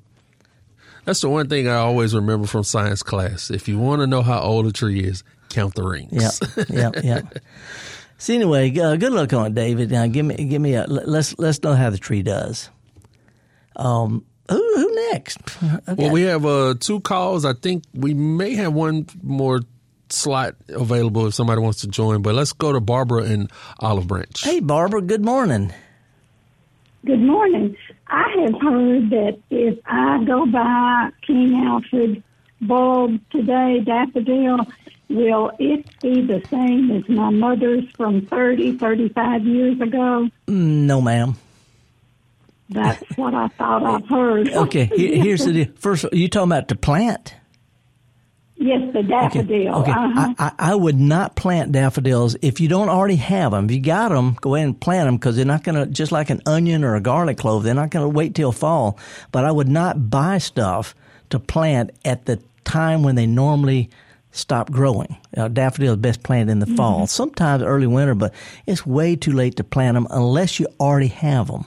That's 1.05 1.21
the 1.21 1.29
one 1.29 1.49
thing 1.49 1.69
I 1.69 1.77
always 1.77 2.15
remember 2.15 2.47
from 2.47 2.65
science 2.65 3.03
class. 3.03 3.51
If 3.51 3.69
you 3.69 3.79
want 3.79 4.01
to 4.01 4.07
know 4.07 4.23
how 4.23 4.41
old 4.41 4.67
a 4.67 4.73
tree 4.73 5.01
is, 5.01 5.23
count 5.51 5.75
the 5.75 5.85
rings. 5.85 6.41
Yep, 6.57 6.69
yep, 6.69 7.05
yep. 7.05 7.39
So 8.19 8.35
anyway, 8.35 8.77
uh, 8.79 8.97
good 8.97 9.13
luck 9.13 9.33
on 9.33 9.47
it, 9.47 9.55
David. 9.55 9.91
Now 9.91 10.07
give 10.07 10.27
me 10.27 10.35
give 10.35 10.61
me 10.61 10.75
a 10.75 10.87
let's 10.87 11.39
let's 11.39 11.63
know 11.63 11.75
how 11.75 11.91
the 11.91 11.99
tree 11.99 12.23
does. 12.23 12.71
Um, 13.77 14.25
who, 14.49 14.57
who 14.57 14.95
next? 15.13 15.39
Okay. 15.63 15.95
Well, 15.97 16.11
we 16.11 16.23
have 16.23 16.47
uh, 16.47 16.75
two 16.81 17.01
calls. 17.01 17.45
I 17.45 17.53
think 17.53 17.85
we 17.93 18.15
may 18.15 18.55
have 18.55 18.73
one 18.73 19.07
more 19.23 19.61
slot 20.09 20.55
available 20.69 21.27
if 21.27 21.35
somebody 21.35 21.61
wants 21.61 21.81
to 21.83 21.89
join. 21.89 22.23
But 22.23 22.35
let's 22.35 22.53
go 22.53 22.73
to 22.73 22.81
Barbara 22.81 23.25
in 23.25 23.49
Olive 23.81 24.07
Branch. 24.07 24.43
Hey, 24.43 24.61
Barbara. 24.61 25.03
Good 25.03 25.25
morning. 25.25 25.73
Good 27.05 27.21
morning. 27.21 27.77
I 28.09 28.25
have 28.45 28.61
heard 28.61 29.11
that 29.11 29.39
if 29.51 29.79
I 29.87 30.25
go 30.25 30.47
by 30.47 31.11
King 31.27 31.55
Alfred 31.65 32.23
bulb 32.61 33.21
today, 33.31 33.81
daffodil, 33.85 34.59
will 35.09 35.53
it 35.59 35.87
be 36.01 36.23
the 36.23 36.43
same 36.51 36.91
as 36.91 37.09
my 37.09 37.31
mother's 37.31 37.85
from 37.97 38.27
30, 38.27 38.79
35 38.79 39.45
years 39.45 39.81
ago? 39.81 40.29
Mm, 40.49 40.87
no, 40.87 41.01
ma'am. 41.01 41.37
That's 42.69 43.03
what 43.17 43.35
I 43.35 43.49
thought 43.49 43.85
I've 43.85 44.09
heard. 44.09 44.49
Okay, 44.53 44.87
here's 44.97 45.45
the 45.45 45.53
deal. 45.53 45.67
First, 45.77 46.07
you 46.13 46.29
talking 46.29 46.51
about 46.51 46.67
the 46.69 46.75
plant? 46.75 47.35
Yes, 48.59 48.81
the 48.95 49.03
daffodil. 49.03 49.75
Okay, 49.77 49.91
Uh-huh. 49.91 50.35
I, 50.39 50.53
I, 50.59 50.71
I 50.71 50.75
would 50.75 50.99
not 50.99 51.37
plant 51.37 51.73
daffodils 51.73 52.37
if 52.41 52.59
you 52.59 52.69
don't 52.69 52.89
already 52.89 53.17
have 53.17 53.53
them. 53.53 53.67
If 53.67 53.73
you 53.73 53.81
got 53.81 54.09
them, 54.09 54.37
go 54.41 54.55
ahead 54.55 54.67
and 54.69 54.81
plant 54.81 55.07
them 55.09 55.17
because 55.17 55.37
they're 55.37 55.45
not 55.45 55.63
going 55.63 55.75
to, 55.75 55.87
just 55.87 56.11
like 56.11 56.31
an 56.31 56.41
onion 56.47 56.83
or 56.83 56.95
a 56.97 57.01
garlic 57.01 57.37
clove, 57.37 57.65
they're 57.65 57.75
not 57.75 57.91
going 57.91 58.05
to 58.05 58.09
wait 58.09 58.35
till 58.35 58.53
fall. 58.53 58.99
But 59.31 59.45
I 59.45 59.53
would 59.53 59.69
not 59.69 60.09
buy 60.11 60.39
stuff 60.39 60.95
to 61.31 61.39
plant 61.39 61.91
at 62.05 62.25
the 62.25 62.43
time 62.65 63.03
when 63.03 63.15
they 63.15 63.27
normally 63.27 63.91
stop 64.31 64.71
growing. 64.71 65.17
Uh, 65.37 65.49
daffodil 65.49 65.93
is 65.93 65.99
best 65.99 66.23
planted 66.23 66.51
in 66.53 66.59
the 66.59 66.67
fall, 66.67 67.07
sometimes 67.07 67.63
early 67.63 67.87
winter, 67.87 68.15
but 68.15 68.33
it's 68.67 68.87
way 68.87 69.17
too 69.17 69.33
late 69.33 69.57
to 69.57 69.65
plant 69.65 69.95
them 69.97 70.07
unless 70.11 70.59
you 70.59 70.67
already 70.81 71.09
have 71.09 71.49
them. 71.49 71.67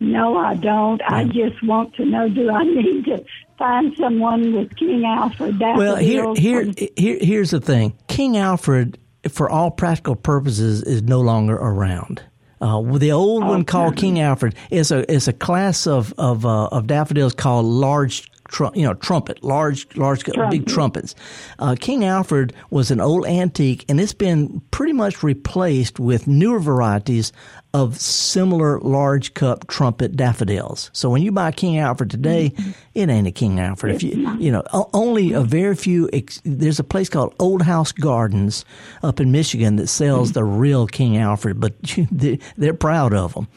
No, 0.00 0.36
I 0.36 0.54
don't. 0.56 1.00
I 1.06 1.24
just 1.24 1.62
want 1.62 1.94
to 1.94 2.04
know: 2.04 2.28
Do 2.28 2.50
I 2.50 2.64
need 2.64 3.04
to 3.04 3.24
find 3.62 3.96
someone 3.96 4.52
with 4.54 4.74
King 4.76 5.04
Alfred? 5.04 5.60
Well, 5.60 5.94
here, 5.96 6.34
here, 6.34 6.72
here, 6.96 7.18
here's 7.20 7.50
the 7.50 7.60
thing: 7.60 7.96
King 8.08 8.36
Alfred, 8.36 8.98
for 9.28 9.48
all 9.48 9.70
practical 9.70 10.16
purposes, 10.16 10.82
is 10.82 11.02
no 11.02 11.20
longer 11.20 11.54
around. 11.54 12.22
Uh, 12.60 12.80
the 12.98 13.12
old 13.12 13.44
one 13.44 13.64
called 13.64 13.96
King 13.96 14.20
Alfred 14.20 14.54
is 14.70 14.90
a 14.90 15.10
is 15.10 15.28
a 15.28 15.32
class 15.32 15.86
of 15.86 16.12
of 16.18 16.44
uh, 16.44 16.66
of 16.66 16.86
daffodils 16.88 17.34
called 17.34 17.66
large. 17.66 18.28
Tru- 18.48 18.72
you 18.74 18.82
know, 18.82 18.92
trumpet, 18.92 19.42
large, 19.42 19.86
large, 19.96 20.24
big 20.50 20.66
trumpets. 20.66 21.14
Uh, 21.58 21.74
King 21.80 22.04
Alfred 22.04 22.52
was 22.68 22.90
an 22.90 23.00
old 23.00 23.24
antique, 23.24 23.86
and 23.88 23.98
it's 23.98 24.12
been 24.12 24.60
pretty 24.70 24.92
much 24.92 25.22
replaced 25.22 25.98
with 25.98 26.26
newer 26.26 26.58
varieties 26.58 27.32
of 27.74 27.98
similar 27.98 28.78
large 28.80 29.34
cup 29.34 29.66
trumpet 29.66 30.14
daffodils. 30.14 30.90
So 30.92 31.08
when 31.08 31.22
you 31.22 31.32
buy 31.32 31.52
King 31.52 31.78
Alfred 31.78 32.10
today, 32.10 32.52
it 32.94 33.08
ain't 33.08 33.26
a 33.26 33.32
King 33.32 33.58
Alfred. 33.58 33.94
If 33.96 34.02
you 34.02 34.36
you 34.38 34.52
know 34.52 34.62
only 34.92 35.32
a 35.32 35.40
very 35.40 35.74
few. 35.74 36.08
Ex- 36.12 36.40
there's 36.44 36.78
a 36.78 36.84
place 36.84 37.08
called 37.08 37.34
Old 37.38 37.62
House 37.62 37.92
Gardens 37.92 38.64
up 39.02 39.20
in 39.20 39.32
Michigan 39.32 39.76
that 39.76 39.86
sells 39.86 40.32
the 40.32 40.44
real 40.44 40.86
King 40.86 41.16
Alfred, 41.16 41.60
but 41.60 41.74
they're 42.56 42.74
proud 42.74 43.14
of 43.14 43.34
them. 43.34 43.48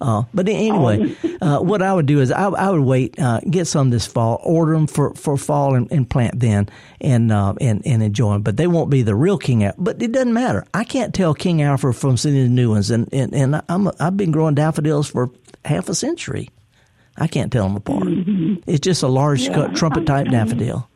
Uh, 0.00 0.22
but 0.32 0.48
anyway, 0.48 1.16
uh, 1.40 1.58
what 1.58 1.82
I 1.82 1.92
would 1.92 2.06
do 2.06 2.20
is 2.20 2.30
I, 2.30 2.44
I 2.44 2.70
would 2.70 2.82
wait, 2.82 3.18
uh, 3.18 3.40
get 3.50 3.66
some 3.66 3.90
this 3.90 4.06
fall, 4.06 4.40
order 4.44 4.72
them 4.72 4.86
for, 4.86 5.14
for 5.14 5.36
fall 5.36 5.74
and, 5.74 5.90
and 5.90 6.08
plant 6.08 6.38
then, 6.38 6.68
and 7.00 7.32
uh, 7.32 7.54
and 7.60 7.84
and 7.84 8.02
enjoy 8.02 8.34
them. 8.34 8.42
But 8.42 8.56
they 8.56 8.66
won't 8.66 8.90
be 8.90 9.02
the 9.02 9.14
real 9.14 9.38
King 9.38 9.64
Alfred. 9.64 9.84
But 9.84 10.02
it 10.02 10.12
doesn't 10.12 10.32
matter. 10.32 10.64
I 10.72 10.84
can't 10.84 11.14
tell 11.14 11.34
King 11.34 11.62
Alfred 11.62 11.96
from 11.96 12.16
some 12.16 12.30
of 12.30 12.36
the 12.36 12.48
new 12.48 12.70
ones, 12.70 12.90
and 12.90 13.12
and, 13.12 13.34
and 13.34 13.62
I'm 13.68 13.86
a, 13.86 13.94
I've 14.00 14.16
been 14.16 14.30
growing 14.32 14.54
daffodils 14.54 15.08
for 15.08 15.30
half 15.64 15.88
a 15.88 15.94
century. 15.94 16.50
I 17.16 17.26
can't 17.26 17.52
tell 17.52 17.64
them 17.68 17.76
apart. 17.76 18.02
Mm-hmm. 18.04 18.54
It's 18.66 18.80
just 18.80 19.02
a 19.02 19.08
large 19.08 19.42
Yeah, 19.42 19.68
trumpet 19.68 20.06
type 20.06 20.26
okay. 20.26 20.36
daffodil. 20.36 20.88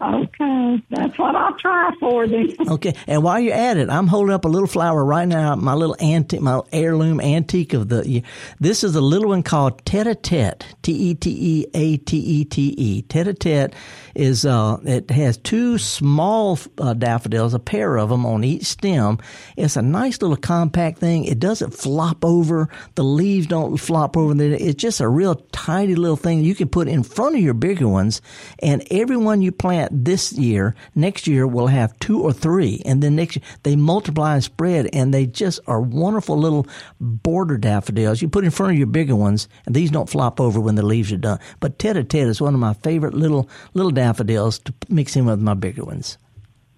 Okay, 0.00 0.82
that's 0.90 1.16
what 1.18 1.34
I'll 1.34 1.56
try 1.56 1.90
for 1.98 2.26
then. 2.26 2.48
Okay, 2.68 2.94
and 3.06 3.22
while 3.22 3.38
you're 3.40 3.54
at 3.54 3.76
it, 3.78 3.88
I'm 3.88 4.06
holding 4.06 4.34
up 4.34 4.44
a 4.44 4.48
little 4.48 4.66
flower 4.66 5.02
right 5.04 5.26
now, 5.26 5.54
my 5.54 5.72
little 5.72 5.96
antique, 6.00 6.40
my 6.42 6.60
heirloom 6.72 7.20
antique 7.20 7.72
of 7.72 7.88
the. 7.88 8.22
This 8.60 8.84
is 8.84 8.96
a 8.96 9.00
little 9.00 9.28
one 9.30 9.42
called 9.42 9.84
Tete 9.86 10.06
a 10.08 10.14
Tete, 10.14 10.66
T 10.82 10.92
E 10.92 11.14
T 11.14 11.30
E 11.30 11.66
A 11.74 11.96
T 11.98 12.18
E 12.18 12.44
T 12.44 12.74
E. 12.76 13.02
Tete 13.02 13.28
a 13.28 13.34
Tete 13.34 13.72
is 14.14 14.46
uh, 14.46 14.78
it 14.84 15.10
has 15.10 15.36
two 15.38 15.78
small 15.78 16.58
uh, 16.78 16.94
daffodils, 16.94 17.54
a 17.54 17.58
pair 17.58 17.96
of 17.96 18.08
them 18.08 18.24
on 18.24 18.44
each 18.44 18.64
stem. 18.64 19.18
It's 19.56 19.76
a 19.76 19.82
nice 19.82 20.22
little 20.22 20.36
compact 20.36 20.98
thing. 20.98 21.24
It 21.24 21.40
doesn't 21.40 21.74
flop 21.74 22.24
over. 22.24 22.68
The 22.94 23.04
leaves 23.04 23.46
don't 23.46 23.76
flop 23.76 24.16
over. 24.16 24.40
It's 24.40 24.80
just 24.80 25.00
a 25.00 25.08
real 25.08 25.36
tidy 25.52 25.94
little 25.94 26.16
thing 26.16 26.40
you 26.40 26.54
can 26.54 26.68
put 26.68 26.88
in 26.88 27.02
front 27.02 27.34
of 27.34 27.42
your 27.42 27.54
bigger 27.54 27.88
ones, 27.88 28.22
and 28.60 28.86
every 28.90 29.16
one 29.16 29.42
you 29.42 29.52
plant 29.52 30.04
this 30.04 30.32
year, 30.32 30.74
next 30.94 31.26
year 31.26 31.46
will 31.46 31.66
have 31.66 31.98
two 31.98 32.22
or 32.22 32.32
three, 32.32 32.82
and 32.84 33.02
then 33.02 33.16
next 33.16 33.36
year 33.36 33.44
they 33.64 33.76
multiply 33.76 34.34
and 34.34 34.44
spread, 34.44 34.88
and 34.92 35.12
they 35.12 35.26
just 35.26 35.60
are 35.66 35.80
wonderful 35.80 36.36
little 36.36 36.66
border 37.00 37.56
daffodils. 37.56 38.22
You 38.22 38.28
put 38.28 38.44
in 38.44 38.50
front 38.50 38.72
of 38.72 38.78
your 38.78 38.86
bigger 38.86 39.16
ones, 39.16 39.48
and 39.66 39.74
these 39.74 39.90
don't 39.90 40.08
flop 40.08 40.40
over 40.40 40.60
when 40.60 40.76
the 40.76 40.86
leaves 40.86 41.12
are 41.12 41.16
done. 41.16 41.40
But 41.60 41.78
tete 41.78 41.96
a 41.96 42.04
tete 42.04 42.28
is 42.28 42.40
one 42.40 42.54
of 42.54 42.60
my 42.60 42.74
favorite 42.74 43.14
little 43.14 43.48
little 43.74 43.90
daffodils 43.90 44.03
to 44.12 44.74
mix 44.88 45.16
in 45.16 45.26
with 45.26 45.40
my 45.40 45.54
bigger 45.54 45.84
ones. 45.84 46.18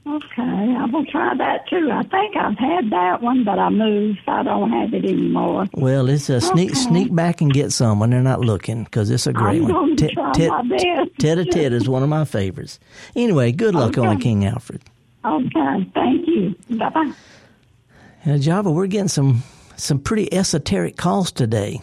Okay, 0.07 0.43
I 0.43 0.85
will 0.93 1.05
try 1.07 1.35
that 1.37 1.69
too. 1.69 1.91
I 1.93 2.03
think 2.05 2.37
I've 2.37 2.57
had 2.57 2.91
that 2.91 3.21
one, 3.23 3.43
but 3.43 3.59
I 3.59 3.69
moved, 3.71 4.21
so 4.25 4.31
I 4.33 4.43
don't 4.45 4.71
have 4.71 4.95
it 4.95 5.05
anymore. 5.05 5.67
Well, 5.75 6.09
it's 6.09 6.31
a 6.31 6.41
sneak 6.41 6.71
Okay. 6.71 6.79
sneak 6.81 7.15
back 7.15 7.41
and 7.41 7.53
get 7.53 7.73
some 7.73 7.99
when 7.99 8.11
they're 8.11 8.23
not 8.23 8.41
looking 8.41 8.85
because 8.85 9.11
it's 9.11 9.27
a 9.27 9.33
great 9.33 9.57
I'm 9.57 9.65
one. 9.65 9.73
going 9.73 9.97
to 9.97 10.09
try 10.15 10.33
my 10.49 10.63
best. 10.63 11.11
Tete 11.19 11.39
a 11.39 11.45
tete 11.45 11.73
is 11.73 11.89
one 11.89 12.05
of 12.05 12.09
my 12.09 12.25
favorites. 12.25 12.79
Anyway, 13.17 13.51
good 13.51 13.75
luck 13.75 13.99
on 13.99 14.07
Okay. 14.07 14.17
the 14.17 14.23
King 14.23 14.45
Alfred. 14.45 14.83
Okay, 15.25 15.91
thank 15.93 16.27
you. 16.29 16.55
Bye 16.79 16.89
bye. 16.91 18.39
Java, 18.39 18.71
we're 18.71 18.87
getting 18.87 19.09
some 19.09 19.43
some 19.77 19.99
pretty 19.99 20.33
esoteric 20.33 20.97
calls 20.97 21.33
today. 21.33 21.81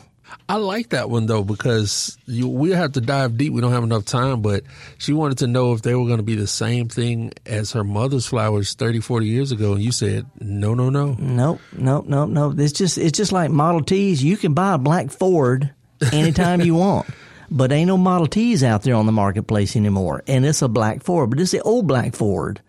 I 0.49 0.57
like 0.57 0.89
that 0.89 1.09
one 1.09 1.25
though 1.25 1.43
because 1.43 2.17
you, 2.25 2.47
we 2.47 2.71
have 2.71 2.93
to 2.93 3.01
dive 3.01 3.37
deep. 3.37 3.53
We 3.53 3.61
don't 3.61 3.71
have 3.71 3.83
enough 3.83 4.05
time, 4.05 4.41
but 4.41 4.63
she 4.97 5.13
wanted 5.13 5.39
to 5.39 5.47
know 5.47 5.73
if 5.73 5.81
they 5.81 5.95
were 5.95 6.05
going 6.05 6.17
to 6.17 6.23
be 6.23 6.35
the 6.35 6.47
same 6.47 6.87
thing 6.87 7.33
as 7.45 7.71
her 7.71 7.83
mother's 7.83 8.25
flowers 8.25 8.73
30, 8.73 8.99
40 8.99 9.25
years 9.25 9.51
ago. 9.51 9.73
And 9.73 9.81
you 9.81 9.91
said, 9.91 10.25
no, 10.39 10.73
no, 10.73 10.89
no. 10.89 11.15
Nope, 11.19 11.61
nope, 11.71 12.05
nope, 12.07 12.29
nope. 12.29 12.59
It's 12.59 12.73
just 12.73 12.97
it's 12.97 13.17
just 13.17 13.31
like 13.31 13.51
Model 13.51 13.81
Ts. 13.81 14.21
You 14.21 14.37
can 14.37 14.53
buy 14.53 14.73
a 14.73 14.77
black 14.77 15.11
Ford 15.11 15.71
anytime 16.11 16.61
you 16.61 16.75
want. 16.75 17.07
But 17.51 17.71
ain't 17.71 17.87
no 17.87 17.97
Model 17.97 18.25
Ts 18.25 18.63
out 18.63 18.81
there 18.81 18.95
on 18.95 19.05
the 19.05 19.11
marketplace 19.11 19.75
anymore. 19.75 20.23
And 20.25 20.43
it's 20.43 20.63
a 20.63 20.67
black 20.67 21.03
Ford, 21.03 21.29
but 21.29 21.39
it's 21.39 21.51
the 21.51 21.61
old 21.61 21.85
black 21.85 22.15
Ford. 22.15 22.61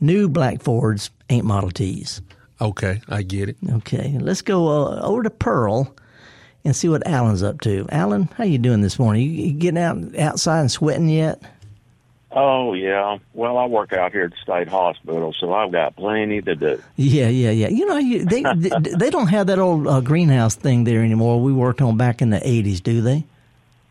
New 0.00 0.28
black 0.28 0.62
Fords 0.62 1.10
ain't 1.30 1.44
Model 1.44 1.70
Ts. 1.70 2.20
Okay, 2.60 3.00
I 3.08 3.22
get 3.22 3.50
it. 3.50 3.56
Okay, 3.68 4.16
let's 4.20 4.42
go 4.42 4.66
uh, 4.66 5.00
over 5.02 5.22
to 5.22 5.30
Pearl 5.30 5.94
and 6.64 6.74
see 6.74 6.88
what 6.88 7.06
Alan's 7.06 7.42
up 7.42 7.60
to. 7.62 7.86
Alan, 7.90 8.24
how 8.36 8.44
you 8.44 8.58
doing 8.58 8.80
this 8.80 8.98
morning? 8.98 9.22
You, 9.22 9.30
you 9.30 9.52
getting 9.52 9.78
out 9.78 10.16
outside 10.16 10.60
and 10.60 10.70
sweating 10.70 11.08
yet? 11.08 11.40
Oh 12.36 12.74
yeah. 12.74 13.18
Well, 13.32 13.58
I 13.58 13.66
work 13.66 13.92
out 13.92 14.10
here 14.10 14.24
at 14.24 14.30
the 14.32 14.36
state 14.42 14.66
hospital, 14.66 15.32
so 15.38 15.52
I've 15.54 15.70
got 15.70 15.94
plenty 15.94 16.42
to 16.42 16.56
do. 16.56 16.82
Yeah, 16.96 17.28
yeah, 17.28 17.50
yeah. 17.50 17.68
You 17.68 17.86
know, 17.86 17.96
you, 17.96 18.24
they 18.24 18.42
they 18.42 18.70
they 18.96 19.10
don't 19.10 19.28
have 19.28 19.46
that 19.46 19.60
old 19.60 19.86
uh, 19.86 20.00
greenhouse 20.00 20.56
thing 20.56 20.84
there 20.84 21.02
anymore. 21.04 21.40
We 21.40 21.52
worked 21.52 21.80
on 21.80 21.96
back 21.96 22.20
in 22.20 22.30
the 22.30 22.40
'80s, 22.40 22.82
do 22.82 23.02
they? 23.02 23.24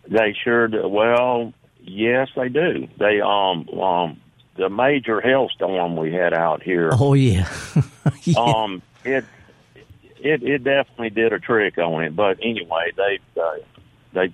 They 0.09 0.36
sure 0.43 0.67
do. 0.67 0.88
Well, 0.89 1.53
yes, 1.82 2.28
they 2.36 2.49
do. 2.49 2.89
They 2.97 3.21
um 3.21 3.69
um 3.69 4.19
the 4.55 4.69
major 4.69 5.21
hailstorm 5.21 5.95
we 5.95 6.11
had 6.11 6.34
out 6.34 6.61
here. 6.63 6.89
Oh 6.93 7.13
yeah. 7.13 7.49
Yeah. 8.26 8.39
Um, 8.39 8.82
it 9.05 9.26
it 10.24 10.43
it 10.43 10.63
definitely 10.63 11.09
did 11.11 11.34
a 11.34 11.39
trick 11.39 11.78
on 11.78 12.03
it. 12.03 12.15
But 12.15 12.39
anyway, 12.41 12.91
they 12.95 13.19
uh, 13.39 13.51
they 14.13 14.34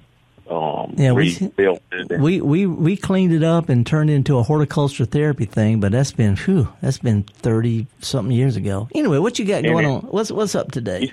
um 0.50 0.94
Yeah, 0.98 1.12
we- 1.14 1.38
rebuilt 1.40 1.82
it. 1.92 2.20
We 2.20 2.42
we 2.42 2.66
we 2.66 2.96
cleaned 2.98 3.34
it 3.34 3.44
up 3.44 3.70
and 3.70 3.86
turned 3.86 4.10
it 4.10 4.14
into 4.14 4.38
a 4.38 4.44
horticulture 4.44 5.06
therapy 5.06 5.46
thing, 5.46 5.80
but 5.80 5.92
that's 5.92 6.12
been 6.12 6.36
whew, 6.36 6.68
that's 6.82 6.98
been 7.00 7.24
thirty 7.24 7.88
something 8.00 8.36
years 8.36 8.56
ago. 8.56 8.88
Anyway, 8.96 9.18
what 9.18 9.40
you 9.40 9.46
got 9.46 9.64
going 9.64 9.86
it- 9.86 9.90
on? 9.90 10.02
What's 10.04 10.32
what's 10.32 10.56
up 10.56 10.72
today? 10.72 11.12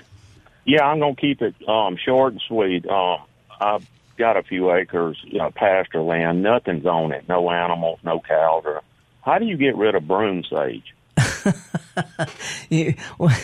Yeah, 0.65 0.83
I'm 0.85 0.99
gonna 0.99 1.15
keep 1.15 1.41
it 1.41 1.55
um 1.67 1.97
short 1.97 2.33
and 2.33 2.41
sweet. 2.47 2.85
Um, 2.87 3.17
I've 3.59 3.87
got 4.17 4.35
a 4.37 4.43
few 4.43 4.71
acres, 4.71 5.17
you 5.23 5.37
know, 5.37 5.51
pasture 5.51 6.01
land. 6.01 6.41
Nothing's 6.43 6.85
on 6.85 7.11
it. 7.11 7.27
No 7.29 7.49
animals, 7.51 7.99
no 8.03 8.19
cows. 8.19 8.63
Or 8.65 8.81
how 9.21 9.37
do 9.39 9.45
you 9.45 9.55
get 9.57 9.75
rid 9.77 9.95
of 9.95 10.07
broom 10.07 10.43
sage? 10.43 10.93
Yeah, 12.69 12.91
well, 13.17 13.35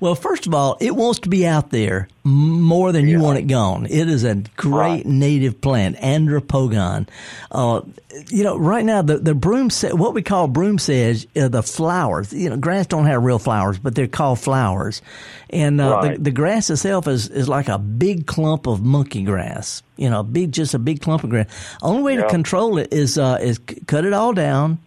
well, 0.00 0.14
first 0.14 0.46
of 0.46 0.54
all, 0.54 0.76
it 0.80 0.94
wants 0.94 1.20
to 1.20 1.28
be 1.28 1.46
out 1.46 1.70
there, 1.70 2.08
more 2.26 2.90
than 2.90 3.06
you 3.06 3.20
want 3.20 3.38
it 3.38 3.42
gone. 3.46 3.86
It 3.86 4.08
is 4.08 4.24
a 4.24 4.34
great 4.56 4.72
Right. 4.72 5.06
native 5.06 5.60
plant, 5.60 5.96
Andropogon. 5.98 7.06
Uh, 7.52 7.82
you 8.28 8.42
know, 8.42 8.56
right 8.58 8.84
now 8.84 9.02
the 9.02 9.18
the 9.18 9.34
broom 9.34 9.70
se- 9.70 9.92
what 9.92 10.12
we 10.12 10.22
call 10.22 10.48
broom 10.48 10.78
sedge, 10.78 11.26
uh, 11.36 11.46
the 11.48 11.62
flowers. 11.62 12.32
You 12.32 12.50
know, 12.50 12.56
grass 12.56 12.86
don't 12.88 13.06
have 13.06 13.22
real 13.22 13.38
flowers, 13.38 13.78
but 13.78 13.94
they're 13.94 14.08
called 14.08 14.40
flowers, 14.40 15.02
and 15.50 15.80
uh, 15.80 15.90
Right. 15.90 16.16
the, 16.16 16.24
the 16.24 16.30
grass 16.32 16.68
itself 16.68 17.06
is 17.06 17.28
is 17.28 17.48
like 17.48 17.68
a 17.68 17.78
big 17.78 18.26
clump 18.26 18.66
of 18.66 18.82
monkey 18.82 19.22
grass. 19.22 19.82
You 19.96 20.10
know, 20.10 20.22
big 20.24 20.50
just 20.52 20.74
a 20.74 20.78
big 20.80 21.00
clump 21.00 21.22
of 21.24 21.30
grass. 21.30 21.46
Only 21.80 22.02
way 22.02 22.16
to 22.16 22.28
control 22.28 22.78
it 22.78 22.92
is 22.92 23.18
uh, 23.18 23.38
is 23.40 23.60
c- 23.68 23.78
cut 23.86 24.04
it 24.04 24.12
all 24.12 24.32
down, 24.32 24.78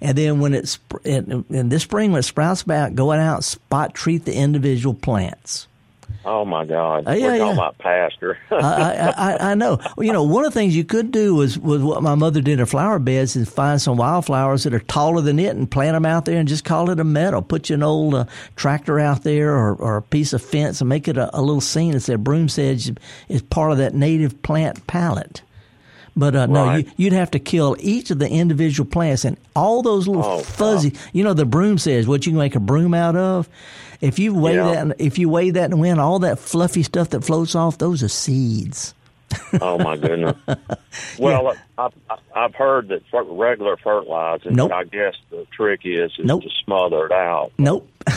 and 0.00 0.18
then 0.18 0.40
when 0.40 0.52
it's 0.52 0.80
in, 1.04 1.44
in 1.48 1.68
this 1.68 1.84
spring 1.84 2.10
when 2.10 2.18
it 2.20 2.24
sprouts 2.24 2.64
back, 2.64 2.94
go 2.94 3.12
out 3.12 3.18
and 3.36 3.44
spot 3.44 3.94
treat 3.94 4.24
the 4.24 4.34
individual 4.34 4.94
plants. 4.94 5.67
Oh 6.24 6.44
my 6.44 6.64
God! 6.66 7.06
Uh, 7.06 7.12
yeah, 7.12 7.26
We're 7.28 7.38
talking 7.38 7.46
yeah. 7.46 7.52
about 7.52 7.78
pasture. 7.78 8.38
I, 8.50 8.56
I, 8.56 9.14
I, 9.16 9.50
I 9.50 9.54
know. 9.54 9.78
Well, 9.96 10.04
you 10.04 10.12
know, 10.12 10.24
one 10.24 10.44
of 10.44 10.52
the 10.52 10.58
things 10.58 10.76
you 10.76 10.84
could 10.84 11.10
do 11.12 11.34
was, 11.34 11.58
was 11.58 11.80
what 11.82 12.02
my 12.02 12.14
mother 12.16 12.40
did 12.40 12.54
in 12.54 12.58
her 12.58 12.66
flower 12.66 12.98
beds 12.98 13.36
is 13.36 13.48
find 13.48 13.80
some 13.80 13.96
wildflowers 13.96 14.64
that 14.64 14.74
are 14.74 14.80
taller 14.80 15.22
than 15.22 15.38
it 15.38 15.54
and 15.56 15.70
plant 15.70 15.94
them 15.94 16.04
out 16.04 16.24
there 16.24 16.38
and 16.38 16.48
just 16.48 16.64
call 16.64 16.90
it 16.90 17.00
a 17.00 17.04
meadow. 17.04 17.40
Put 17.40 17.70
you 17.70 17.74
an 17.74 17.82
old 17.82 18.14
uh, 18.14 18.24
tractor 18.56 18.98
out 18.98 19.22
there 19.22 19.54
or, 19.54 19.74
or 19.76 19.96
a 19.98 20.02
piece 20.02 20.32
of 20.32 20.42
fence 20.42 20.80
and 20.80 20.88
make 20.88 21.08
it 21.08 21.16
a, 21.16 21.34
a 21.38 21.40
little 21.40 21.60
scene 21.60 21.92
that 21.92 22.00
said 22.00 22.24
broom 22.24 22.48
sedge 22.48 22.90
is 23.28 23.40
part 23.42 23.70
of 23.72 23.78
that 23.78 23.94
native 23.94 24.42
plant 24.42 24.86
palette. 24.86 25.42
But 26.16 26.34
uh, 26.34 26.46
no, 26.46 26.64
Right. 26.64 26.84
you, 26.86 26.92
you'd 26.96 27.12
have 27.12 27.30
to 27.30 27.38
kill 27.38 27.76
each 27.78 28.10
of 28.10 28.18
the 28.18 28.28
individual 28.28 28.90
plants 28.90 29.24
and 29.24 29.36
all 29.54 29.82
those 29.82 30.08
little 30.08 30.24
Oh, 30.24 30.38
fuzzy. 30.40 30.94
You 31.12 31.22
know, 31.22 31.32
the 31.32 31.44
broom 31.46 31.78
sedge, 31.78 32.06
what 32.08 32.26
you 32.26 32.32
can 32.32 32.38
make 32.40 32.56
a 32.56 32.60
broom 32.60 32.92
out 32.92 33.14
of. 33.14 33.48
If 34.00 34.18
you 34.18 34.34
weigh 34.34 34.54
Yeah. 34.56 34.84
that, 34.84 34.96
if 35.00 35.18
you 35.18 35.28
weigh 35.28 35.50
that 35.50 35.64
in 35.64 35.70
the 35.72 35.76
wind, 35.76 36.00
all 36.00 36.20
that 36.20 36.38
fluffy 36.38 36.82
stuff 36.82 37.10
that 37.10 37.24
floats 37.24 37.54
off, 37.54 37.78
those 37.78 38.02
are 38.02 38.08
seeds. 38.08 38.94
oh 39.60 39.78
my 39.78 39.96
goodness! 39.96 40.36
Well, 41.18 41.54
I've 41.76 41.92
I've 42.34 42.54
heard 42.54 42.88
that 42.88 43.02
regular 43.12 43.76
fertilizer. 43.76 44.50
Nope. 44.50 44.72
I 44.72 44.84
guess 44.84 45.14
the 45.30 45.46
trick 45.52 45.80
is 45.84 46.12
is 46.18 46.24
Nope. 46.24 46.42
to 46.44 46.48
smother 46.64 47.06
it 47.06 47.12
out. 47.12 47.52
Nope. 47.58 47.88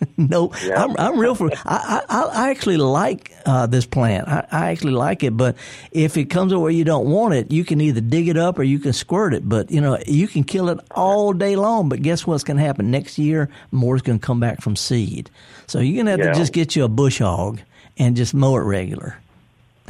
no, 0.16 0.52
Yeah. 0.64 0.82
I'm, 0.84 0.96
I'm 0.98 1.18
real 1.18 1.34
for. 1.34 1.50
I, 1.66 2.02
I, 2.08 2.22
I 2.46 2.50
actually 2.50 2.76
like 2.78 3.32
uh, 3.46 3.66
this 3.66 3.86
plant. 3.86 4.28
I, 4.28 4.46
I 4.50 4.70
actually 4.70 4.92
like 4.92 5.22
it, 5.22 5.36
but 5.36 5.56
if 5.92 6.16
it 6.16 6.26
comes 6.26 6.54
where 6.54 6.70
you 6.70 6.84
don't 6.84 7.06
want 7.06 7.34
it, 7.34 7.50
you 7.52 7.64
can 7.64 7.80
either 7.80 8.00
dig 8.00 8.28
it 8.28 8.36
up 8.36 8.58
or 8.58 8.62
you 8.62 8.78
can 8.78 8.92
squirt 8.92 9.34
it. 9.34 9.48
But 9.48 9.70
you 9.70 9.80
know, 9.80 9.98
you 10.06 10.26
can 10.28 10.44
kill 10.44 10.68
it 10.70 10.78
all 10.92 11.32
day 11.32 11.56
long. 11.56 11.88
But 11.88 12.02
guess 12.02 12.26
what's 12.26 12.44
going 12.44 12.56
to 12.56 12.62
happen 12.62 12.90
next 12.90 13.18
year? 13.18 13.48
More's 13.70 14.02
going 14.02 14.18
to 14.18 14.24
come 14.26 14.40
back 14.40 14.60
from 14.60 14.76
seed. 14.76 15.30
So 15.66 15.80
you're 15.80 15.94
going 16.02 16.06
to 16.06 16.12
have 16.12 16.20
Yeah. 16.20 16.32
to 16.32 16.38
just 16.38 16.52
get 16.52 16.74
you 16.76 16.84
a 16.84 16.88
bush 16.88 17.18
hog 17.18 17.60
and 17.98 18.16
just 18.16 18.32
mow 18.34 18.56
it 18.56 18.60
regular. 18.60 19.18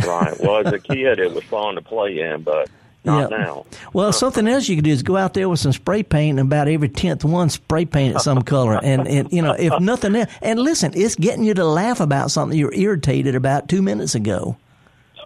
Right. 0.05 0.39
Well, 0.41 0.67
as 0.67 0.73
a 0.73 0.79
kid, 0.81 1.19
it 1.19 1.33
was 1.33 1.45
fun 1.45 1.75
to 1.77 1.83
play 1.83 2.21
in, 2.21 2.43
but 2.43 2.69
not 3.05 3.31
Yeah. 3.31 3.37
now. 3.39 3.67
Well, 3.93 4.13
something 4.13 4.47
else 4.47 4.69
you 4.69 4.77
could 4.77 4.85
do 4.85 4.91
is 4.91 5.03
go 5.03 5.17
out 5.17 5.35
there 5.35 5.49
with 5.49 5.61
some 5.61 5.73
spray 5.73 6.03
paint 6.03 6.39
and 6.39 6.49
about 6.49 6.69
every 6.69 6.89
tenth 6.89 7.25
one 7.25 7.49
spray 7.49 7.85
paint 7.85 8.17
it 8.17 8.21
some 8.21 8.43
color. 8.43 8.79
And, 8.83 9.07
and 9.09 9.33
you 9.33 9.43
know, 9.43 9.53
if 9.53 9.79
nothing 9.81 10.15
else, 10.17 10.31
and 10.43 10.59
listen, 10.59 10.93
it's 10.95 11.15
getting 11.15 11.45
you 11.45 11.55
to 11.55 11.65
laugh 11.65 12.01
about 12.01 12.31
something 12.31 12.59
you 12.59 12.67
were 12.67 12.75
irritated 12.75 13.35
about 13.35 13.69
two 13.69 13.83
minutes 13.83 14.15
ago. 14.15 14.57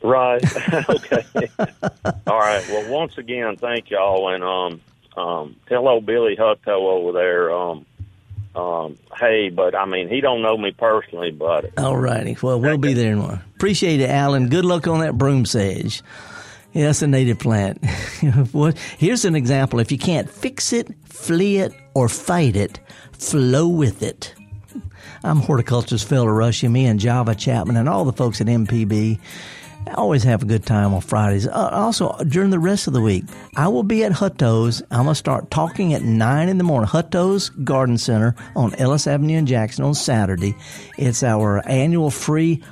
Right. 0.02 0.42
okay. 0.88 1.24
All 2.26 2.38
right. 2.38 2.62
Well, 2.68 2.90
once 2.92 3.16
again, 3.18 3.56
thank 3.56 3.90
y'all, 3.90 4.28
and 4.34 4.44
um, 4.44 4.80
um, 5.16 5.56
tell 5.68 5.88
old 5.88 6.04
Billy 6.04 6.36
Hutto 6.36 6.68
over 6.68 7.12
there, 7.12 7.50
um, 7.52 7.86
um, 8.54 8.96
hey, 9.18 9.48
but 9.48 9.74
I 9.74 9.84
mean, 9.86 10.08
he 10.08 10.20
don't 10.20 10.42
know 10.42 10.56
me 10.56 10.70
personally, 10.72 11.30
but 11.30 11.76
All 11.78 11.96
righty. 11.96 12.36
Well, 12.42 12.60
we'll 12.60 12.76
be 12.78 12.92
there 12.92 13.12
tomorrow. 13.12 13.40
Appreciate 13.56 14.00
it, 14.00 14.10
Alan. 14.10 14.48
Good 14.48 14.64
luck 14.64 14.86
on 14.86 15.00
that 15.00 15.16
broom 15.18 15.46
sedge. 15.46 16.02
Yeah, 16.74 16.86
that's 16.86 17.02
a 17.02 17.06
native 17.06 17.38
plant. 17.38 17.84
Here's 18.98 19.24
an 19.24 19.36
example. 19.36 19.78
If 19.78 19.92
you 19.92 19.98
can't 19.98 20.28
fix 20.28 20.72
it, 20.72 20.88
flee 21.04 21.58
it, 21.58 21.72
or 21.94 22.08
fight 22.08 22.56
it, 22.56 22.80
flow 23.12 23.68
with 23.68 24.02
it. 24.02 24.34
I'm 25.22 25.38
horticulturist 25.38 26.08
Felder 26.08 26.36
Rushing, 26.36 26.72
me 26.72 26.86
and 26.86 26.98
Java 26.98 27.36
Chapman, 27.36 27.76
and 27.76 27.88
all 27.88 28.04
the 28.04 28.12
folks 28.12 28.40
at 28.40 28.48
MPB. 28.48 29.20
I 29.86 29.92
always 29.94 30.24
have 30.24 30.42
a 30.42 30.46
good 30.46 30.66
time 30.66 30.94
on 30.94 31.00
Fridays. 31.00 31.46
Uh, 31.46 31.68
also, 31.72 32.16
during 32.24 32.50
the 32.50 32.58
rest 32.58 32.86
of 32.86 32.92
the 32.92 33.00
week, 33.00 33.24
I 33.56 33.68
will 33.68 33.82
be 33.82 34.02
at 34.02 34.12
Hutto's. 34.12 34.82
I'm 34.90 35.04
going 35.04 35.08
to 35.08 35.14
start 35.14 35.50
talking 35.50 35.94
at 35.94 36.02
9 36.02 36.48
in 36.48 36.58
the 36.58 36.64
morning. 36.64 36.88
Hutto's 36.88 37.50
Garden 37.50 37.98
Center 37.98 38.34
on 38.56 38.74
Ellis 38.76 39.06
Avenue 39.06 39.38
in 39.38 39.46
Jackson 39.46 39.84
on 39.84 39.94
Saturday. 39.94 40.56
It's 40.98 41.22
our 41.22 41.66
annual 41.68 42.10
free 42.10 42.62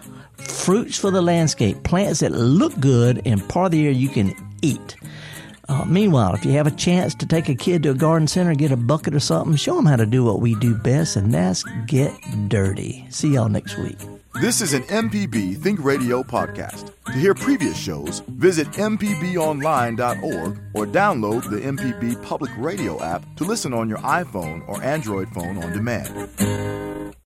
fruits 0.50 0.98
for 0.98 1.10
the 1.10 1.22
landscape, 1.22 1.82
plants 1.82 2.20
that 2.20 2.32
look 2.32 2.78
good 2.80 3.22
and 3.24 3.46
part 3.48 3.66
of 3.66 3.72
the 3.72 3.78
year 3.78 3.90
you 3.90 4.08
can 4.08 4.34
eat. 4.62 4.96
Uh, 5.68 5.84
meanwhile, 5.84 6.34
if 6.34 6.44
you 6.44 6.52
have 6.52 6.66
a 6.66 6.72
chance 6.72 7.14
to 7.14 7.26
take 7.26 7.48
a 7.48 7.54
kid 7.54 7.82
to 7.82 7.90
a 7.90 7.94
garden 7.94 8.26
center, 8.26 8.54
get 8.54 8.72
a 8.72 8.76
bucket 8.76 9.14
or 9.14 9.20
something, 9.20 9.56
show 9.56 9.76
them 9.76 9.86
how 9.86 9.96
to 9.96 10.06
do 10.06 10.24
what 10.24 10.40
we 10.40 10.54
do 10.56 10.74
best, 10.74 11.16
and 11.16 11.32
that's 11.32 11.62
get 11.86 12.12
dirty. 12.48 13.06
See 13.10 13.28
y'all 13.34 13.48
next 13.48 13.78
week. 13.78 13.98
This 14.40 14.60
is 14.60 14.72
an 14.72 14.82
MPB 14.84 15.58
Think 15.58 15.84
Radio 15.84 16.22
podcast. 16.22 16.90
To 17.06 17.12
hear 17.12 17.34
previous 17.34 17.78
shows, 17.78 18.20
visit 18.28 18.66
MPBOnline.org 18.72 20.58
or 20.74 20.86
download 20.86 21.50
the 21.50 21.60
MPB 21.60 22.22
Public 22.22 22.50
Radio 22.56 23.02
app 23.02 23.22
to 23.36 23.44
listen 23.44 23.74
on 23.74 23.88
your 23.88 23.98
iPhone 23.98 24.66
or 24.68 24.82
Android 24.82 25.28
phone 25.28 25.62
on 25.62 25.72
demand. 25.72 27.14